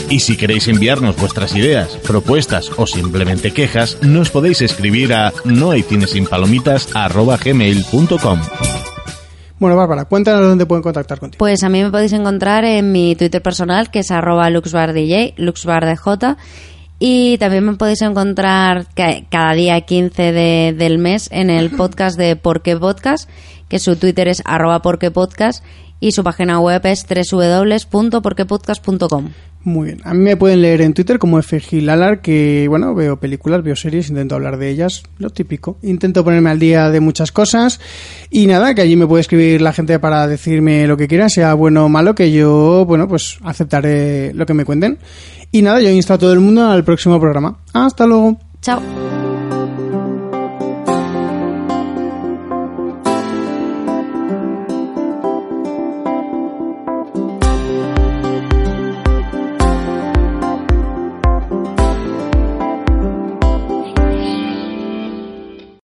[0.08, 8.40] Y si queréis enviarnos vuestras ideas, propuestas o simplemente quejas, nos podéis escribir a nohaycinesinpalomitas.gmail.com
[9.58, 11.38] Bueno, Bárbara, cuéntanos dónde pueden contactar contigo.
[11.38, 16.36] Pues a mí me podéis encontrar en mi Twitter personal, que es arroba luxbardj, luxbardj.
[16.98, 22.18] Y también me podéis encontrar ca- cada día 15 de- del mes en el podcast
[22.18, 23.28] de Por qué Podcast,
[23.68, 25.64] que su Twitter es arroba porquepodcast
[26.00, 29.30] y su página web es www.porquepodcast.com.
[29.66, 30.01] Muy bien.
[30.05, 34.10] A mí me pueden leer en Twitter como FGilalar, que bueno, veo películas, veo series,
[34.10, 35.76] intento hablar de ellas, lo típico.
[35.82, 37.80] Intento ponerme al día de muchas cosas.
[38.30, 41.52] Y nada, que allí me puede escribir la gente para decirme lo que quiera, sea
[41.55, 44.98] bueno o malo, que yo, bueno, pues aceptaré lo que me cuenten.
[45.51, 47.59] Y nada, yo insto a todo el mundo al próximo programa.
[47.72, 48.38] Hasta luego.
[48.62, 49.05] Chao.